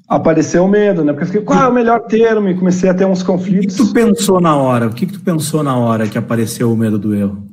Apareceu 0.05 0.65
o 0.65 0.67
medo, 0.67 1.05
né? 1.05 1.13
Porque 1.13 1.23
eu 1.23 1.27
fiquei, 1.27 1.41
qual 1.43 1.63
é 1.63 1.67
o 1.69 1.73
melhor 1.73 2.01
termo? 2.07 2.49
E 2.49 2.55
comecei 2.55 2.89
a 2.89 2.93
ter 2.93 3.05
uns 3.05 3.23
conflitos. 3.23 3.80
O 3.80 3.84
que 3.84 3.88
tu 3.88 3.93
pensou 3.93 4.41
na 4.41 4.53
hora? 4.57 4.88
O 4.88 4.93
que, 4.93 5.05
que 5.05 5.13
tu 5.13 5.21
pensou 5.21 5.63
na 5.63 5.77
hora 5.77 6.09
que 6.09 6.17
apareceu 6.17 6.73
o 6.73 6.75
medo 6.75 6.99
do 6.99 7.15
erro? 7.15 7.49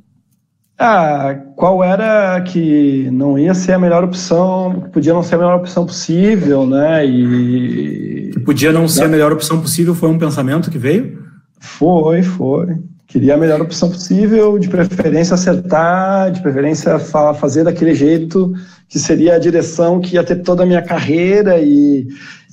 Ah, 0.78 1.34
qual 1.56 1.82
era 1.82 2.38
que 2.42 3.08
não 3.10 3.38
ia 3.38 3.54
ser 3.54 3.72
a 3.72 3.78
melhor 3.78 4.04
opção, 4.04 4.82
que 4.82 4.90
podia 4.90 5.14
não 5.14 5.22
ser 5.22 5.36
a 5.36 5.38
melhor 5.38 5.56
opção 5.56 5.86
possível, 5.86 6.66
né? 6.66 7.04
E 7.06 8.30
que 8.32 8.40
podia 8.40 8.70
não 8.70 8.86
ser 8.86 9.04
a 9.04 9.08
melhor 9.08 9.32
opção 9.32 9.60
possível 9.60 9.94
foi 9.94 10.10
um 10.10 10.18
pensamento 10.18 10.70
que 10.70 10.76
veio? 10.76 11.24
Foi, 11.58 12.22
foi. 12.22 12.76
Queria 13.06 13.34
a 13.34 13.38
melhor 13.38 13.62
opção 13.62 13.88
possível, 13.88 14.58
de 14.58 14.68
preferência 14.68 15.34
acertar, 15.34 16.30
de 16.30 16.42
preferência 16.42 16.98
fazer 16.98 17.64
daquele 17.64 17.94
jeito 17.94 18.52
que 18.88 18.98
seria 18.98 19.36
a 19.36 19.38
direção 19.38 20.00
que 20.00 20.16
ia 20.16 20.24
ter 20.24 20.36
toda 20.36 20.64
a 20.64 20.66
minha 20.66 20.82
carreira 20.82 21.58
e 21.58 22.06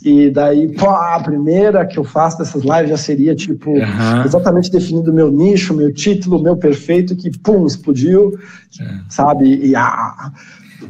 e 0.04 0.30
daí, 0.30 0.68
pô, 0.76 0.90
a 0.90 1.18
primeira 1.22 1.86
que 1.86 1.98
eu 1.98 2.04
faço 2.04 2.38
dessas 2.38 2.62
lives 2.62 2.90
já 2.90 2.98
seria, 2.98 3.34
tipo, 3.34 3.70
uhum. 3.70 4.24
exatamente 4.26 4.70
definido 4.70 5.12
o 5.12 5.14
meu 5.14 5.32
nicho, 5.32 5.74
meu 5.74 5.94
título, 5.94 6.44
meu 6.44 6.58
perfeito, 6.58 7.16
que, 7.16 7.32
pum, 7.40 7.66
explodiu, 7.66 8.38
é. 8.82 9.00
sabe? 9.08 9.66
E, 9.66 9.74
ah, 9.74 10.34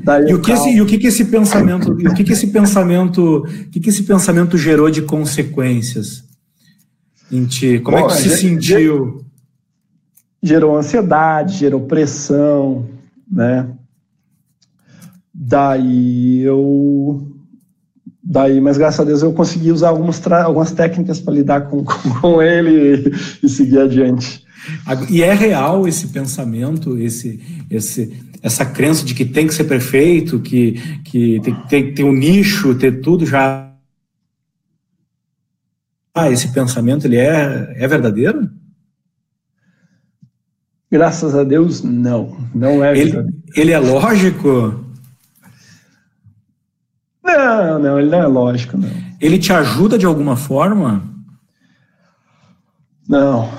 daí 0.04 0.32
e, 0.32 0.34
o 0.34 0.42
que 0.42 0.52
esse, 0.52 0.70
e 0.72 0.82
o 0.82 0.86
que, 0.88 0.98
que 0.98 1.06
esse 1.06 1.26
pensamento, 1.26 1.92
o 1.92 2.14
que, 2.16 2.24
que 2.24 2.34
esse 2.34 2.48
pensamento, 2.48 3.44
o 3.46 3.70
que, 3.70 3.80
que 3.80 3.90
esse 3.90 4.02
pensamento 4.02 4.58
gerou 4.58 4.90
de 4.90 5.04
consequências 5.04 6.24
em 7.32 7.46
ti? 7.46 7.80
Como 7.80 8.00
é 8.00 8.08
que 8.08 8.14
se 8.14 8.30
sentiu? 8.30 9.24
Gerou 10.42 10.76
ansiedade, 10.76 11.60
gerou 11.60 11.82
pressão, 11.82 12.90
né? 13.32 13.68
Daí 15.32 16.42
eu 16.42 17.33
Daí, 18.34 18.60
mas 18.60 18.80
graças 18.80 19.00
a 19.00 19.04
Deus 19.04 19.22
eu 19.22 19.32
consegui 19.32 19.72
usar 19.72 19.90
algumas, 19.90 20.26
algumas 20.32 20.72
técnicas 20.72 21.20
para 21.20 21.36
lidar 21.36 21.70
com, 21.70 21.84
com, 21.84 22.10
com 22.20 22.42
ele 22.42 23.14
e, 23.42 23.46
e, 23.46 23.48
seguir 23.48 23.78
adiante. 23.78 24.44
E 25.08 25.22
é 25.22 25.36
real 25.36 25.88
esse 25.88 26.08
pensamento, 26.08 26.98
esse, 26.98 27.40
esse, 27.70 28.12
essa 28.42 28.66
crença 28.66 29.06
de 29.06 29.14
que 29.14 29.24
tem 29.24 29.46
que 29.46 29.54
ser 29.54 29.66
perfeito, 29.66 30.40
que, 30.40 30.72
que 31.06 31.40
tem 31.42 31.54
que 31.54 31.68
ter, 31.68 31.94
ter 31.94 32.04
um 32.04 32.12
nicho, 32.12 32.74
ter 32.74 33.02
tudo 33.02 33.24
já. 33.24 33.72
Ah, 36.16 36.32
esse 36.32 36.52
pensamento 36.52 37.06
ele 37.06 37.18
é, 37.18 37.76
é 37.78 37.88
verdadeiro? 37.88 38.50
Graças 40.92 41.36
a 41.36 41.44
Deus, 41.44 41.84
não. 41.84 42.36
Não 42.56 42.84
é 42.84 42.98
ele, 42.98 43.14
ele 43.56 43.72
é 43.72 43.78
lógico? 43.78 44.83
Não, 47.56 47.80
não, 47.80 48.00
ele 48.00 48.10
não 48.10 48.20
é 48.20 48.28
lógico, 48.28 48.78
não. 48.78 48.90
Ele 49.20 49.38
te 49.38 49.54
ajuda 49.54 49.98
de 49.98 50.06
alguma 50.06 50.36
forma? 50.36 51.04
Não. 53.08 53.50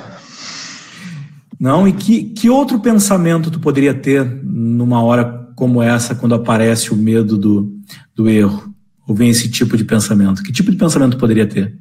Não? 1.59 1.87
E 1.87 1.93
que, 1.93 2.25
que 2.25 2.51
outro 2.51 2.81
pensamento 2.81 3.51
tu 3.51 3.61
poderia 3.61 3.95
ter 3.95 4.25
numa 4.43 5.03
hora 5.03 5.45
como 5.55 5.83
essa, 5.83 6.15
quando 6.15 6.35
aparece 6.35 6.93
o 6.93 6.97
medo 6.97 7.39
do, 7.39 7.73
do 8.15 8.29
erro? 8.29 8.75
Ou 9.07 9.15
vem 9.15 9.31
esse 9.31 9.51
tipo 9.51 9.77
de 9.77 9.85
pensamento? 9.85 10.43
Que 10.43 10.53
tipo 10.53 10.71
de 10.71 10.77
pensamento 10.77 11.17
poderia 11.17 11.47
ter? 11.47 11.77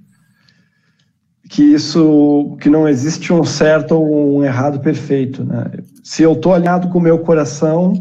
Que 1.50 1.64
isso, 1.64 2.58
que 2.62 2.70
não 2.70 2.88
existe 2.88 3.32
um 3.32 3.44
certo 3.44 3.96
ou 3.96 4.40
um 4.40 4.44
errado 4.44 4.80
perfeito, 4.80 5.44
né? 5.44 5.72
Se 6.04 6.24
eu 6.24 6.34
estou 6.34 6.54
alinhado 6.54 6.90
com 6.90 7.00
o 7.00 7.02
meu 7.02 7.20
coração, 7.20 7.94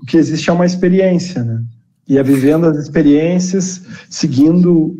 o 0.00 0.06
que 0.06 0.16
existe 0.16 0.48
é 0.48 0.52
uma 0.52 0.66
experiência, 0.66 1.42
né? 1.44 1.62
E 2.08 2.18
é 2.18 2.22
vivendo 2.22 2.66
as 2.66 2.76
experiências, 2.76 3.82
seguindo 4.10 4.96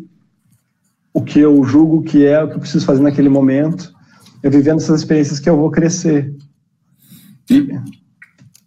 o 1.13 1.21
que 1.21 1.39
eu 1.39 1.63
julgo 1.63 2.01
que 2.01 2.25
é 2.25 2.43
o 2.43 2.47
que 2.47 2.55
eu 2.55 2.59
preciso 2.59 2.85
fazer 2.85 3.01
naquele 3.01 3.29
momento, 3.29 3.93
é 4.41 4.49
vivendo 4.49 4.77
essas 4.77 5.01
experiências 5.01 5.39
que 5.39 5.49
eu 5.49 5.57
vou 5.57 5.69
crescer. 5.69 6.33
E, 7.49 7.69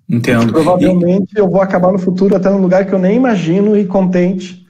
Entendo. 0.08 0.52
provavelmente 0.52 1.32
e... 1.36 1.40
eu 1.40 1.48
vou 1.48 1.60
acabar 1.60 1.92
no 1.92 1.98
futuro 1.98 2.36
até 2.36 2.48
num 2.50 2.62
lugar 2.62 2.86
que 2.86 2.92
eu 2.92 2.98
nem 2.98 3.16
imagino 3.16 3.76
e 3.76 3.84
contente, 3.84 4.64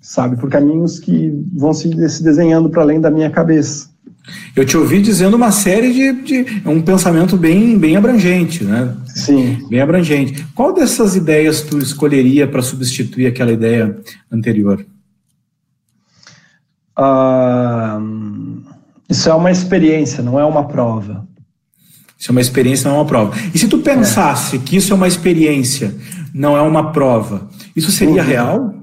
sabe, 0.00 0.36
por 0.36 0.50
caminhos 0.50 0.98
que 0.98 1.32
vão 1.54 1.72
se, 1.72 2.08
se 2.08 2.22
desenhando 2.22 2.68
para 2.68 2.82
além 2.82 3.00
da 3.00 3.10
minha 3.10 3.30
cabeça. 3.30 3.93
Eu 4.56 4.64
te 4.64 4.76
ouvi 4.76 5.02
dizendo 5.02 5.36
uma 5.36 5.50
série 5.50 5.92
de, 5.92 6.12
de 6.22 6.68
um 6.68 6.80
pensamento 6.80 7.36
bem, 7.36 7.76
bem 7.76 7.96
abrangente, 7.96 8.64
né? 8.64 8.94
Sim. 9.06 9.66
Bem 9.68 9.80
abrangente. 9.80 10.46
Qual 10.54 10.72
dessas 10.72 11.14
ideias 11.14 11.60
tu 11.60 11.78
escolheria 11.78 12.46
para 12.46 12.62
substituir 12.62 13.26
aquela 13.26 13.52
ideia 13.52 13.98
anterior? 14.30 14.84
Ah, 16.96 18.00
isso 19.08 19.28
é 19.28 19.34
uma 19.34 19.50
experiência, 19.50 20.22
não 20.22 20.38
é 20.38 20.44
uma 20.44 20.66
prova. 20.66 21.26
Isso 22.18 22.30
é 22.30 22.32
uma 22.32 22.40
experiência, 22.40 22.88
não 22.88 22.96
é 22.96 23.00
uma 23.00 23.06
prova. 23.06 23.36
E 23.52 23.58
se 23.58 23.68
tu 23.68 23.78
pensasse 23.78 24.56
é. 24.56 24.58
que 24.58 24.76
isso 24.76 24.92
é 24.92 24.96
uma 24.96 25.08
experiência, 25.08 25.94
não 26.32 26.56
é 26.56 26.62
uma 26.62 26.92
prova, 26.92 27.48
isso 27.76 27.90
seria 27.90 28.22
uhum. 28.22 28.28
real? 28.28 28.74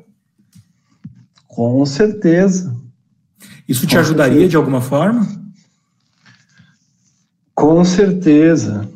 Com 1.48 1.86
certeza. 1.86 2.81
Isso 3.68 3.88
te 3.88 3.95
Com 3.95 4.01
ajudaria 4.01 4.34
certeza. 4.34 4.49
de 4.49 4.55
alguma 4.55 4.82
forma? 4.82 5.28
Com 7.53 7.84
certeza. 7.84 8.89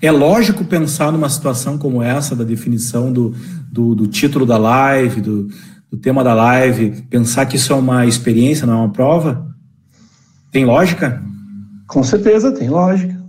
É 0.00 0.10
lógico 0.10 0.64
pensar 0.64 1.12
numa 1.12 1.28
situação 1.28 1.78
como 1.78 2.02
essa, 2.02 2.34
da 2.34 2.44
definição 2.44 3.12
do, 3.12 3.34
do, 3.70 3.94
do 3.94 4.06
título 4.06 4.44
da 4.44 4.58
live, 4.58 5.20
do, 5.20 5.48
do 5.90 5.96
tema 5.96 6.24
da 6.24 6.34
live, 6.34 7.02
pensar 7.08 7.46
que 7.46 7.56
isso 7.56 7.72
é 7.72 7.76
uma 7.76 8.06
experiência, 8.06 8.66
não 8.66 8.74
é 8.74 8.76
uma 8.78 8.92
prova? 8.92 9.46
Tem 10.50 10.64
lógica? 10.64 11.22
Com 11.86 12.02
certeza, 12.02 12.50
tem 12.52 12.68
lógica. 12.68 13.22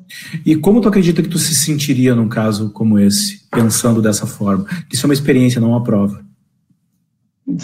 E 0.46 0.56
como 0.56 0.82
tu 0.82 0.88
acredita 0.88 1.22
que 1.22 1.30
tu 1.30 1.38
se 1.38 1.54
sentiria 1.56 2.16
num 2.16 2.28
caso 2.28 2.70
como 2.70 3.00
esse, 3.00 3.42
pensando 3.52 4.02
dessa 4.02 4.26
forma? 4.26 4.66
Que 4.90 4.96
isso 4.96 5.06
é 5.06 5.08
uma 5.10 5.14
experiência, 5.14 5.62
não 5.62 5.70
uma 5.70 5.84
prova. 5.84 6.24
Me 7.46 7.60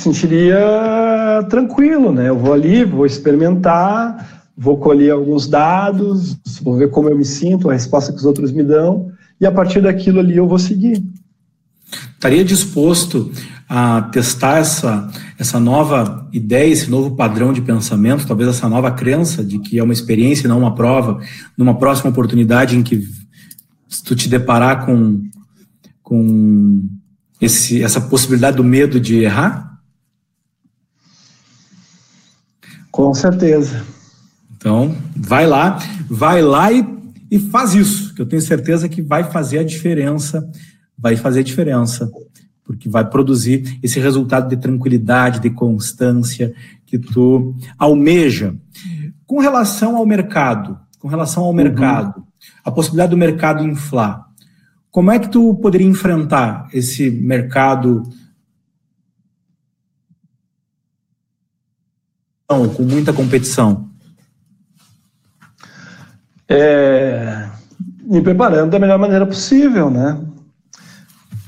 tranquilo, 1.43 2.11
né? 2.11 2.29
Eu 2.29 2.37
vou 2.37 2.53
ali, 2.53 2.83
vou 2.83 3.05
experimentar, 3.05 4.43
vou 4.57 4.77
colher 4.77 5.11
alguns 5.11 5.47
dados, 5.47 6.37
vou 6.61 6.75
ver 6.75 6.89
como 6.89 7.09
eu 7.09 7.17
me 7.17 7.25
sinto, 7.25 7.69
a 7.69 7.73
resposta 7.73 8.11
que 8.11 8.17
os 8.17 8.25
outros 8.25 8.51
me 8.51 8.63
dão, 8.63 9.11
e 9.39 9.45
a 9.45 9.51
partir 9.51 9.81
daquilo 9.81 10.19
ali 10.19 10.35
eu 10.35 10.47
vou 10.47 10.59
seguir. 10.59 11.03
Estaria 12.13 12.43
disposto 12.43 13.31
a 13.67 14.01
testar 14.01 14.57
essa, 14.57 15.09
essa 15.37 15.59
nova 15.59 16.27
ideia, 16.33 16.71
esse 16.71 16.89
novo 16.89 17.15
padrão 17.15 17.53
de 17.53 17.61
pensamento, 17.61 18.27
talvez 18.27 18.49
essa 18.49 18.67
nova 18.67 18.91
crença 18.91 19.43
de 19.43 19.59
que 19.59 19.79
é 19.79 19.83
uma 19.83 19.93
experiência 19.93 20.45
e 20.45 20.49
não 20.49 20.59
uma 20.59 20.75
prova, 20.75 21.19
numa 21.57 21.77
próxima 21.77 22.09
oportunidade 22.09 22.75
em 22.75 22.83
que 22.83 23.07
se 23.87 24.03
tu 24.03 24.15
te 24.15 24.27
deparar 24.27 24.85
com, 24.85 25.21
com 26.03 26.83
esse, 27.39 27.81
essa 27.81 28.01
possibilidade 28.01 28.57
do 28.57 28.63
medo 28.63 28.99
de 28.99 29.23
errar? 29.23 29.78
Com 32.99 33.13
certeza. 33.13 33.81
Então, 34.57 34.93
vai 35.15 35.47
lá, 35.47 35.79
vai 36.09 36.41
lá 36.41 36.69
e, 36.69 36.85
e 37.31 37.39
faz 37.39 37.73
isso, 37.73 38.13
que 38.13 38.21
eu 38.21 38.25
tenho 38.25 38.41
certeza 38.41 38.89
que 38.89 39.01
vai 39.01 39.23
fazer 39.23 39.59
a 39.59 39.63
diferença, 39.63 40.45
vai 40.97 41.15
fazer 41.15 41.39
a 41.39 41.43
diferença 41.43 42.11
porque 42.65 42.89
vai 42.89 43.09
produzir 43.09 43.79
esse 43.81 44.01
resultado 44.01 44.49
de 44.49 44.57
tranquilidade, 44.57 45.39
de 45.39 45.49
constância 45.49 46.53
que 46.85 46.99
tu 46.99 47.55
almeja. 47.77 48.53
Com 49.25 49.39
relação 49.39 49.95
ao 49.95 50.05
mercado, 50.05 50.77
com 50.99 51.07
relação 51.07 51.43
ao 51.43 51.51
uhum. 51.51 51.55
mercado, 51.55 52.21
a 52.65 52.69
possibilidade 52.69 53.11
do 53.11 53.17
mercado 53.17 53.63
inflar, 53.63 54.25
como 54.91 55.09
é 55.09 55.17
que 55.19 55.29
tu 55.29 55.55
poderia 55.55 55.87
enfrentar 55.87 56.67
esse 56.73 57.09
mercado 57.09 58.03
com 62.75 62.83
muita 62.83 63.13
competição? 63.13 63.87
É, 66.47 67.47
me 68.03 68.21
preparando 68.21 68.71
da 68.71 68.79
melhor 68.79 68.97
maneira 68.97 69.25
possível, 69.25 69.89
né? 69.89 70.19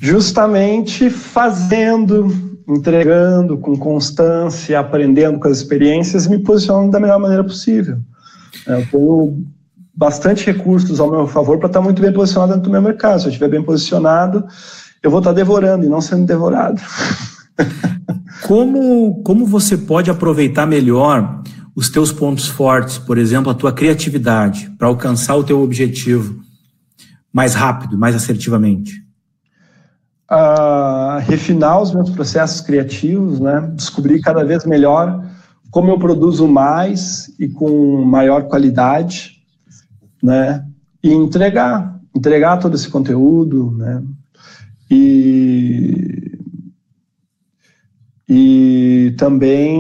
justamente 0.02 1.12
fazendo, 1.12 2.60
entregando 2.68 3.56
com 3.60 3.78
constância, 3.78 4.80
aprendendo 4.80 5.40
com 5.40 5.48
as 5.48 5.58
experiências, 5.58 6.26
me 6.26 6.40
posicionando 6.40 6.90
da 6.90 7.00
melhor 7.00 7.20
maneira 7.20 7.44
possível. 7.44 8.00
É, 8.68 8.82
eu 8.82 8.88
tenho 8.88 9.46
bastante 9.94 10.44
recursos 10.48 11.00
ao 11.00 11.12
meu 11.12 11.28
favor 11.28 11.60
para 11.60 11.68
estar 11.68 11.82
muito 11.82 12.02
bem 12.02 12.12
posicionado 12.12 12.54
dentro 12.54 12.68
do 12.68 12.72
meu 12.72 12.82
mercado. 12.82 13.20
Se 13.20 13.28
eu 13.28 13.30
estiver 13.30 13.50
bem 13.50 13.62
posicionado, 13.62 14.44
eu 15.04 15.12
vou 15.12 15.20
estar 15.20 15.34
devorando 15.34 15.86
e 15.86 15.90
não 15.90 16.02
sendo 16.02 16.26
devorado. 16.26 16.82
Como, 18.48 19.22
como 19.24 19.46
você 19.46 19.78
pode 19.78 20.10
aproveitar 20.10 20.66
melhor 20.66 21.44
os 21.76 21.90
teus 21.90 22.12
pontos 22.12 22.48
fortes, 22.48 22.98
por 22.98 23.18
exemplo, 23.18 23.52
a 23.52 23.54
tua 23.54 23.72
criatividade, 23.72 24.70
para 24.78 24.88
alcançar 24.88 25.36
o 25.36 25.44
teu 25.44 25.62
objetivo 25.62 26.42
mais 27.32 27.54
rápido, 27.54 27.98
mais 27.98 28.16
assertivamente? 28.16 29.02
a 30.34 31.20
refinar 31.20 31.82
os 31.82 31.94
meus 31.94 32.10
processos 32.10 32.62
criativos, 32.62 33.38
né? 33.42 33.70
descobrir 33.76 34.22
cada 34.22 34.46
vez 34.46 34.66
melhor 34.66 35.22
como 35.70 35.90
eu 35.90 36.00
produzo 36.00 36.48
mais 36.48 37.30
e 37.38 37.50
com 37.50 38.02
maior 38.06 38.44
qualidade, 38.44 39.42
né? 40.24 40.66
E 41.04 41.12
entregar, 41.12 42.00
entregar 42.16 42.58
todo 42.58 42.76
esse 42.76 42.90
conteúdo, 42.90 43.72
né? 43.78 44.04
E 44.90 46.40
e 48.34 49.14
também 49.18 49.78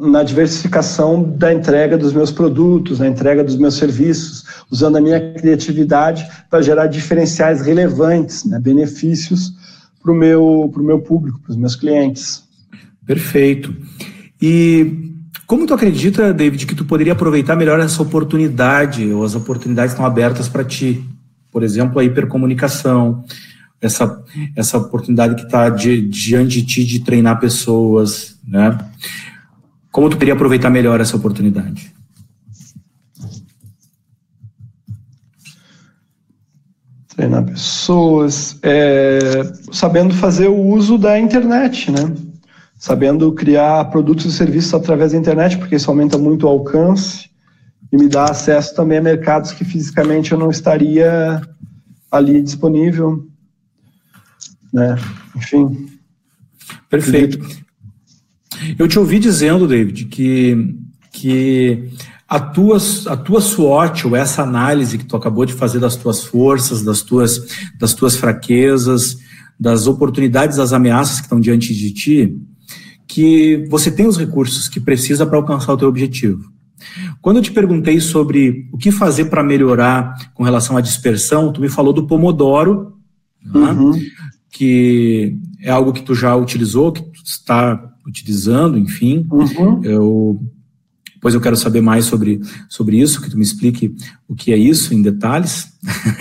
na 0.00 0.24
diversificação 0.24 1.22
da 1.22 1.54
entrega 1.54 1.96
dos 1.96 2.12
meus 2.12 2.32
produtos, 2.32 2.98
na 2.98 3.06
entrega 3.06 3.44
dos 3.44 3.56
meus 3.56 3.74
serviços, 3.74 4.44
usando 4.68 4.96
a 4.96 5.00
minha 5.00 5.32
criatividade 5.32 6.26
para 6.50 6.60
gerar 6.60 6.88
diferenciais 6.88 7.60
relevantes, 7.60 8.44
né, 8.44 8.58
benefícios 8.58 9.52
para 10.02 10.10
o 10.10 10.14
meu, 10.16 10.74
meu 10.76 10.98
público, 10.98 11.38
para 11.38 11.52
os 11.52 11.56
meus 11.56 11.76
clientes. 11.76 12.42
Perfeito. 13.06 13.72
E 14.42 15.12
como 15.46 15.68
tu 15.68 15.74
acredita, 15.74 16.34
David, 16.34 16.66
que 16.66 16.74
tu 16.74 16.84
poderia 16.84 17.12
aproveitar 17.12 17.54
melhor 17.54 17.78
essa 17.78 18.02
oportunidade, 18.02 19.12
ou 19.12 19.22
as 19.22 19.36
oportunidades 19.36 19.92
estão 19.92 20.04
abertas 20.04 20.48
para 20.48 20.64
ti? 20.64 21.04
Por 21.52 21.62
exemplo, 21.62 22.00
a 22.00 22.04
hipercomunicação, 22.04 23.24
essa, 23.80 24.22
essa 24.54 24.78
oportunidade 24.78 25.34
que 25.34 25.42
está 25.42 25.68
diante 25.68 26.60
de 26.60 26.66
ti 26.66 26.84
de 26.84 27.00
treinar 27.00 27.38
pessoas, 27.38 28.38
né? 28.46 28.76
Como 29.90 30.10
tu 30.10 30.16
queria 30.16 30.34
aproveitar 30.34 30.70
melhor 30.70 31.00
essa 31.00 31.16
oportunidade? 31.16 31.94
Treinar 37.08 37.44
pessoas, 37.44 38.58
é, 38.62 39.42
sabendo 39.72 40.14
fazer 40.14 40.48
o 40.48 40.60
uso 40.60 40.98
da 40.98 41.18
internet, 41.18 41.90
né? 41.90 42.12
Sabendo 42.78 43.32
criar 43.32 43.86
produtos 43.86 44.26
e 44.26 44.32
serviços 44.32 44.74
através 44.74 45.12
da 45.12 45.18
internet, 45.18 45.56
porque 45.56 45.76
isso 45.76 45.90
aumenta 45.90 46.18
muito 46.18 46.44
o 46.44 46.48
alcance 46.48 47.30
e 47.90 47.96
me 47.96 48.06
dá 48.06 48.24
acesso 48.24 48.74
também 48.74 48.98
a 48.98 49.02
mercados 49.02 49.52
que 49.52 49.64
fisicamente 49.64 50.32
eu 50.32 50.38
não 50.38 50.50
estaria 50.50 51.40
ali 52.10 52.42
disponível 52.42 53.26
né? 54.76 54.94
Enfim. 55.34 55.88
Perfeito. 56.90 57.38
Eu 58.78 58.86
te 58.86 58.98
ouvi 58.98 59.18
dizendo, 59.18 59.66
David, 59.66 60.04
que, 60.04 60.76
que 61.12 61.90
a 62.28 62.38
tua, 62.38 62.76
a 63.06 63.16
tua 63.16 63.40
SWOT, 63.40 64.06
ou 64.06 64.14
essa 64.14 64.42
análise 64.42 64.98
que 64.98 65.06
tu 65.06 65.16
acabou 65.16 65.46
de 65.46 65.54
fazer 65.54 65.80
das 65.80 65.96
tuas 65.96 66.24
forças, 66.24 66.82
das 66.82 67.00
tuas, 67.00 67.46
das 67.78 67.94
tuas 67.94 68.16
fraquezas, 68.16 69.16
das 69.58 69.86
oportunidades, 69.86 70.58
das 70.58 70.74
ameaças 70.74 71.16
que 71.16 71.26
estão 71.26 71.40
diante 71.40 71.74
de 71.74 71.90
ti, 71.92 72.38
que 73.08 73.66
você 73.70 73.90
tem 73.90 74.06
os 74.06 74.18
recursos 74.18 74.68
que 74.68 74.80
precisa 74.80 75.24
para 75.24 75.38
alcançar 75.38 75.72
o 75.72 75.76
teu 75.76 75.88
objetivo. 75.88 76.52
Quando 77.22 77.38
eu 77.38 77.42
te 77.42 77.50
perguntei 77.50 77.98
sobre 77.98 78.68
o 78.70 78.76
que 78.76 78.92
fazer 78.92 79.26
para 79.26 79.42
melhorar 79.42 80.32
com 80.34 80.44
relação 80.44 80.76
à 80.76 80.82
dispersão, 80.82 81.50
tu 81.50 81.62
me 81.62 81.70
falou 81.70 81.94
do 81.94 82.06
Pomodoro, 82.06 82.96
né? 83.54 84.00
Que 84.56 85.36
é 85.60 85.70
algo 85.70 85.92
que 85.92 86.02
tu 86.02 86.14
já 86.14 86.34
utilizou, 86.34 86.90
que 86.90 87.02
tu 87.02 87.22
está 87.22 87.92
utilizando, 88.06 88.78
enfim. 88.78 89.26
Uhum. 89.30 89.84
Eu 89.84 90.40
depois 91.14 91.34
eu 91.34 91.40
quero 91.40 91.56
saber 91.56 91.80
mais 91.80 92.04
sobre, 92.04 92.40
sobre 92.68 93.00
isso, 93.00 93.20
que 93.20 93.28
tu 93.28 93.36
me 93.36 93.42
explique 93.42 93.94
o 94.28 94.34
que 94.34 94.52
é 94.52 94.56
isso 94.56 94.94
em 94.94 95.02
detalhes. 95.02 95.72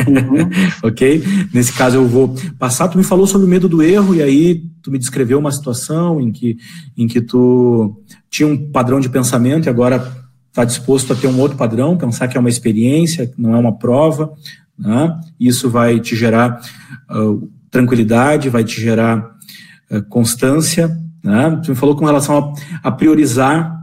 Uhum. 0.07 0.49
ok? 0.89 1.23
Nesse 1.53 1.71
caso 1.73 1.97
eu 1.97 2.07
vou 2.07 2.35
passar. 2.57 2.87
Tu 2.87 2.97
me 2.97 3.03
falou 3.03 3.27
sobre 3.27 3.45
o 3.45 3.49
medo 3.49 3.69
do 3.69 3.83
erro 3.83 4.15
e 4.15 4.21
aí 4.23 4.63
tu 4.81 4.89
me 4.89 4.97
descreveu 4.97 5.37
uma 5.37 5.51
situação 5.51 6.19
em 6.19 6.31
que, 6.31 6.57
em 6.97 7.07
que 7.07 7.21
tu 7.21 8.01
tinha 8.29 8.47
um 8.47 8.71
padrão 8.71 8.99
de 8.99 9.07
pensamento 9.07 9.67
e 9.67 9.69
agora 9.69 10.11
está 10.49 10.65
disposto 10.65 11.13
a 11.13 11.15
ter 11.15 11.27
um 11.27 11.39
outro 11.39 11.57
padrão, 11.57 11.97
pensar 11.97 12.27
que 12.27 12.35
é 12.35 12.39
uma 12.39 12.49
experiência, 12.49 13.27
que 13.27 13.39
não 13.39 13.53
é 13.53 13.59
uma 13.59 13.77
prova. 13.77 14.33
Né? 14.77 15.19
Isso 15.39 15.69
vai 15.69 15.99
te 15.99 16.15
gerar 16.15 16.59
uh, 17.11 17.49
tranquilidade, 17.75 18.49
vai 18.49 18.63
te 18.63 18.79
gerar 18.79 19.17
uh, 19.91 20.01
constância. 20.07 20.97
Né? 21.21 21.59
Tu 21.63 21.71
me 21.71 21.75
falou 21.75 21.95
com 21.95 22.05
relação 22.05 22.55
a, 22.81 22.87
a, 22.87 22.91
priorizar, 22.91 23.75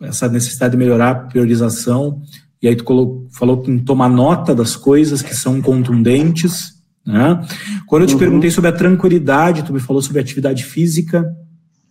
essa 0.00 0.28
necessidade 0.28 0.72
de 0.72 0.78
melhorar 0.78 1.10
a 1.10 1.14
priorização, 1.14 2.22
e 2.62 2.68
aí 2.68 2.76
tu 2.76 2.84
colocou, 2.84 3.26
falou 3.32 3.64
em 3.66 3.80
tomar 3.80 4.08
nota 4.08 4.54
das 4.54 4.76
coisas 4.76 5.22
que 5.22 5.34
são 5.34 5.60
contundentes. 5.60 6.74
Né? 7.04 7.44
Quando 7.86 8.02
eu 8.02 8.06
te 8.06 8.12
uhum. 8.14 8.20
perguntei 8.20 8.50
sobre 8.50 8.70
a 8.70 8.72
tranquilidade, 8.72 9.64
tu 9.64 9.72
me 9.72 9.80
falou 9.80 10.00
sobre 10.00 10.20
a 10.20 10.22
atividade 10.22 10.64
física, 10.64 11.28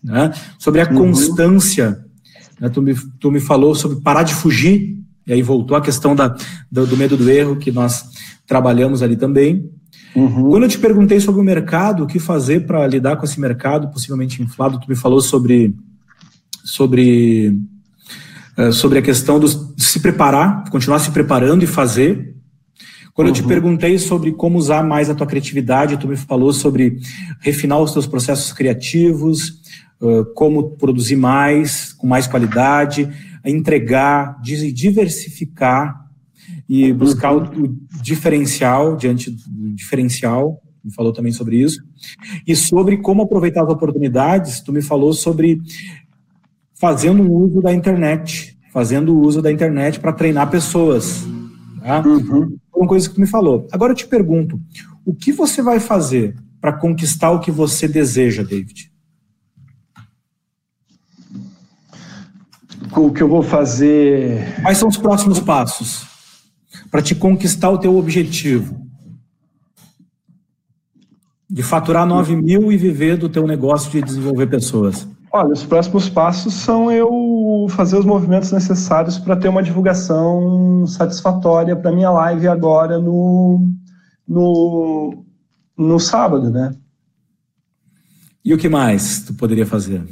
né? 0.01 0.31
sobre 0.57 0.79
a 0.81 0.87
uhum. 0.89 0.95
constância 0.95 1.99
Né? 2.59 2.69
Tu, 2.69 2.81
me, 2.81 2.95
tu 3.19 3.29
me 3.29 3.41
falou 3.41 3.75
sobre 3.75 3.99
parar 3.99 4.23
de 4.23 4.33
fugir, 4.33 4.97
e 5.27 5.33
aí 5.33 5.41
voltou 5.41 5.75
a 5.75 5.81
questão 5.81 6.15
da, 6.15 6.33
do, 6.71 6.87
do 6.87 6.95
medo 6.95 7.17
do 7.17 7.29
erro, 7.29 7.57
que 7.57 7.71
nós 7.71 8.05
trabalhamos 8.47 9.03
ali 9.03 9.17
também. 9.17 9.69
Uhum. 10.15 10.49
Quando 10.49 10.63
eu 10.63 10.69
te 10.69 10.77
perguntei 10.77 11.19
sobre 11.19 11.39
o 11.39 11.43
mercado, 11.43 12.03
o 12.03 12.07
que 12.07 12.19
fazer 12.19 12.65
para 12.65 12.85
lidar 12.85 13.15
com 13.15 13.25
esse 13.25 13.39
mercado 13.39 13.89
possivelmente 13.89 14.41
inflado, 14.41 14.79
tu 14.79 14.89
me 14.89 14.95
falou 14.95 15.21
sobre, 15.21 15.73
sobre, 16.63 17.57
uh, 18.57 18.73
sobre 18.73 18.99
a 18.99 19.01
questão 19.01 19.39
de 19.39 19.47
se 19.77 19.99
preparar, 19.99 20.69
continuar 20.69 20.99
se 20.99 21.11
preparando 21.11 21.63
e 21.63 21.67
fazer. 21.67 22.35
Quando 23.13 23.27
uhum. 23.27 23.31
eu 23.31 23.35
te 23.35 23.41
uhum. 23.41 23.47
perguntei 23.47 23.97
sobre 23.97 24.33
como 24.33 24.57
usar 24.57 24.83
mais 24.83 25.09
a 25.09 25.15
tua 25.15 25.27
criatividade, 25.27 25.97
tu 25.97 26.07
me 26.07 26.17
falou 26.17 26.51
sobre 26.51 26.99
refinar 27.39 27.79
os 27.79 27.93
teus 27.93 28.05
processos 28.05 28.51
criativos, 28.51 29.61
uh, 30.01 30.25
como 30.35 30.71
produzir 30.71 31.15
mais, 31.15 31.93
com 31.93 32.05
mais 32.05 32.27
qualidade, 32.27 33.09
entregar, 33.45 34.39
diversificar 34.41 36.01
e 36.67 36.91
buscar 36.93 37.35
o, 37.35 37.41
o 37.41 37.77
diferencial 38.01 38.95
diante 38.95 39.29
do 39.29 39.73
diferencial, 39.73 40.61
me 40.83 40.93
falou 40.93 41.13
também 41.13 41.31
sobre 41.31 41.57
isso, 41.57 41.81
e 42.47 42.55
sobre 42.55 42.97
como 42.97 43.23
aproveitar 43.23 43.63
as 43.63 43.69
oportunidades, 43.69 44.61
tu 44.61 44.73
me 44.73 44.81
falou 44.81 45.13
sobre 45.13 45.61
fazendo 46.79 47.31
uso 47.31 47.61
da 47.61 47.71
internet, 47.73 48.57
fazendo 48.73 49.19
uso 49.19 49.41
da 49.41 49.51
internet 49.51 49.99
para 49.99 50.13
treinar 50.13 50.49
pessoas. 50.49 51.23
Tá? 51.79 52.01
Uhum. 52.01 52.57
Uma 52.75 52.87
coisa 52.87 53.07
que 53.07 53.15
tu 53.15 53.21
me 53.21 53.27
falou. 53.27 53.67
Agora 53.71 53.91
eu 53.91 53.95
te 53.95 54.07
pergunto, 54.07 54.59
o 55.05 55.13
que 55.13 55.31
você 55.31 55.61
vai 55.61 55.79
fazer 55.79 56.35
para 56.59 56.73
conquistar 56.73 57.31
o 57.31 57.39
que 57.39 57.51
você 57.51 57.87
deseja, 57.87 58.43
David? 58.43 58.91
O 62.95 63.11
que 63.11 63.21
eu 63.21 63.27
vou 63.27 63.41
fazer. 63.41 64.61
Quais 64.61 64.77
são 64.77 64.89
os 64.89 64.97
próximos 64.97 65.39
passos? 65.39 66.10
Para 66.91 67.01
te 67.01 67.15
conquistar 67.15 67.69
o 67.69 67.77
teu 67.77 67.95
objetivo? 67.97 68.85
De 71.49 71.63
faturar 71.63 72.05
9 72.05 72.35
mil 72.35 72.71
e 72.71 72.77
viver 72.77 73.17
do 73.17 73.29
teu 73.29 73.47
negócio 73.47 73.89
de 73.89 74.01
desenvolver 74.01 74.47
pessoas. 74.47 75.07
Olha, 75.33 75.53
os 75.53 75.63
próximos 75.63 76.09
passos 76.09 76.53
são 76.53 76.91
eu 76.91 77.67
fazer 77.69 77.97
os 77.97 78.05
movimentos 78.05 78.51
necessários 78.51 79.17
para 79.17 79.37
ter 79.37 79.47
uma 79.47 79.63
divulgação 79.63 80.85
satisfatória 80.85 81.73
para 81.73 81.91
minha 81.91 82.09
live 82.09 82.49
agora 82.49 82.99
no, 82.99 83.65
no, 84.27 85.23
no 85.77 85.99
sábado, 85.99 86.49
né? 86.49 86.75
E 88.43 88.53
o 88.53 88.57
que 88.57 88.67
mais 88.67 89.23
tu 89.23 89.33
poderia 89.33 89.65
fazer? 89.65 90.03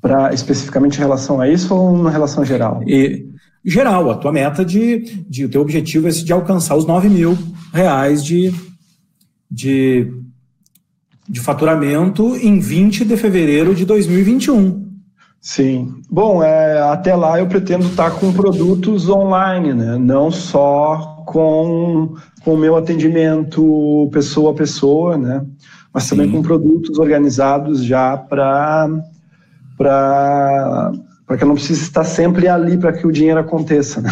Para 0.00 0.32
especificamente 0.32 0.96
em 0.96 1.00
relação 1.00 1.40
a 1.40 1.48
isso 1.48 1.74
ou 1.74 2.08
em 2.08 2.12
relação 2.12 2.44
geral? 2.44 2.82
E, 2.86 3.26
geral, 3.66 4.10
a 4.10 4.16
tua 4.16 4.32
meta 4.32 4.64
de, 4.64 5.24
de 5.28 5.44
o 5.44 5.48
teu 5.48 5.60
objetivo 5.60 6.06
é 6.06 6.10
de 6.10 6.32
alcançar 6.32 6.76
os 6.76 6.86
9 6.86 7.08
mil 7.08 7.36
reais 7.72 8.24
de, 8.24 8.54
de, 9.50 10.12
de 11.28 11.40
faturamento 11.40 12.36
em 12.36 12.60
20 12.60 13.04
de 13.04 13.16
fevereiro 13.16 13.74
de 13.74 13.84
2021. 13.84 14.86
Sim. 15.40 16.00
Bom, 16.10 16.42
é, 16.42 16.80
até 16.80 17.14
lá 17.14 17.38
eu 17.38 17.46
pretendo 17.46 17.86
estar 17.86 18.10
com 18.12 18.32
produtos 18.32 19.08
online, 19.08 19.74
né? 19.74 19.96
Não 19.96 20.30
só 20.30 21.22
com 21.26 22.14
o 22.44 22.56
meu 22.56 22.76
atendimento 22.76 24.08
pessoa 24.12 24.52
a 24.52 24.54
pessoa, 24.54 25.16
né? 25.16 25.44
Mas 25.92 26.04
Sim. 26.04 26.10
também 26.10 26.30
com 26.30 26.42
produtos 26.42 26.98
organizados 26.98 27.84
já 27.84 28.16
para 28.16 28.88
para 29.76 30.92
para 31.26 31.36
que 31.36 31.42
eu 31.42 31.48
não 31.48 31.56
precise 31.56 31.82
estar 31.82 32.04
sempre 32.04 32.48
ali 32.48 32.78
para 32.78 32.92
que 32.92 33.06
o 33.06 33.12
dinheiro 33.12 33.40
aconteça. 33.40 34.00
Né? 34.00 34.10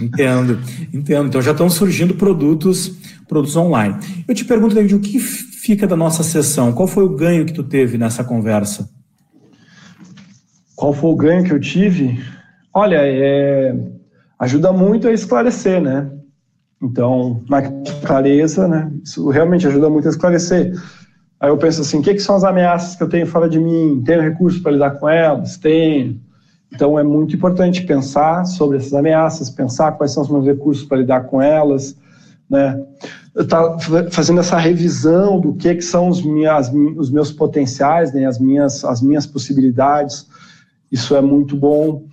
Entendo, 0.00 0.58
entendo. 0.92 1.28
Então 1.28 1.40
já 1.40 1.52
estão 1.52 1.70
surgindo 1.70 2.14
produtos, 2.14 2.88
produtos 3.28 3.56
online. 3.56 3.96
Eu 4.26 4.34
te 4.34 4.44
pergunto, 4.44 4.74
David, 4.74 4.94
o 4.96 5.00
que 5.00 5.18
fica 5.18 5.86
da 5.86 5.96
nossa 5.96 6.22
sessão? 6.22 6.72
Qual 6.72 6.88
foi 6.88 7.04
o 7.04 7.16
ganho 7.16 7.46
que 7.46 7.52
tu 7.52 7.62
teve 7.62 7.96
nessa 7.96 8.24
conversa? 8.24 8.88
Qual 10.74 10.92
foi 10.92 11.10
o 11.10 11.16
ganho 11.16 11.44
que 11.44 11.52
eu 11.52 11.60
tive? 11.60 12.20
Olha, 12.72 12.98
é... 13.00 13.74
ajuda 14.38 14.72
muito 14.72 15.06
a 15.06 15.12
esclarecer, 15.12 15.80
né? 15.80 16.10
Então, 16.82 17.42
na 17.48 17.62
clareza, 18.04 18.68
né? 18.68 18.90
Isso 19.02 19.28
realmente 19.30 19.66
ajuda 19.66 19.88
muito 19.88 20.08
a 20.08 20.10
esclarecer. 20.10 20.74
Aí 21.40 21.48
eu 21.48 21.56
penso 21.56 21.80
assim, 21.80 21.98
o 21.98 22.02
que, 22.02 22.14
que 22.14 22.20
são 22.20 22.34
as 22.36 22.44
ameaças 22.44 22.96
que 22.96 23.02
eu 23.02 23.08
tenho 23.08 23.26
fora 23.26 23.48
de 23.48 23.58
mim? 23.58 24.02
Tenho 24.04 24.20
recursos 24.20 24.60
para 24.60 24.72
lidar 24.72 24.90
com 24.92 25.08
elas? 25.08 25.56
Tenho. 25.56 26.20
Então, 26.72 26.98
é 26.98 27.02
muito 27.02 27.36
importante 27.36 27.82
pensar 27.82 28.44
sobre 28.44 28.78
essas 28.78 28.94
ameaças, 28.94 29.50
pensar 29.50 29.92
quais 29.92 30.12
são 30.12 30.22
os 30.22 30.28
meus 30.28 30.44
recursos 30.44 30.84
para 30.84 30.98
lidar 30.98 31.22
com 31.22 31.40
elas, 31.40 31.96
né? 32.48 32.82
Tá 33.48 33.76
fazendo 34.10 34.40
essa 34.40 34.56
revisão 34.56 35.40
do 35.40 35.54
que, 35.54 35.74
que 35.74 35.82
são 35.82 36.08
os, 36.08 36.22
minhas, 36.22 36.72
os 36.96 37.10
meus 37.10 37.32
potenciais, 37.32 38.12
né? 38.12 38.26
as, 38.26 38.38
minhas, 38.38 38.84
as 38.84 39.02
minhas 39.02 39.26
possibilidades. 39.26 40.26
Isso 40.90 41.16
é 41.16 41.20
muito 41.20 41.56
bom. 41.56 42.04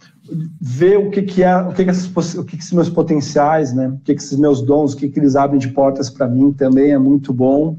Ver 0.60 0.98
o 0.98 1.12
que, 1.12 1.22
que 1.22 1.44
é, 1.44 1.56
o 1.58 1.74
que, 1.74 1.84
que, 1.84 1.90
essas, 1.92 2.36
o 2.36 2.44
que, 2.44 2.58
que 2.58 2.64
esses 2.64 2.72
meus 2.72 2.90
potenciais, 2.90 3.72
né? 3.72 3.90
O 3.90 4.00
que, 4.00 4.16
que 4.16 4.22
esses 4.22 4.38
meus 4.38 4.64
dons, 4.64 4.94
o 4.94 4.98
que, 4.98 5.10
que 5.10 5.20
eles 5.20 5.36
abrem 5.36 5.60
de 5.60 5.68
portas 5.68 6.10
para 6.10 6.28
mim 6.28 6.52
também 6.54 6.92
é 6.92 6.98
muito 6.98 7.32
bom 7.32 7.78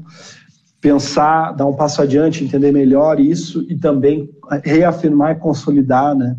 pensar, 0.79 1.53
dar 1.53 1.65
um 1.65 1.73
passo 1.73 2.01
adiante, 2.01 2.43
entender 2.43 2.73
melhor 2.73 3.17
isso 3.17 3.65
e 3.69 3.75
também 3.75 4.29
reafirmar 4.65 5.31
e 5.31 5.39
consolidar, 5.39 6.13
né? 6.13 6.35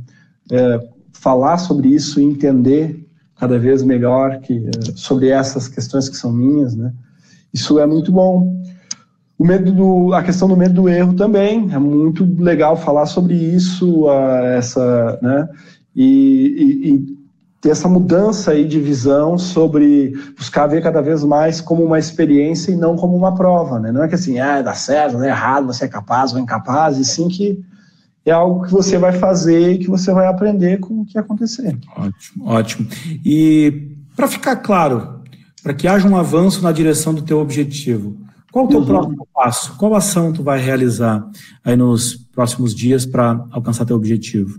É, 0.51 0.81
falar 1.13 1.59
sobre 1.59 1.89
isso 1.89 2.21
e 2.21 2.25
entender 2.25 3.05
cada 3.39 3.59
vez 3.59 3.83
melhor 3.83 4.41
que, 4.41 4.67
é, 4.67 4.93
sobre 4.95 5.29
essas 5.29 5.69
questões 5.69 6.09
que 6.09 6.17
são 6.17 6.33
minhas, 6.33 6.75
né? 6.75 6.93
Isso 7.53 7.79
é 7.79 7.87
muito 7.87 8.11
bom. 8.11 8.63
O 9.39 9.45
medo 9.45 9.73
do, 9.73 10.13
a 10.13 10.23
questão 10.23 10.49
do 10.49 10.57
medo 10.57 10.75
do 10.75 10.89
erro 10.89 11.15
também 11.15 11.73
é 11.73 11.79
muito 11.79 12.25
legal 12.41 12.77
falar 12.77 13.07
sobre 13.07 13.35
isso, 13.35 14.09
essa, 14.57 15.19
né? 15.21 15.49
E, 15.95 16.05
e, 16.57 16.91
e, 16.91 17.25
ter 17.61 17.71
essa 17.71 17.89
mudança 17.89 18.51
aí 18.51 18.67
de 18.67 18.79
visão 18.79 19.39
sobre 19.39 20.13
buscar 20.37 20.67
ver 20.67 20.83
cada 20.83 21.01
vez 21.01 21.25
mais 21.25 21.63
como 21.63 21.83
uma 21.83 21.99
experiência 21.99 22.71
e 22.71 22.77
não 22.77 22.95
como 22.95 23.17
uma 23.17 23.35
prova, 23.35 23.81
né? 23.81 23.91
Não 23.91 24.03
é 24.03 24.09
que 24.09 24.15
assim, 24.15 24.39
ah, 24.39 24.61
dá 24.61 24.75
certo, 24.75 25.23
é 25.23 25.29
errado, 25.29 25.67
você 25.67 25.87
é 25.87 25.89
capaz 25.89 26.35
ou 26.35 26.39
incapaz, 26.39 26.99
e 26.99 27.05
sim 27.05 27.27
que 27.29 27.65
é 28.25 28.33
algo 28.33 28.65
que 28.65 28.73
você 28.73 28.97
vai 28.97 29.13
fazer 29.13 29.73
e 29.73 29.79
que 29.79 29.89
você 29.89 30.13
vai 30.13 30.27
aprender 30.27 30.79
com 30.79 31.01
o 31.01 31.05
que 31.05 31.19
acontecer. 31.19 31.79
Ótimo, 31.97 32.49
ótimo. 32.49 32.89
E 33.25 33.91
para 34.17 34.29
ficar 34.29 34.57
claro, 34.57 35.21
para 35.63 35.75
que 35.75 35.87
haja 35.87 36.09
um 36.09 36.17
avanço 36.17 36.63
na 36.63 36.73
direção 36.73 37.13
do 37.15 37.23
teu 37.23 37.39
objetivo, 37.39 38.17
qual 38.53 38.67
o 38.67 38.69
teu 38.69 38.81
uhum. 38.81 38.87
próximo 38.87 39.29
passo? 39.35 39.77
Qual 39.77 39.95
ação 39.95 40.33
tu 40.33 40.43
vai 40.43 40.61
realizar 40.61 41.27
aí 41.65 41.75
nos 41.75 42.15
próximos 42.15 42.75
dias 42.75 43.05
para 43.05 43.45
alcançar 43.51 43.85
teu 43.85 43.97
objetivo? 43.97 44.59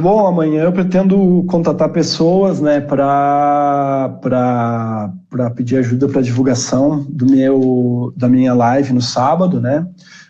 Bom, 0.00 0.26
amanhã 0.26 0.64
eu 0.64 0.72
pretendo 0.72 1.44
contatar 1.48 1.88
pessoas, 1.88 2.60
né, 2.60 2.80
para 2.80 4.20
pedir 5.56 5.78
ajuda 5.78 6.08
para 6.08 6.20
divulgação 6.20 7.06
do 7.08 7.26
meu 7.26 8.12
da 8.16 8.28
minha 8.28 8.52
live 8.54 8.92
no 8.92 9.00
sábado, 9.00 9.60
né? 9.60 9.86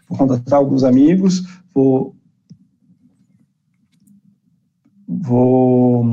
Vou 0.08 0.18
contratar 0.18 0.58
alguns 0.58 0.82
amigos, 0.84 1.42
vou, 1.74 2.16
vou, 5.06 6.04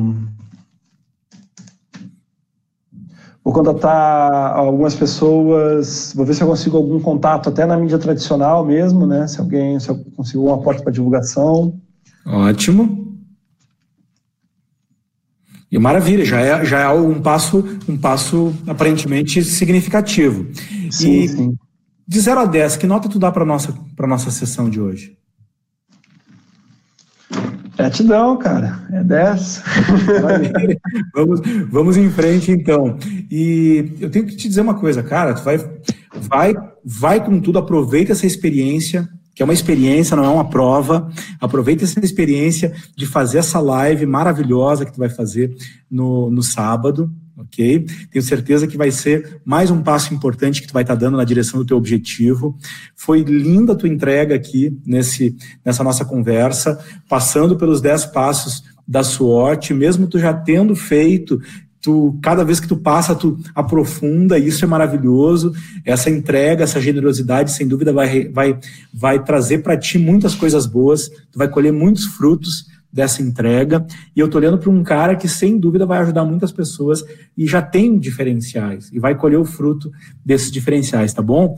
vou 3.44 3.54
contratar 3.54 4.56
algumas 4.56 4.96
pessoas, 4.96 6.14
vou 6.16 6.26
ver 6.26 6.34
se 6.34 6.44
eu 6.44 6.48
consigo 6.48 6.78
algum 6.78 7.00
contato 7.00 7.50
até 7.50 7.66
na 7.66 7.78
mídia 7.78 7.98
tradicional 7.98 8.66
mesmo, 8.66 9.08
né? 9.08 9.28
Se 9.28 9.40
alguém, 9.40 9.80
se 9.80 9.90
eu 9.90 9.98
consigo 10.16 10.46
uma 10.46 10.62
porta 10.62 10.84
para 10.84 10.92
divulgação. 10.92 11.80
Ótimo. 12.26 13.06
E 15.72 15.80
maravilha, 15.80 16.24
já 16.24 16.40
é, 16.40 16.64
já 16.64 16.80
é 16.80 16.90
um 16.90 17.22
passo, 17.22 17.64
um 17.88 17.98
passo 17.98 18.54
aparentemente 18.66 19.44
significativo. 19.44 20.48
Sim, 20.90 21.12
e, 21.12 21.28
sim. 21.28 21.58
De 22.08 22.20
0 22.20 22.42
a 22.42 22.46
10, 22.46 22.78
que 22.78 22.86
nota 22.86 23.10
tu 23.10 23.18
dá 23.18 23.32
para 23.32 23.44
nossa 23.44 23.74
para 23.96 24.08
nossa 24.08 24.30
sessão 24.30 24.70
de 24.70 24.80
hoje? 24.80 25.18
Gratidão, 27.76 28.38
cara. 28.38 28.80
É 28.92 29.04
10. 29.04 29.64
vamos, 31.14 31.42
vamos 31.70 31.98
em 31.98 32.10
frente, 32.10 32.52
então. 32.52 32.98
E 33.30 33.96
eu 34.00 34.10
tenho 34.10 34.26
que 34.26 34.36
te 34.36 34.48
dizer 34.48 34.62
uma 34.62 34.76
coisa, 34.76 35.04
cara. 35.04 35.34
Tu 35.34 35.44
vai, 35.44 35.58
vai, 36.14 36.54
vai 36.84 37.26
com 37.26 37.40
tudo, 37.42 37.60
aproveita 37.60 38.14
essa 38.14 38.26
experiência, 38.26 39.10
que 39.34 39.42
é 39.42 39.46
uma 39.46 39.54
experiência, 39.54 40.16
não 40.16 40.24
é 40.24 40.30
uma 40.30 40.50
prova. 40.50 41.10
Aproveita 41.42 41.84
essa 41.84 42.00
experiência 42.00 42.74
de 42.96 43.06
fazer 43.06 43.40
essa 43.40 43.60
live 43.60 44.06
maravilhosa 44.06 44.86
que 44.86 44.94
tu 44.94 45.00
vai 45.00 45.10
fazer 45.10 45.54
no, 45.90 46.30
no 46.30 46.44
sábado 46.44 47.12
ok? 47.38 47.86
Tenho 48.12 48.24
certeza 48.24 48.68
que 48.68 48.78
vai 48.78 48.92
ser 48.92 49.42
mais 49.44 49.70
um 49.70 49.82
passo 49.82 50.14
importante 50.14 50.62
que 50.62 50.68
tu 50.68 50.74
vai 50.74 50.84
estar 50.84 50.96
tá 50.96 51.00
dando 51.00 51.18
na 51.18 51.24
direção 51.24 51.60
do 51.60 51.66
teu 51.66 51.78
objetivo. 51.78 52.58
Foi 52.96 53.22
linda 53.22 53.74
a 53.74 53.76
tua 53.76 53.90
entrega 53.90 54.36
aqui 54.36 54.78
nesse, 54.86 55.36
nessa 55.64 55.84
nossa 55.84 56.06
conversa, 56.06 56.80
passando 57.10 57.58
pelos 57.58 57.82
10 57.82 58.08
passos 58.08 58.64
da 58.88 59.04
SWOT, 59.04 59.74
mesmo 59.74 60.08
tu 60.08 60.20
já 60.20 60.34
tendo 60.34 60.76
feito 60.76 61.40
tu 61.86 62.18
cada 62.20 62.44
vez 62.44 62.60
que 62.60 62.68
tu 62.68 62.78
passa, 62.78 63.14
tu 63.14 63.38
aprofunda, 63.54 64.40
e 64.40 64.48
isso 64.48 64.66
é 64.66 64.68
maravilhoso. 64.68 65.54
Essa 65.86 66.10
entrega, 66.10 66.64
essa 66.64 66.82
generosidade, 66.82 67.52
sem 67.52 67.68
dúvida, 67.68 67.94
vai, 67.94 68.28
vai, 68.30 68.58
vai 68.92 69.24
trazer 69.24 69.60
para 69.60 69.78
ti 69.78 70.00
muitas 70.00 70.34
coisas 70.34 70.66
boas, 70.66 71.10
tu 71.32 71.38
vai 71.38 71.48
colher 71.48 71.72
muitos 71.72 72.06
frutos 72.06 72.66
dessa 72.96 73.22
entrega. 73.22 73.86
E 74.16 74.22
eu 74.22 74.30
tô 74.30 74.38
olhando 74.38 74.58
para 74.58 74.70
um 74.70 74.82
cara 74.82 75.18
que, 75.18 75.28
sem 75.28 75.60
dúvida, 75.60 75.86
vai 75.86 75.98
ajudar 75.98 76.24
muitas 76.24 76.50
pessoas 76.50 77.04
e 77.38 77.46
já 77.46 77.62
tem 77.62 78.00
diferenciais, 78.00 78.90
e 78.94 79.00
vai 79.00 79.14
colher 79.16 79.38
o 79.38 79.44
fruto 79.44 79.92
desses 80.24 80.50
diferenciais, 80.50 81.14
tá 81.14 81.22
bom? 81.22 81.58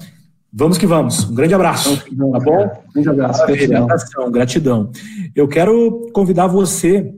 Vamos 0.51 0.79
que 0.79 0.87
vamos. 0.87 1.29
Um 1.29 1.35
grande 1.35 1.53
abraço. 1.53 1.95
Tá 1.95 2.39
bom? 2.39 2.83
Um 2.89 2.93
grande 2.93 3.09
abraço. 3.09 3.45
Gratidão. 3.45 4.31
Gratidão. 4.31 4.91
Eu 5.35 5.47
quero 5.47 6.09
convidar 6.11 6.47
você 6.47 7.13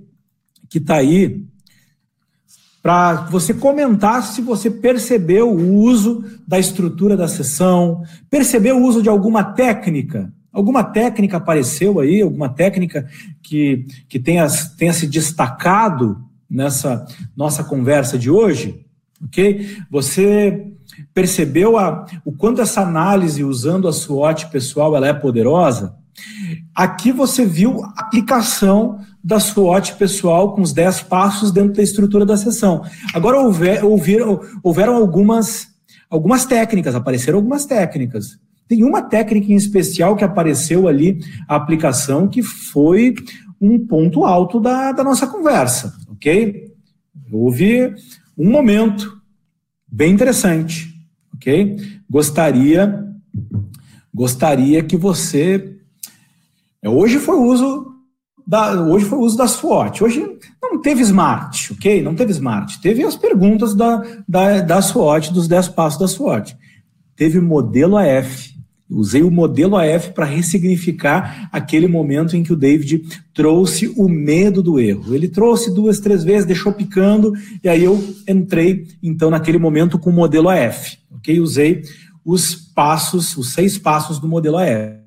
que 0.68 0.80
está 0.80 0.96
aí 0.96 1.46
para 2.84 3.28
você 3.28 3.54
comentar 3.54 4.22
se 4.24 4.42
você 4.42 4.70
percebeu 4.70 5.50
o 5.50 5.76
uso 5.76 6.26
da 6.46 6.60
estrutura 6.60 7.16
da 7.16 7.28
sessão, 7.30 8.04
percebeu 8.30 8.78
o 8.78 8.84
uso 8.84 9.02
de 9.02 9.08
alguma 9.08 9.44
técnica. 9.44 10.34
Alguma 10.52 10.84
técnica 10.84 11.38
apareceu 11.38 12.00
aí, 12.00 12.22
alguma 12.22 12.50
técnica 12.50 13.08
que, 13.42 13.86
que 14.08 14.20
tenha, 14.20 14.48
tenha 14.78 14.94
se 14.94 15.08
destacado 15.08 16.24
nessa 16.50 17.06
nossa 17.36 17.64
conversa 17.64 18.18
de 18.18 18.30
hoje? 18.30 18.86
Ok? 19.24 19.78
Você 19.92 20.68
percebeu 21.14 21.78
a, 21.78 22.06
o 22.26 22.32
quanto 22.32 22.62
essa 22.62 22.82
análise 22.82 23.44
usando 23.44 23.88
a 23.88 23.94
SWOT 23.94 24.48
pessoal 24.50 24.96
ela 24.96 25.08
é 25.08 25.14
poderosa? 25.14 25.96
Aqui 26.74 27.12
você 27.12 27.46
viu 27.46 27.84
a 27.84 27.94
aplicação 28.02 29.00
da 29.24 29.40
SWOT 29.40 29.96
pessoal 29.96 30.54
com 30.56 30.62
os 30.62 30.74
10 30.74 31.04
passos 31.04 31.52
dentro 31.52 31.74
da 31.74 31.84
estrutura 31.84 32.26
da 32.26 32.38
sessão. 32.38 32.84
Agora 33.14 33.40
houver, 33.40 33.84
houver, 33.84 34.22
houveram 34.64 34.96
algumas, 34.96 35.68
algumas 36.10 36.46
técnicas, 36.46 36.96
apareceram 36.96 37.38
algumas 37.38 37.66
técnicas. 37.66 38.40
Tem 38.70 38.84
uma 38.84 39.02
técnica 39.02 39.52
em 39.52 39.56
especial 39.56 40.16
que 40.16 40.24
apareceu 40.24 40.88
ali, 40.88 41.20
a 41.48 41.56
aplicação, 41.56 42.28
que 42.28 42.44
foi 42.44 43.16
um 43.60 43.84
ponto 43.86 44.24
alto 44.24 44.60
da, 44.60 44.92
da 44.92 45.04
nossa 45.04 45.26
conversa, 45.26 45.92
ok? 46.08 46.72
Houve 47.32 47.96
um 48.38 48.52
momento 48.52 49.20
bem 49.92 50.14
interessante, 50.14 50.94
ok? 51.34 51.78
Gostaria, 52.08 53.06
gostaria 54.14 54.84
que 54.84 54.96
você. 54.96 55.76
Hoje 56.86 57.18
foi 57.18 57.38
o 57.38 57.44
uso 57.44 57.88
da, 58.46 58.82
hoje 58.84 59.06
foi 59.06 59.18
o 59.18 59.22
uso 59.22 59.36
da 59.36 59.48
SWOT. 59.48 60.04
Hoje 60.04 60.24
não 60.62 60.80
teve 60.80 61.02
smart, 61.02 61.74
ok? 61.74 62.04
Não 62.04 62.14
teve 62.14 62.32
smart. 62.34 62.80
Teve 62.82 63.04
as 63.04 63.16
perguntas 63.16 63.74
da, 63.74 64.04
da, 64.28 64.62
da 64.62 64.80
SWOT, 64.80 65.34
dos 65.34 65.48
10 65.48 65.70
passos 65.70 66.00
da 66.00 66.08
SWOT. 66.08 66.56
Teve 67.16 67.42
modelo 67.42 67.98
AF. 67.98 68.59
Usei 68.90 69.22
o 69.22 69.30
modelo 69.30 69.78
AF 69.78 70.12
para 70.14 70.26
ressignificar 70.26 71.50
aquele 71.52 71.88
momento 71.88 72.36
em 72.36 72.44
que 72.44 72.52
o 72.52 72.56
David 72.56 73.04
trouxe 73.34 73.88
o 73.96 74.10
medo 74.10 74.64
do 74.64 74.80
erro. 74.80 75.14
Ele 75.14 75.28
trouxe 75.28 75.74
duas, 75.74 76.00
três 76.00 76.24
vezes, 76.24 76.46
deixou 76.46 76.74
picando, 76.74 77.34
e 77.64 77.70
aí 77.70 77.84
eu 77.84 78.02
entrei, 78.28 78.88
então, 79.02 79.30
naquele 79.30 79.58
momento 79.58 80.00
com 80.00 80.10
o 80.10 80.14
modelo 80.14 80.50
AF. 80.50 80.98
Ok? 81.12 81.40
Usei 81.40 81.84
os 82.26 82.56
passos, 82.56 83.38
os 83.38 83.54
seis 83.54 83.78
passos 83.78 84.20
do 84.20 84.28
modelo 84.28 84.58
AF. 84.58 85.00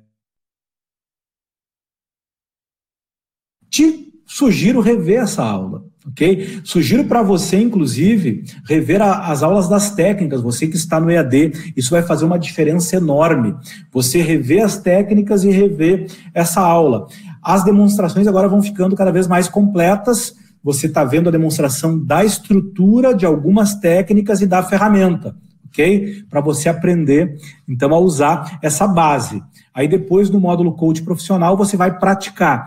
te 3.73 4.13
sugiro 4.27 4.81
rever 4.81 5.23
essa 5.23 5.43
aula, 5.43 5.83
ok? 6.07 6.61
Sugiro 6.63 7.05
para 7.05 7.21
você, 7.21 7.59
inclusive, 7.59 8.43
rever 8.67 9.01
a, 9.01 9.31
as 9.31 9.43
aulas 9.43 9.69
das 9.69 9.91
técnicas, 9.91 10.41
você 10.41 10.67
que 10.67 10.75
está 10.75 10.99
no 10.99 11.09
EAD, 11.09 11.73
isso 11.75 11.91
vai 11.91 12.03
fazer 12.03 12.25
uma 12.25 12.39
diferença 12.39 12.95
enorme. 12.95 13.55
Você 13.91 14.21
rever 14.21 14.63
as 14.63 14.77
técnicas 14.77 15.43
e 15.43 15.49
rever 15.49 16.07
essa 16.33 16.61
aula. 16.61 17.07
As 17.41 17.63
demonstrações 17.63 18.27
agora 18.27 18.47
vão 18.47 18.61
ficando 18.61 18.95
cada 18.95 19.11
vez 19.11 19.27
mais 19.27 19.47
completas, 19.47 20.35
você 20.63 20.87
está 20.87 21.03
vendo 21.03 21.27
a 21.27 21.31
demonstração 21.31 21.99
da 21.99 22.23
estrutura 22.23 23.13
de 23.13 23.25
algumas 23.25 23.75
técnicas 23.75 24.41
e 24.41 24.47
da 24.47 24.63
ferramenta, 24.63 25.35
ok? 25.67 26.23
Para 26.29 26.39
você 26.39 26.69
aprender, 26.69 27.37
então, 27.67 27.93
a 27.93 27.99
usar 27.99 28.59
essa 28.61 28.87
base. 28.87 29.43
Aí 29.73 29.89
depois, 29.89 30.29
no 30.29 30.39
módulo 30.39 30.73
coach 30.73 31.01
profissional, 31.01 31.57
você 31.57 31.75
vai 31.75 31.99
praticar 31.99 32.65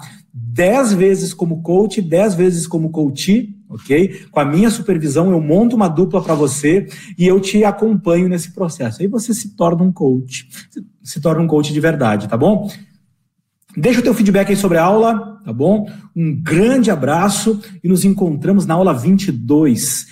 10 0.56 0.94
vezes 0.94 1.34
como 1.34 1.60
coach, 1.60 2.00
10 2.00 2.34
vezes 2.34 2.66
como 2.66 2.88
coach, 2.88 3.54
ok? 3.68 4.24
Com 4.30 4.40
a 4.40 4.44
minha 4.44 4.70
supervisão, 4.70 5.30
eu 5.30 5.38
monto 5.38 5.76
uma 5.76 5.86
dupla 5.86 6.22
para 6.22 6.34
você 6.34 6.88
e 7.18 7.26
eu 7.26 7.38
te 7.38 7.62
acompanho 7.62 8.26
nesse 8.26 8.52
processo. 8.52 9.02
Aí 9.02 9.06
você 9.06 9.34
se 9.34 9.54
torna 9.54 9.82
um 9.82 9.92
coach, 9.92 10.48
se 11.02 11.20
torna 11.20 11.42
um 11.42 11.46
coach 11.46 11.74
de 11.74 11.78
verdade, 11.78 12.26
tá 12.26 12.38
bom? 12.38 12.70
Deixa 13.76 14.00
o 14.00 14.02
teu 14.02 14.14
feedback 14.14 14.48
aí 14.48 14.56
sobre 14.56 14.78
a 14.78 14.84
aula, 14.84 15.38
tá 15.44 15.52
bom? 15.52 15.86
Um 16.16 16.34
grande 16.34 16.90
abraço 16.90 17.60
e 17.84 17.88
nos 17.88 18.06
encontramos 18.06 18.64
na 18.64 18.72
aula 18.72 18.94
22. 18.94 20.06